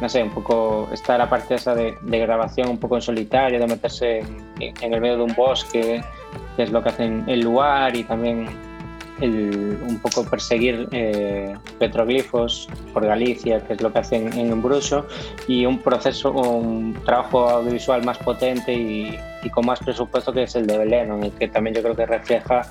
no 0.00 0.08
sé, 0.08 0.22
un 0.22 0.30
poco, 0.30 0.88
está 0.92 1.16
la 1.16 1.28
parte 1.28 1.54
esa 1.54 1.74
de, 1.74 1.96
grabación 2.02 2.68
un 2.68 2.78
poco 2.78 2.96
en 2.96 3.02
solitario, 3.02 3.58
de 3.58 3.66
meterse 3.66 4.18
en, 4.60 4.92
el 4.92 5.00
medio 5.00 5.16
de 5.16 5.22
un 5.22 5.34
bosque, 5.34 6.02
que 6.56 6.62
es 6.62 6.70
lo 6.70 6.82
que 6.82 6.88
hace 6.88 7.04
el 7.26 7.40
lugar 7.40 7.96
y 7.96 8.04
también 8.04 8.48
el, 9.20 9.78
un 9.82 9.98
poco 10.00 10.24
perseguir 10.24 10.88
eh, 10.92 11.54
petroglifos 11.78 12.68
por 12.92 13.06
Galicia, 13.06 13.60
que 13.60 13.74
es 13.74 13.80
lo 13.80 13.92
que 13.92 13.98
hacen 13.98 14.32
en, 14.32 14.62
Bruxo, 14.62 15.06
y 15.48 15.66
un 15.66 15.78
proceso, 15.78 16.32
un 16.32 16.94
trabajo 17.04 17.48
audiovisual 17.48 18.04
más 18.04 18.18
potente 18.18 18.72
y, 18.72 19.18
y, 19.42 19.50
con 19.50 19.66
más 19.66 19.80
presupuesto 19.80 20.32
que 20.32 20.44
es 20.44 20.54
el 20.56 20.66
de 20.66 20.78
Belén, 20.78 21.12
en 21.12 21.24
el 21.24 21.32
que 21.32 21.48
también 21.48 21.76
yo 21.76 21.82
creo 21.82 21.96
que 21.96 22.06
refleja 22.06 22.62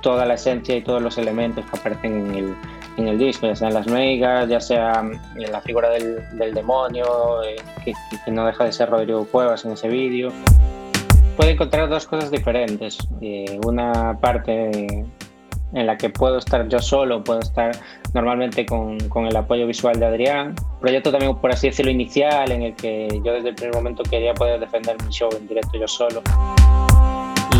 toda 0.00 0.24
la 0.26 0.34
esencia 0.34 0.76
y 0.76 0.82
todos 0.82 1.02
los 1.02 1.18
elementos 1.18 1.64
que 1.66 1.78
aparecen 1.78 2.26
en 2.28 2.34
el, 2.34 2.54
en 2.96 3.08
el 3.08 3.18
disco, 3.18 3.46
ya 3.46 3.56
sean 3.56 3.74
las 3.74 3.86
meigas, 3.86 4.48
ya 4.48 4.60
sea 4.60 5.02
en 5.36 5.52
la 5.52 5.60
figura 5.60 5.90
del, 5.90 6.18
del 6.36 6.54
demonio, 6.54 7.42
eh, 7.44 7.56
que, 7.84 7.92
que, 8.24 8.30
no 8.30 8.46
deja 8.46 8.64
de 8.64 8.72
ser 8.72 8.90
Rodrigo 8.90 9.24
Cuevas 9.26 9.64
en 9.64 9.72
ese 9.72 9.88
vídeo. 9.88 10.30
Puede 11.36 11.52
encontrar 11.52 11.88
dos 11.88 12.06
cosas 12.06 12.30
diferentes. 12.30 12.98
Eh, 13.20 13.60
una 13.64 14.18
parte 14.18 15.04
en 15.72 15.86
la 15.86 15.96
que 15.96 16.10
puedo 16.10 16.38
estar 16.38 16.66
yo 16.68 16.78
solo, 16.78 17.22
puedo 17.22 17.40
estar 17.40 17.72
normalmente 18.14 18.64
con, 18.64 18.98
con, 19.08 19.26
el 19.26 19.36
apoyo 19.36 19.66
visual 19.66 19.98
de 19.98 20.06
Adrián. 20.06 20.54
Proyecto 20.80 21.10
también, 21.10 21.36
por 21.36 21.52
así 21.52 21.68
decirlo, 21.68 21.90
inicial, 21.90 22.50
en 22.50 22.62
el 22.62 22.74
que 22.74 23.08
yo 23.24 23.32
desde 23.32 23.50
el 23.50 23.54
primer 23.54 23.74
momento 23.74 24.02
quería 24.02 24.34
poder 24.34 24.60
defender 24.60 24.96
mi 25.04 25.10
show 25.10 25.28
en 25.36 25.46
directo 25.46 25.78
yo 25.78 25.88
solo. 25.88 26.22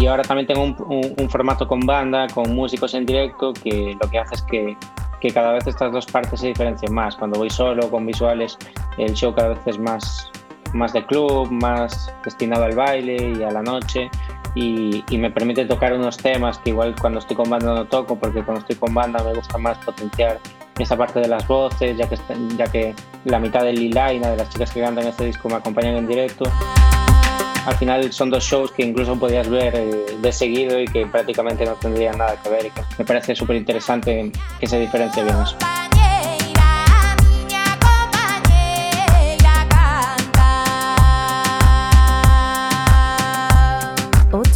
Y 0.01 0.07
ahora 0.07 0.23
también 0.23 0.47
tengo 0.47 0.63
un, 0.63 0.77
un, 0.89 1.15
un 1.19 1.31
formato 1.31 1.67
con 1.67 1.81
banda, 1.81 2.27
con 2.29 2.55
músicos 2.55 2.95
en 2.95 3.05
directo, 3.05 3.53
que 3.53 3.97
lo 4.01 4.11
que 4.11 4.19
hace 4.19 4.37
es 4.37 4.43
que, 4.43 4.77
que 5.21 5.31
cada 5.31 5.53
vez 5.53 5.67
estas 5.67 5.93
dos 5.93 6.07
partes 6.07 6.41
se 6.41 6.49
diferencian 6.49 6.95
más. 6.95 7.17
Cuando 7.17 7.39
voy 7.39 7.51
solo, 7.51 7.91
con 7.91 8.07
visuales, 8.07 8.57
el 8.97 9.15
show 9.15 9.35
cada 9.35 9.49
vez 9.49 9.59
es 9.67 9.79
más, 9.79 10.31
más 10.73 10.93
de 10.93 11.05
club, 11.05 11.51
más 11.51 12.13
destinado 12.25 12.65
al 12.65 12.75
baile 12.75 13.35
y 13.39 13.43
a 13.43 13.51
la 13.51 13.63
noche. 13.63 14.11
Y, 14.55 15.05
y, 15.11 15.19
me 15.19 15.31
permite 15.31 15.67
tocar 15.67 15.93
unos 15.93 16.17
temas 16.17 16.59
que 16.59 16.71
igual 16.71 16.95
cuando 17.01 17.21
estoy 17.21 17.37
con 17.37 17.49
banda 17.49 17.75
no 17.75 17.85
toco 17.85 18.19
porque 18.19 18.43
cuando 18.43 18.61
estoy 18.61 18.77
con 18.77 18.93
banda 18.93 19.23
me 19.23 19.35
gusta 19.35 19.59
más 19.59 19.79
potenciar 19.79 20.41
esa 20.79 20.97
parte 20.97 21.21
de 21.21 21.29
las 21.29 21.47
voces 21.47 21.97
ya 21.97 22.09
que, 22.09 22.19
ya 22.57 22.67
que 22.67 22.95
la 23.25 23.39
mitad 23.39 23.63
del 23.63 23.77
Lilaina 23.77 24.31
de 24.31 24.37
las 24.37 24.49
chicas 24.51 24.71
que 24.73 24.81
cantan 24.81 25.07
este 25.07 25.27
disco 25.27 25.49
me 25.49 25.57
acompañan 25.57 25.97
en 25.97 26.09
directo. 26.09 26.51
Al 27.67 27.77
final 27.77 28.13
son 28.13 28.31
dos 28.31 28.45
shows 28.45 28.73
que 28.73 28.83
incluso 28.83 29.19
podías 29.19 29.49
ver 29.49 29.75
eh, 29.77 30.17
de 30.21 30.33
seguido 30.33 30.81
y 30.81 30.87
que 30.87 31.07
prácticamente 31.07 31.67
no 31.67 31.75
tendrían 31.75 32.17
nada 32.17 32.37
que 32.43 32.49
ver 32.49 32.67
y 32.67 32.71
que 32.71 32.81
me 32.99 33.05
parece 33.05 33.35
súper 33.35 33.57
interesante 33.57 34.33
que 34.59 34.67
se 34.67 34.81
diferencie 34.81 35.23
bien 35.23 35.37
eso 35.37 35.57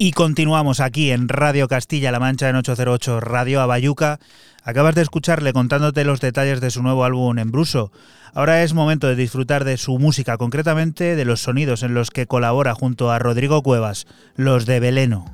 Y 0.00 0.12
continuamos 0.12 0.78
aquí 0.78 1.10
en 1.10 1.28
Radio 1.28 1.66
Castilla-La 1.66 2.20
Mancha 2.20 2.48
en 2.48 2.54
808 2.54 3.18
Radio 3.18 3.60
Abayuca. 3.60 4.20
Acabas 4.62 4.94
de 4.94 5.02
escucharle 5.02 5.52
contándote 5.52 6.04
los 6.04 6.20
detalles 6.20 6.60
de 6.60 6.70
su 6.70 6.84
nuevo 6.84 7.04
álbum 7.04 7.36
en 7.40 7.50
bruso. 7.50 7.90
Ahora 8.32 8.62
es 8.62 8.74
momento 8.74 9.08
de 9.08 9.16
disfrutar 9.16 9.64
de 9.64 9.76
su 9.76 9.98
música, 9.98 10.38
concretamente 10.38 11.16
de 11.16 11.24
los 11.24 11.40
sonidos 11.40 11.82
en 11.82 11.94
los 11.94 12.10
que 12.10 12.28
colabora 12.28 12.74
junto 12.74 13.10
a 13.10 13.18
Rodrigo 13.18 13.60
Cuevas, 13.64 14.06
los 14.36 14.66
de 14.66 14.78
Beleno. 14.78 15.24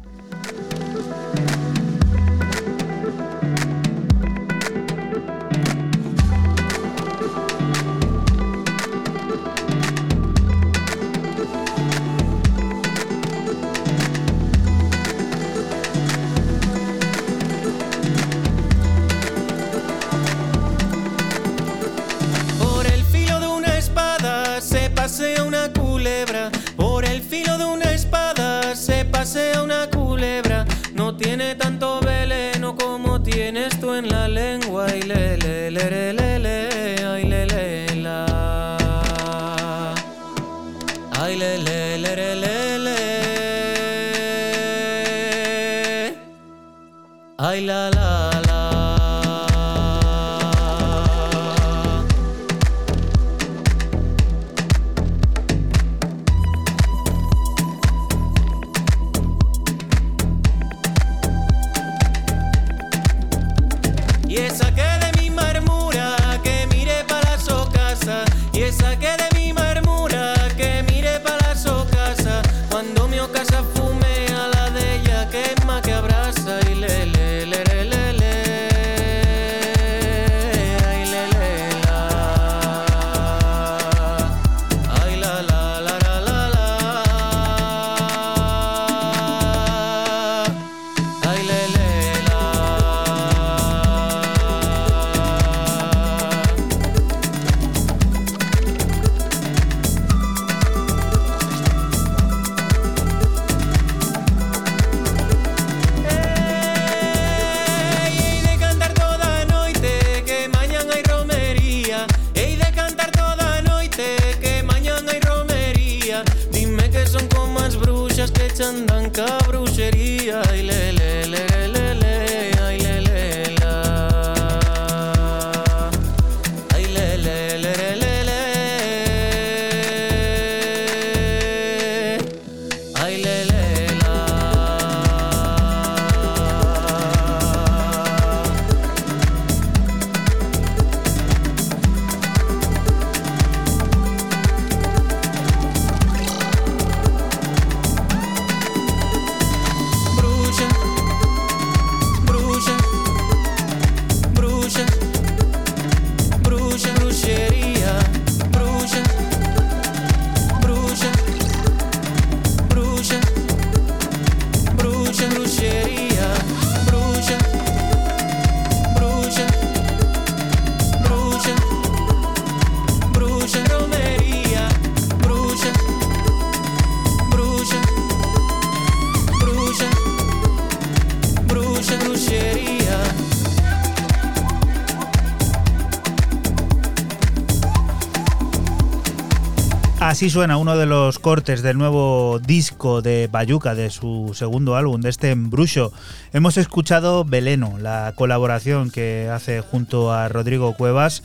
Así 190.24 190.30
suena 190.30 190.56
uno 190.56 190.78
de 190.78 190.86
los 190.86 191.18
cortes 191.18 191.60
del 191.60 191.76
nuevo 191.76 192.38
disco 192.38 193.02
de 193.02 193.28
Bayuca, 193.30 193.74
de 193.74 193.90
su 193.90 194.30
segundo 194.32 194.74
álbum, 194.74 195.02
de 195.02 195.10
este 195.10 195.30
Embrucho. 195.30 195.92
Hemos 196.32 196.56
escuchado 196.56 197.26
Veleno, 197.26 197.76
la 197.78 198.14
colaboración 198.16 198.90
que 198.90 199.28
hace 199.30 199.60
junto 199.60 200.14
a 200.14 200.28
Rodrigo 200.28 200.74
Cuevas 200.78 201.24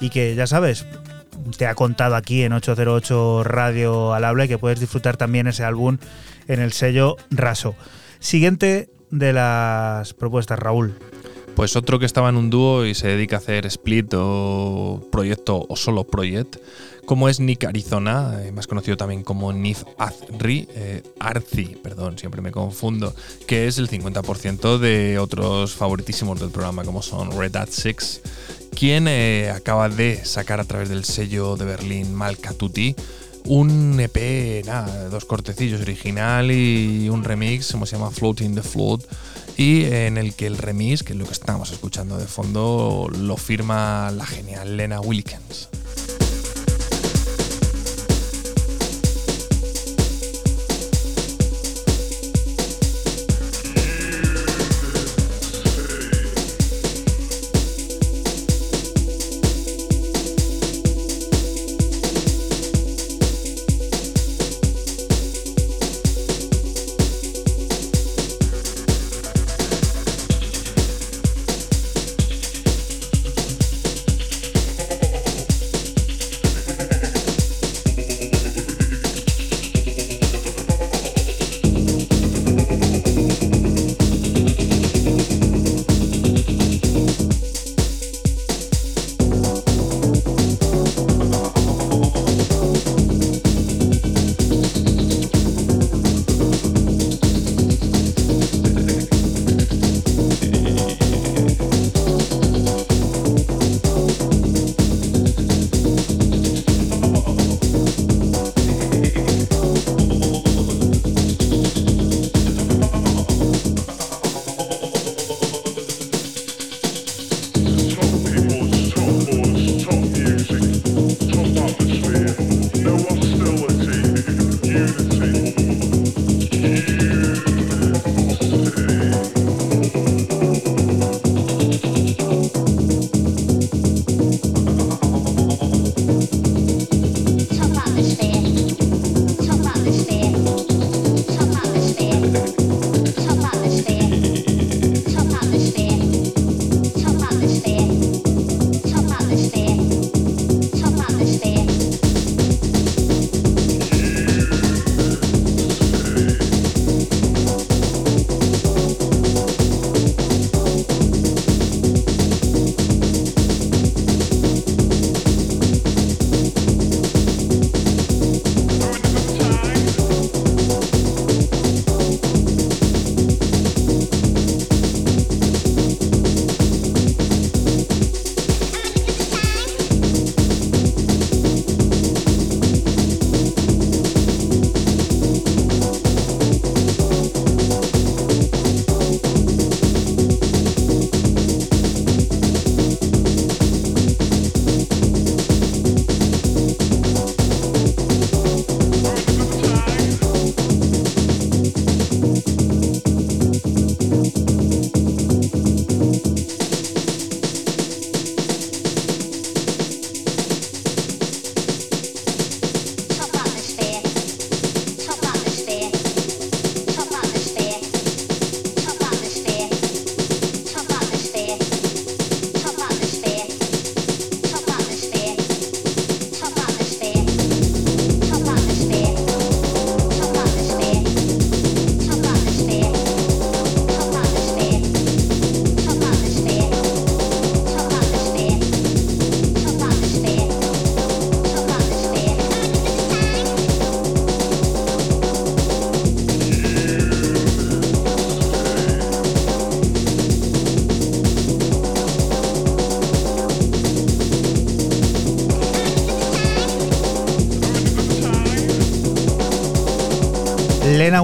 y 0.00 0.10
que 0.10 0.34
ya 0.34 0.48
sabes, 0.48 0.86
te 1.56 1.68
ha 1.68 1.76
contado 1.76 2.16
aquí 2.16 2.42
en 2.42 2.52
808 2.52 3.44
Radio 3.44 4.12
al 4.12 4.24
habla 4.24 4.46
y 4.46 4.48
que 4.48 4.58
puedes 4.58 4.80
disfrutar 4.80 5.16
también 5.16 5.46
ese 5.46 5.62
álbum 5.62 5.98
en 6.48 6.58
el 6.58 6.72
sello 6.72 7.18
Raso. 7.30 7.76
Siguiente 8.18 8.90
de 9.12 9.32
las 9.32 10.14
propuestas, 10.14 10.58
Raúl. 10.58 10.98
Pues 11.54 11.76
otro 11.76 12.00
que 12.00 12.06
estaba 12.06 12.30
en 12.30 12.36
un 12.36 12.50
dúo 12.50 12.86
y 12.86 12.94
se 12.94 13.08
dedica 13.08 13.36
a 13.36 13.38
hacer 13.38 13.66
split 13.66 14.12
o 14.16 15.06
proyecto 15.12 15.64
o 15.68 15.76
solo 15.76 16.04
project, 16.04 16.56
como 17.04 17.28
es 17.28 17.40
Nick 17.40 17.64
Arizona, 17.64 18.40
eh, 18.42 18.52
más 18.52 18.66
conocido 18.66 18.96
también 18.96 19.22
como 19.22 19.52
Nif 19.52 19.84
Azri, 19.98 20.68
eh, 20.74 21.02
Arzi, 21.18 21.76
perdón, 21.82 22.18
siempre 22.18 22.40
me 22.40 22.52
confundo, 22.52 23.14
que 23.46 23.66
es 23.66 23.78
el 23.78 23.88
50% 23.88 24.78
de 24.78 25.18
otros 25.18 25.74
favoritísimos 25.74 26.40
del 26.40 26.50
programa 26.50 26.84
como 26.84 27.02
son 27.02 27.32
Red 27.32 27.56
Hat 27.56 27.68
6, 27.70 28.20
quien 28.74 29.08
eh, 29.08 29.50
acaba 29.54 29.88
de 29.88 30.24
sacar 30.24 30.60
a 30.60 30.64
través 30.64 30.88
del 30.88 31.04
sello 31.04 31.56
de 31.56 31.64
Berlín 31.64 32.14
Malcatuti 32.14 32.94
un 33.44 33.98
EP, 33.98 34.64
nada, 34.64 35.08
dos 35.08 35.24
cortecillos 35.24 35.80
original 35.80 36.50
y 36.50 37.08
un 37.08 37.24
remix, 37.24 37.72
como 37.72 37.86
se 37.86 37.96
llama 37.96 38.10
Floating 38.10 38.54
the 38.54 38.62
Float, 38.62 39.02
y 39.56 39.84
en 39.84 40.16
el 40.16 40.34
que 40.34 40.46
el 40.46 40.58
remix, 40.58 41.02
que 41.02 41.12
es 41.12 41.18
lo 41.18 41.26
que 41.26 41.32
estamos 41.32 41.72
escuchando 41.72 42.16
de 42.18 42.26
fondo, 42.26 43.08
lo 43.10 43.36
firma 43.36 44.10
la 44.12 44.26
genial 44.26 44.76
Lena 44.76 45.00
Wilkins. 45.00 45.68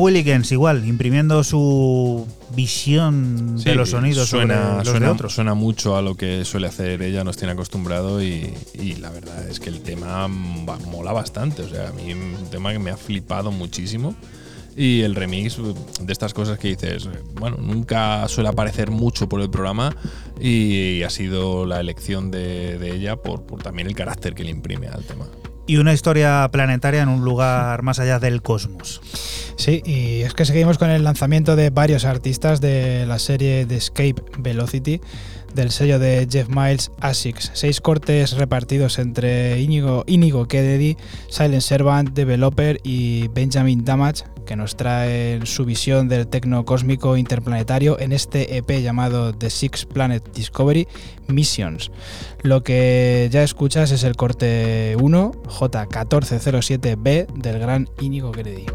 Willikens 0.09 0.51
igual, 0.53 0.87
imprimiendo 0.89 1.45
su 1.45 2.27
visión 2.57 3.57
de 3.63 3.75
los 3.75 3.91
sonidos 3.91 4.29
suena, 4.29 4.55
sobre 4.63 4.77
los 4.79 4.89
suena, 4.89 5.07
de 5.07 5.13
otros. 5.13 5.35
suena 5.35 5.53
mucho 5.55 5.97
a 5.97 6.03
lo 6.03 6.15
que 6.17 6.45
suele 6.47 6.67
hacer 6.67 7.03
ella, 7.03 7.25
nos 7.25 7.37
tiene 7.37 7.53
acostumbrado 7.53 8.23
y, 8.23 8.55
y 8.73 8.95
la 8.97 9.11
verdad 9.11 9.47
es 9.49 9.61
que 9.61 9.69
el 9.69 9.81
tema 9.83 10.23
va- 10.69 10.79
mola 10.91 11.13
bastante. 11.13 11.63
O 11.63 11.69
sea, 11.69 11.89
a 11.89 11.93
mí 11.93 12.13
un 12.15 12.49
tema 12.51 12.73
que 12.73 12.79
me 12.79 12.91
ha 12.91 12.97
flipado 12.97 13.51
muchísimo. 13.53 14.15
Y 14.77 15.01
el 15.03 15.15
remix 15.17 15.59
de 16.01 16.13
estas 16.13 16.33
cosas 16.33 16.59
que 16.59 16.69
dices, 16.69 17.09
bueno, 17.35 17.57
nunca 17.59 18.27
suele 18.29 18.49
aparecer 18.49 18.91
mucho 18.93 19.29
por 19.29 19.41
el 19.41 19.51
programa 19.51 19.95
y 20.41 21.03
ha 21.03 21.11
sido 21.11 21.67
la 21.67 21.81
elección 21.81 22.31
de, 22.31 22.79
de 22.79 22.95
ella 22.95 23.17
por, 23.17 23.43
por 23.43 23.61
también 23.63 23.89
el 23.89 23.95
carácter 23.97 24.35
que 24.35 24.45
le 24.45 24.51
imprime 24.51 24.87
al 24.87 25.03
tema. 25.05 25.27
y 25.67 25.79
una 25.79 25.93
historia 25.93 26.49
planetaria 26.53 27.03
en 27.03 27.09
un 27.09 27.25
lugar 27.25 27.83
más 27.83 27.99
allá 27.99 28.21
del 28.21 28.41
cosmos. 28.41 29.01
Sí, 29.59 29.83
y 29.85 30.23
es 30.23 30.35
que 30.35 30.45
seguimos 30.45 30.79
con 30.79 30.89
el 30.89 31.03
lanzamiento 31.03 31.57
de 31.57 31.71
varios 31.71 32.05
artistas 32.05 32.61
de 32.61 33.05
la 33.07 33.19
serie 33.19 33.67
de 33.67 33.77
Escape 33.77 34.23
Velocity 34.39 35.01
del 35.53 35.73
sello 35.73 35.99
de 35.99 36.29
Jeff 36.31 36.49
Miles 36.49 36.93
ASICS. 37.01 37.51
Seis 37.55 37.81
cortes 37.81 38.37
repartidos 38.37 39.01
entre 39.01 39.61
Inigo, 39.61 40.05
Inigo 40.07 40.47
Kennedy, 40.47 40.97
Silent 41.29 41.63
Servant, 41.63 42.11
Developer 42.11 42.79
y 42.85 43.27
Benjamin 43.29 43.85
Damage, 43.85 44.25
que 44.47 44.55
nos 44.55 44.77
traen 44.77 45.45
su 45.45 45.65
visión 45.65 46.09
del 46.09 46.29
tecno 46.29 46.65
cósmico 46.65 47.17
interplanetario 47.17 47.99
en 47.99 48.13
este 48.13 48.59
EP 48.59 48.81
llamado 48.81 49.35
The 49.35 49.51
Six 49.51 49.87
Planet 49.87 50.23
Discovery 50.33 50.87
Missions. 51.27 51.91
Lo 52.43 52.63
que 52.63 53.29
ya 53.33 53.43
escuchas 53.43 53.91
es 53.91 54.05
el 54.05 54.15
corte 54.15 54.97
1, 55.01 55.33
J1407B 55.33 57.27
del 57.35 57.59
gran 57.59 57.89
Inigo 58.01 58.31
Kennedy. 58.31 58.67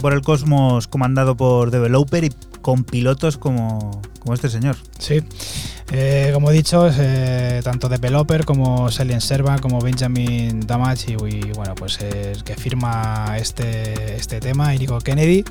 Por 0.00 0.12
el 0.12 0.22
cosmos 0.22 0.86
comandado 0.86 1.36
por 1.36 1.70
developer 1.70 2.24
y 2.24 2.32
con 2.62 2.84
pilotos 2.84 3.36
como, 3.36 4.02
como 4.20 4.34
este 4.34 4.48
señor. 4.48 4.76
Sí. 4.98 5.22
Eh, 5.92 6.30
como 6.32 6.50
he 6.50 6.54
dicho, 6.54 6.88
eh, 6.90 7.60
tanto 7.62 7.88
Developer 7.88 8.44
como 8.44 8.90
Silent 8.90 9.20
Serva, 9.20 9.58
como 9.58 9.80
Benjamin 9.80 10.60
Damage 10.60 11.12
y, 11.12 11.12
y 11.12 11.52
bueno, 11.52 11.74
pues 11.74 11.98
que 11.98 12.56
firma 12.56 13.36
este, 13.38 14.16
este 14.16 14.40
tema, 14.40 14.74
Inigo 14.74 14.98
Kennedy. 14.98 15.44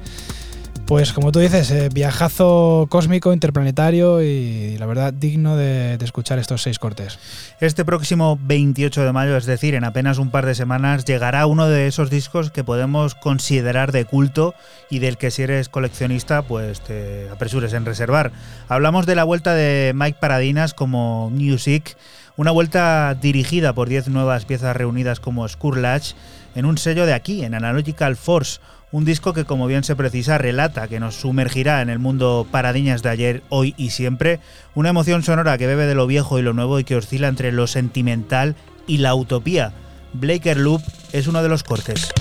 Pues 0.93 1.11
como 1.11 1.31
tú 1.31 1.39
dices, 1.39 1.71
eh, 1.71 1.89
viajazo 1.91 2.85
cósmico, 2.87 3.33
interplanetario 3.33 4.21
y 4.21 4.77
la 4.77 4.85
verdad 4.85 5.11
digno 5.11 5.57
de, 5.57 5.95
escuchar 5.95 6.37
estos 6.37 6.61
seis 6.61 6.77
cortes. 6.77 7.17
Este 7.59 7.83
próximo 7.83 8.37
28 8.39 9.03
de 9.03 9.11
mayo, 9.11 9.35
es 9.35 9.47
decir, 9.47 9.73
en 9.73 9.85
apenas 9.85 10.19
un 10.19 10.29
par 10.29 10.45
de 10.45 10.53
semanas, 10.53 11.03
llegará 11.03 11.47
uno 11.47 11.67
de 11.67 11.87
esos 11.87 12.11
discos 12.11 12.51
que 12.51 12.63
podemos 12.63 13.15
considerar 13.15 13.91
de 13.91 14.05
culto 14.05 14.53
y 14.91 14.99
del 14.99 15.17
que 15.17 15.31
si 15.31 15.41
eres 15.41 15.67
coleccionista, 15.67 16.43
pues 16.43 16.79
te 16.81 17.27
apresures 17.31 17.73
en 17.73 17.85
reservar. 17.85 18.31
Hablamos 18.67 19.07
de 19.07 19.15
la 19.15 19.23
vuelta 19.23 19.55
de 19.55 19.93
Mike 19.95 20.19
Paradinas 20.21 20.75
como 20.75 21.31
Music, 21.31 21.97
una 22.37 22.51
vuelta 22.51 23.15
dirigida 23.19 23.73
por 23.73 23.89
10 23.89 24.09
nuevas 24.09 24.45
piezas 24.45 24.75
reunidas 24.75 25.19
como 25.19 25.47
Skurlatch 25.47 26.13
en 26.53 26.65
un 26.65 26.77
sello 26.77 27.07
de 27.07 27.13
aquí, 27.13 27.43
en 27.43 27.55
Analogical 27.55 28.15
Force 28.15 28.59
un 28.93 29.05
disco 29.05 29.33
que, 29.33 29.43
como 29.43 29.65
bien 29.65 29.83
se 29.83 29.95
precisa, 29.95 30.37
relata 30.37 30.87
que 30.87 30.99
nos 30.99 31.15
sumergirá 31.15 31.81
en 31.81 31.89
el 31.89 31.97
mundo 31.97 32.47
paradiñas 32.49 33.01
de 33.01 33.09
ayer, 33.09 33.43
hoy 33.49 33.73
y 33.75 33.89
siempre. 33.89 34.39
Una 34.75 34.89
emoción 34.89 35.23
sonora 35.23 35.57
que 35.57 35.65
bebe 35.65 35.87
de 35.87 35.95
lo 35.95 36.05
viejo 36.05 36.37
y 36.37 36.43
lo 36.43 36.53
nuevo 36.53 36.77
y 36.77 36.83
que 36.83 36.95
oscila 36.95 37.27
entre 37.27 37.51
lo 37.51 37.65
sentimental 37.65 38.55
y 38.85 38.99
la 38.99 39.15
utopía. 39.15 39.73
Blaker 40.13 40.57
Loop 40.57 40.83
es 41.11 41.25
uno 41.25 41.41
de 41.41 41.49
los 41.49 41.63
cortes. 41.63 42.13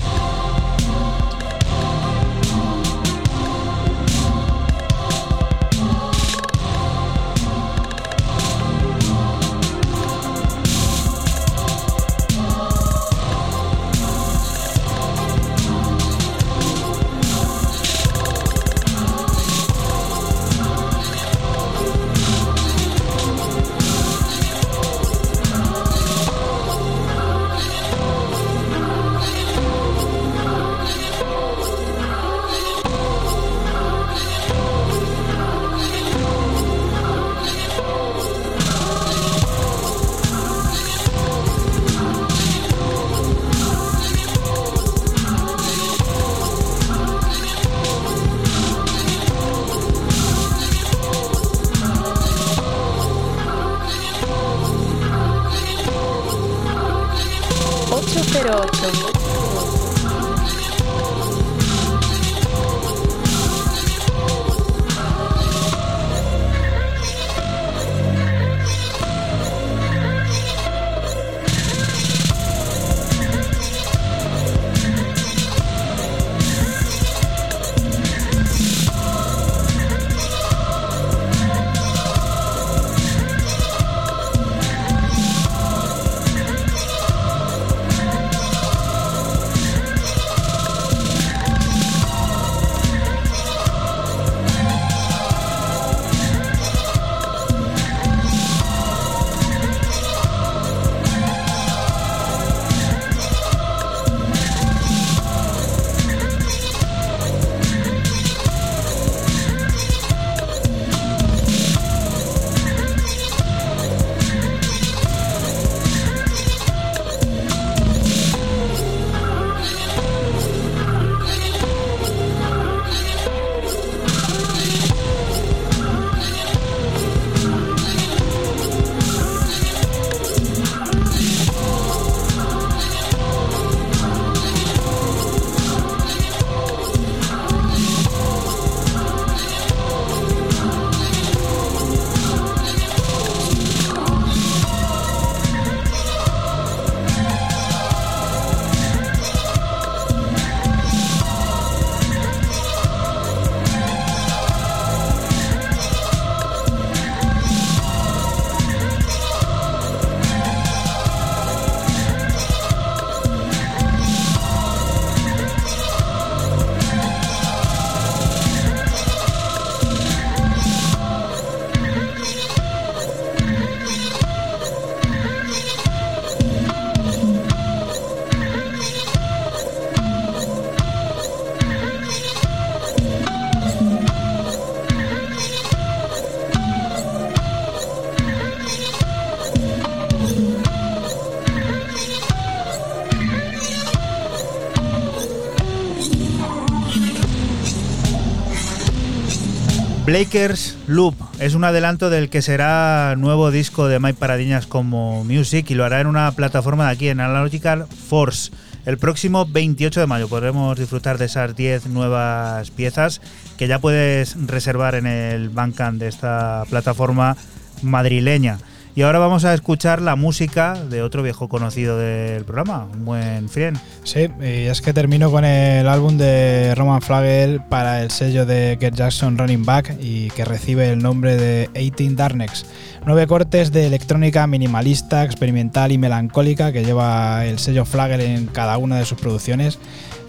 Blakers 200.13 200.77
Loop 200.85 201.15
es 201.39 201.55
un 201.55 201.63
adelanto 201.63 202.11
del 202.11 202.29
que 202.29 202.43
será 202.43 203.15
nuevo 203.17 203.49
disco 203.49 203.87
de 203.87 203.99
Mike 203.99 204.19
Paradiñas 204.19 204.67
como 204.67 205.23
Music 205.23 205.71
y 205.71 205.73
lo 205.73 205.85
hará 205.85 206.01
en 206.01 206.05
una 206.05 206.31
plataforma 206.33 206.85
de 206.85 206.91
aquí, 206.91 207.07
en 207.09 207.19
Analogical 207.19 207.87
Force. 207.87 208.51
El 208.85 208.99
próximo 208.99 209.47
28 209.47 210.01
de 210.01 210.05
mayo 210.05 210.27
podremos 210.27 210.77
disfrutar 210.77 211.17
de 211.17 211.25
esas 211.25 211.55
10 211.55 211.87
nuevas 211.87 212.69
piezas 212.69 213.21
que 213.57 213.67
ya 213.67 213.79
puedes 213.79 214.35
reservar 214.45 214.93
en 214.93 215.07
el 215.07 215.49
Bandcamp 215.49 215.99
de 215.99 216.09
esta 216.09 216.63
plataforma 216.69 217.35
madrileña. 217.81 218.59
Y 218.95 219.01
ahora 219.01 219.17
vamos 219.17 219.43
a 219.43 219.55
escuchar 219.55 220.03
la 220.03 220.15
música 220.15 220.75
de 220.75 221.01
otro 221.01 221.23
viejo 221.23 221.49
conocido 221.49 221.97
del 221.97 222.45
programa, 222.45 222.87
un 222.93 223.05
buen 223.05 223.49
Frien. 223.49 223.75
Sí, 224.03 224.27
es 224.39 224.81
que 224.81 224.93
termino 224.93 225.31
con 225.31 225.45
el 225.45 225.87
álbum 225.87 226.15
de 226.15 226.75
Roman 226.75 227.01
Flagel 227.01 227.59
para 227.69 228.03
el 228.03 228.11
sello 228.11 228.45
de 228.45 228.77
Get 228.79 228.93
Jackson 228.93 229.35
Running 229.35 229.65
Back 229.65 229.97
y 229.99 230.29
que 230.29 230.45
recibe 230.45 230.91
el 230.91 230.99
nombre 230.99 231.37
de 231.37 231.69
18 231.73 232.15
Darnex. 232.15 232.67
Nueve 233.07 233.25
cortes 233.25 233.71
de 233.71 233.87
electrónica 233.87 234.45
minimalista, 234.45 235.23
experimental 235.23 235.91
y 235.91 235.97
melancólica 235.97 236.71
que 236.71 236.85
lleva 236.85 237.47
el 237.47 237.57
sello 237.57 237.85
Flagel 237.85 238.21
en 238.21 238.45
cada 238.45 238.77
una 238.77 238.97
de 238.97 239.05
sus 239.05 239.17
producciones 239.17 239.79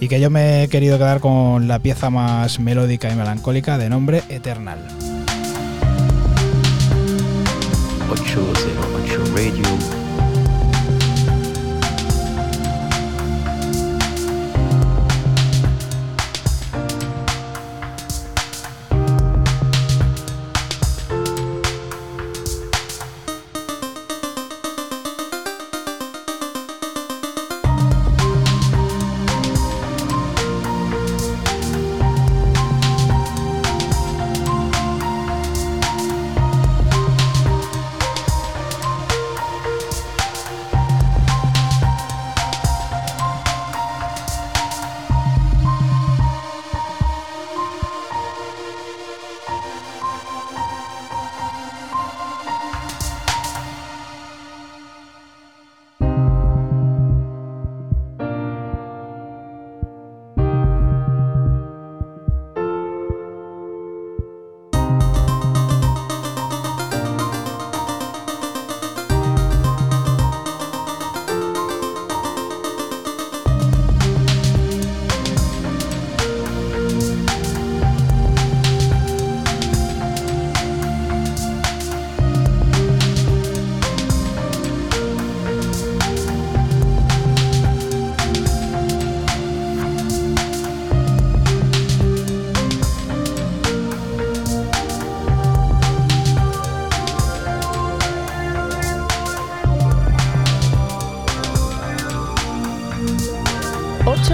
y 0.01 0.09
que 0.09 0.21
yo 0.21 0.31
me 0.31 0.63
he 0.63 0.69
querido 0.69 0.97
quedar 0.97 1.21
con 1.21 1.69
la 1.69 1.81
pieza 1.81 2.09
más 2.09 2.59
melódica 2.61 3.13
y 3.13 3.15
melancólica 3.15 3.77
de 3.77 3.91
nombre 3.91 4.23
Eternal. 4.31 4.79
808 8.17 9.19
Radio. 9.35 10.04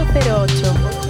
Ocho 0.02 1.09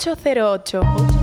808. 0.00 1.19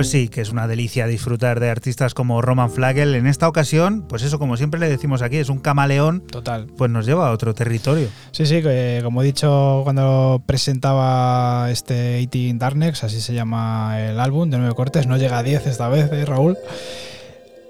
Pues 0.00 0.10
sí, 0.10 0.28
que 0.28 0.40
es 0.40 0.50
una 0.50 0.66
delicia 0.66 1.06
disfrutar 1.06 1.60
de 1.60 1.68
artistas 1.68 2.14
como 2.14 2.40
Roman 2.40 2.70
Flagel. 2.70 3.14
En 3.14 3.26
esta 3.26 3.46
ocasión, 3.48 4.06
pues 4.08 4.22
eso, 4.22 4.38
como 4.38 4.56
siempre 4.56 4.80
le 4.80 4.88
decimos 4.88 5.20
aquí, 5.20 5.36
es 5.36 5.50
un 5.50 5.58
camaleón. 5.58 6.20
Total. 6.22 6.66
Pues 6.78 6.90
nos 6.90 7.04
lleva 7.04 7.28
a 7.28 7.32
otro 7.32 7.54
territorio. 7.54 8.08
Sí, 8.32 8.46
sí, 8.46 8.62
que, 8.62 9.00
como 9.04 9.20
he 9.22 9.26
dicho 9.26 9.82
cuando 9.84 10.42
presentaba 10.46 11.70
este 11.70 12.16
18 12.26 12.56
Darknex, 12.58 13.04
así 13.04 13.20
se 13.20 13.34
llama 13.34 14.00
el 14.00 14.18
álbum 14.18 14.48
de 14.48 14.56
nueve 14.56 14.74
cortes, 14.74 15.06
no 15.06 15.18
llega 15.18 15.38
a 15.38 15.42
10 15.42 15.66
esta 15.66 15.88
vez, 15.90 16.10
¿eh, 16.12 16.24
Raúl. 16.24 16.56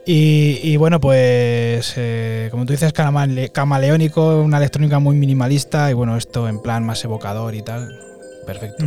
Y, 0.07 0.61
y 0.63 0.77
bueno, 0.77 1.01
pues 1.01 1.95
eh, 1.97 2.49
como 2.51 2.65
tú 2.65 2.73
dices, 2.73 2.93
camale- 2.95 3.51
camaleónico, 3.53 4.41
una 4.41 4.57
electrónica 4.59 4.99
muy 4.99 5.17
minimalista 5.17 5.91
y 5.91 5.95
bueno, 5.95 6.17
esto 6.17 6.49
en 6.49 6.61
plan 6.63 6.85
más 6.85 7.05
evocador 7.05 7.55
y 7.55 7.63
tal. 7.63 7.89
Perfecto. 8.53 8.85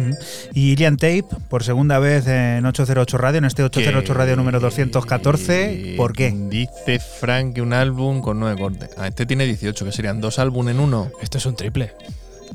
Y 0.54 0.72
Ilian 0.72 0.98
Tape, 0.98 1.26
por 1.50 1.64
segunda 1.64 2.00
vez 2.00 2.28
en 2.28 2.66
808 2.66 3.18
Radio, 3.18 3.38
en 3.38 3.46
este 3.46 3.64
808 3.64 4.14
Radio 4.14 4.36
número 4.36 4.60
214. 4.60 5.94
¿Por 5.98 6.14
qué? 6.14 6.32
Dice 6.50 7.00
Frank 7.00 7.56
que 7.56 7.62
un 7.62 7.74
álbum 7.74 8.22
con 8.22 8.40
nueve 8.40 8.60
cortes. 8.60 8.90
Ah, 8.98 9.08
este 9.08 9.26
tiene 9.26 9.46
18, 9.46 9.86
que 9.86 9.92
serían 9.92 10.22
dos 10.22 10.40
álbumes 10.40 10.76
en 10.76 10.82
uno. 10.82 11.10
Esto 11.22 11.38
es 11.38 11.46
un 11.46 11.56
triple. 11.56 11.94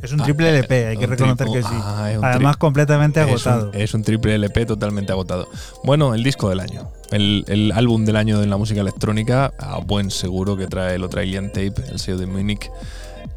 Es 0.03 0.13
un 0.13 0.21
triple 0.23 0.51
LP, 0.51 0.87
hay 0.87 0.97
que 0.97 1.07
reconocer 1.09 1.49
que 1.49 1.61
sí. 1.61 1.69
Ah, 1.73 2.09
es 2.13 2.19
un 2.19 2.25
Además, 2.25 2.55
tri- 2.55 2.59
completamente 2.59 3.21
es 3.21 3.27
un- 3.27 3.33
agotado. 3.33 3.73
Es 3.73 3.95
un, 3.95 4.03
triple 4.05 4.35
LP 4.37 4.65
totalmente 4.65 5.11
agotado. 5.11 5.49
Bueno, 5.83 6.15
el 6.15 6.23
disco 6.23 6.49
del 6.51 6.61
año. 6.61 6.89
El, 7.11 7.45
el 7.49 7.73
álbum 7.73 8.05
del 8.05 8.15
año 8.15 8.39
de 8.39 8.47
la 8.47 8.57
música 8.57 8.81
electrónica, 8.81 9.53
a 9.59 9.79
buen 9.79 10.13
seguro 10.13 10.57
que 10.57 10.69
trae 10.69 10.99
lo 10.99 11.09
trae 11.09 11.27
Ilian 11.27 11.49
Tape, 11.49 11.75
el 11.91 11.99
sello 11.99 12.17
de 12.19 12.27
Munich, 12.27 12.71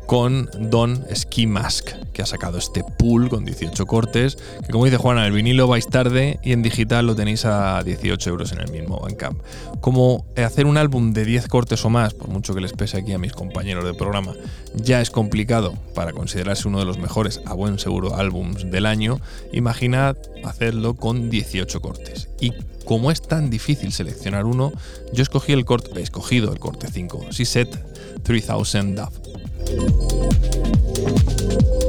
con 0.06 0.50
Don 0.70 1.06
Ski 1.16 1.48
Mask, 1.48 1.92
que 2.14 2.22
ha 2.22 2.26
sacado 2.26 2.58
este 2.58 2.84
pool 2.84 3.30
con 3.30 3.46
18 3.46 3.86
cortes, 3.86 4.38
que 4.66 4.72
como 4.72 4.86
dice 4.86 4.98
Juana, 4.98 5.26
el 5.26 5.32
vinilo 5.32 5.68
vais 5.68 5.88
tarde 5.88 6.40
y 6.44 6.52
en 6.52 6.62
digital 6.62 7.08
lo 7.08 7.16
tenéis 7.16 7.46
a 7.46 7.82
18 7.84 8.30
euros 8.30 8.52
en 8.52 8.60
el 8.60 8.72
mismo 8.72 9.00
Bandcamp. 9.00 9.40
Como 9.80 10.26
hacer 10.36 10.66
un 10.66 10.78
álbum 10.78 11.14
de 11.14 11.26
10 11.26 11.48
cortes 11.48 11.84
o 11.86 11.90
más, 11.90 12.14
por 12.14 12.30
mucho 12.30 12.54
que 12.54 12.62
les 12.62 12.74
pese 12.74 12.98
aquí 12.98 13.14
a 13.14 13.18
mis 13.18 13.34
compañeros 13.34 13.86
de 13.86 13.94
programa, 13.94 14.34
ya 14.76 15.02
es 15.02 15.10
complicado 15.10 15.74
para 15.96 16.12
considerarse 16.14 16.68
uno 16.68 16.80
de 16.80 16.86
los 16.86 16.98
mejores, 16.98 17.42
a 17.46 17.54
buen 17.54 17.80
seguro, 17.80 18.16
álbums 18.16 18.70
del 18.70 18.86
año, 18.86 19.20
imaginad 19.54 20.18
hacerlo 20.44 20.96
con 20.96 21.30
18 21.30 21.82
cortes. 21.82 22.30
Y 22.40 22.54
como 22.86 23.12
es 23.12 23.22
tan 23.22 23.50
difícil 23.50 23.94
seleccionar 23.94 24.46
uno, 24.46 24.74
yo 25.14 25.24
escogí 25.24 25.54
el 25.54 25.66
corte, 25.66 25.92
he 26.00 26.04
escogido 26.04 26.52
el 26.52 26.60
corte 26.60 26.88
5, 26.92 27.28
Set 27.32 27.70
3000 28.24 28.96
Dove. 28.96 29.31
Thank 29.68 29.92
you. 31.72 31.81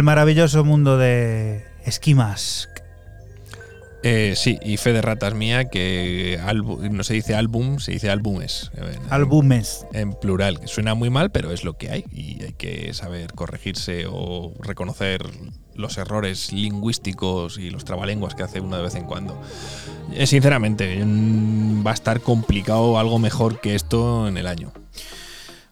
El 0.00 0.04
maravilloso 0.04 0.64
mundo 0.64 0.96
de 0.96 1.62
esquimas. 1.84 2.70
Eh, 4.02 4.32
sí, 4.34 4.58
y 4.62 4.78
fe 4.78 4.94
de 4.94 5.02
ratas 5.02 5.34
mía 5.34 5.66
que 5.66 6.40
no 6.90 7.04
se 7.04 7.12
dice 7.12 7.34
álbum, 7.34 7.80
se 7.80 7.92
dice 7.92 8.08
álbumes. 8.08 8.70
Álbumes. 9.10 9.86
En, 9.92 10.14
plural, 10.14 10.58
que 10.58 10.68
suena 10.68 10.94
muy 10.94 11.10
mal, 11.10 11.30
pero 11.30 11.52
es 11.52 11.64
lo 11.64 11.76
que 11.76 11.90
hay 11.90 12.04
y 12.14 12.42
hay 12.42 12.54
que 12.54 12.94
saber 12.94 13.34
corregirse 13.34 14.06
o 14.08 14.54
reconocer 14.62 15.26
los 15.74 15.98
errores 15.98 16.50
lingüísticos 16.50 17.58
y 17.58 17.68
los 17.68 17.84
trabalenguas 17.84 18.34
que 18.34 18.42
hace 18.42 18.60
uno 18.62 18.78
de 18.78 18.82
vez 18.82 18.94
en 18.94 19.04
cuando. 19.04 19.38
Eh, 20.14 20.26
sinceramente, 20.26 21.04
mm, 21.04 21.86
va 21.86 21.90
a 21.90 21.94
estar 21.94 22.22
complicado 22.22 22.98
algo 22.98 23.18
mejor 23.18 23.60
que 23.60 23.74
esto 23.74 24.28
en 24.28 24.38
el 24.38 24.46
año. 24.46 24.72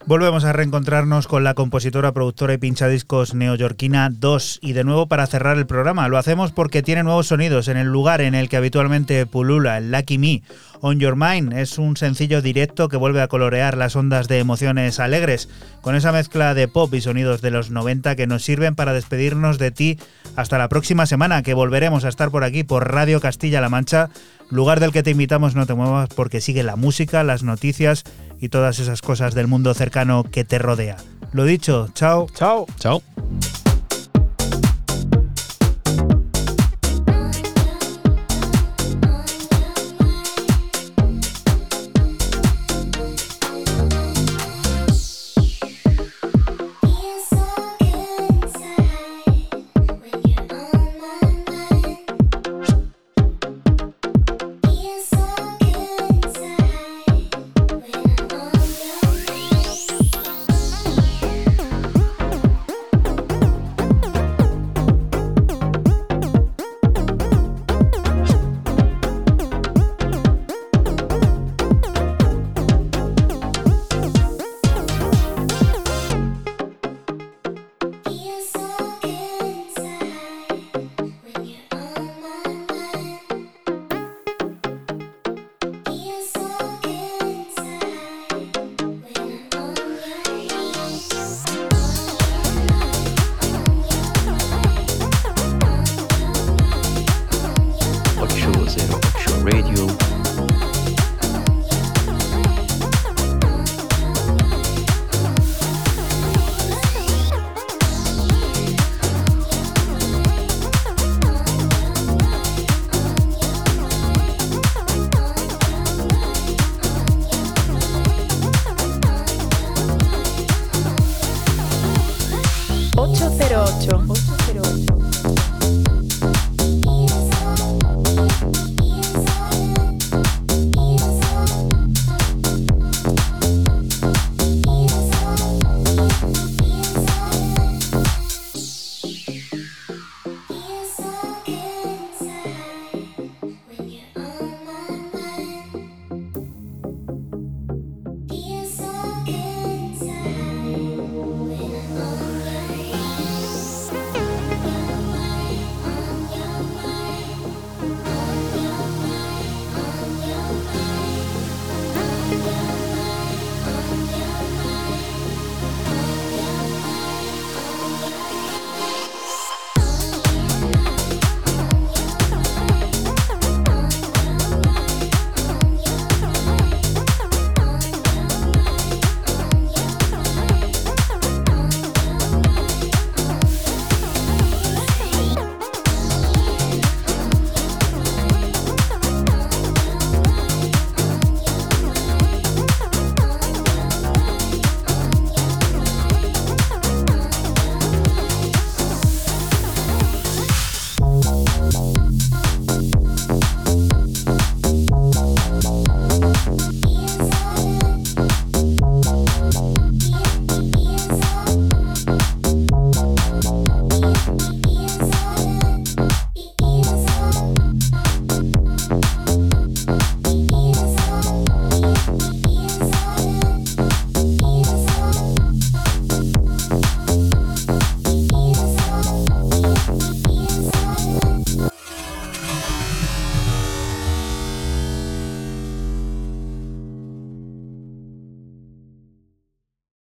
Volvemos 0.09 0.45
a 0.45 0.55
reencontrarnos 0.55 1.27
con 1.27 1.45
la 1.45 1.53
compositora, 1.53 2.13
productora 2.13 2.55
y 2.55 2.57
pinchadiscos 2.57 3.35
neoyorquina 3.35 4.09
2 4.11 4.61
y 4.63 4.73
de 4.73 4.83
nuevo 4.83 5.07
para 5.07 5.27
cerrar 5.27 5.59
el 5.59 5.67
programa. 5.67 6.09
Lo 6.09 6.17
hacemos 6.17 6.51
porque 6.51 6.83
tiene 6.83 7.03
nuevos 7.03 7.27
sonidos 7.27 7.69
en 7.69 7.77
el 7.77 7.89
lugar 7.89 8.23
en 8.23 8.35
el 8.35 8.49
que 8.49 8.57
habitualmente 8.57 9.27
pulula, 9.27 9.81
Lucky 9.81 10.17
Me. 10.17 10.43
On 10.81 10.99
Your 10.99 11.15
Mind 11.15 11.53
es 11.53 11.77
un 11.77 11.99
sencillo 11.99 12.41
directo 12.41 12.89
que 12.89 12.97
vuelve 12.97 13.21
a 13.21 13.29
colorear 13.29 13.77
las 13.77 13.97
ondas 13.97 14.29
de 14.29 14.39
emociones 14.39 14.99
alegres, 14.99 15.51
con 15.81 15.95
esa 15.95 16.13
mezcla 16.13 16.55
de 16.55 16.69
pop 16.69 16.93
y 16.95 17.01
sonidos 17.01 17.41
de 17.41 17.51
los 17.51 17.71
90 17.71 18.17
que 18.17 18.27
nos 18.27 18.45
sirven 18.45 18.75
para 18.75 18.93
despedirnos 18.93 19.59
de 19.59 19.71
ti 19.71 19.99
hasta 20.37 20.59
la 20.59 20.69
próxima 20.69 21.07
semana, 21.07 21.43
que 21.43 21.55
volveremos 21.55 22.05
a 22.05 22.09
estar 22.09 22.31
por 22.31 22.45
aquí 22.45 22.65
por 22.65 22.93
Radio 22.93 23.21
Castilla-La 23.21 23.69
Mancha, 23.69 24.11
lugar 24.51 24.81
del 24.81 24.93
que 24.93 25.03
te 25.03 25.11
invitamos 25.11 25.55
no 25.55 25.67
te 25.67 25.75
muevas 25.75 26.09
porque 26.09 26.41
sigue 26.41 26.63
la 26.63 26.77
música, 26.77 27.25
las 27.25 27.43
noticias 27.43 28.05
y 28.41 28.49
todas 28.49 28.79
esas 28.79 29.03
cosas 29.03 29.35
del 29.35 29.47
mundo 29.47 29.75
cercano 29.75 30.25
que 30.25 30.45
te 30.45 30.59
rodea. 30.59 30.97
Lo 31.33 31.45
dicho, 31.45 31.89
chao. 31.95 32.27
Chao. 32.35 32.67
Chao. 32.79 33.03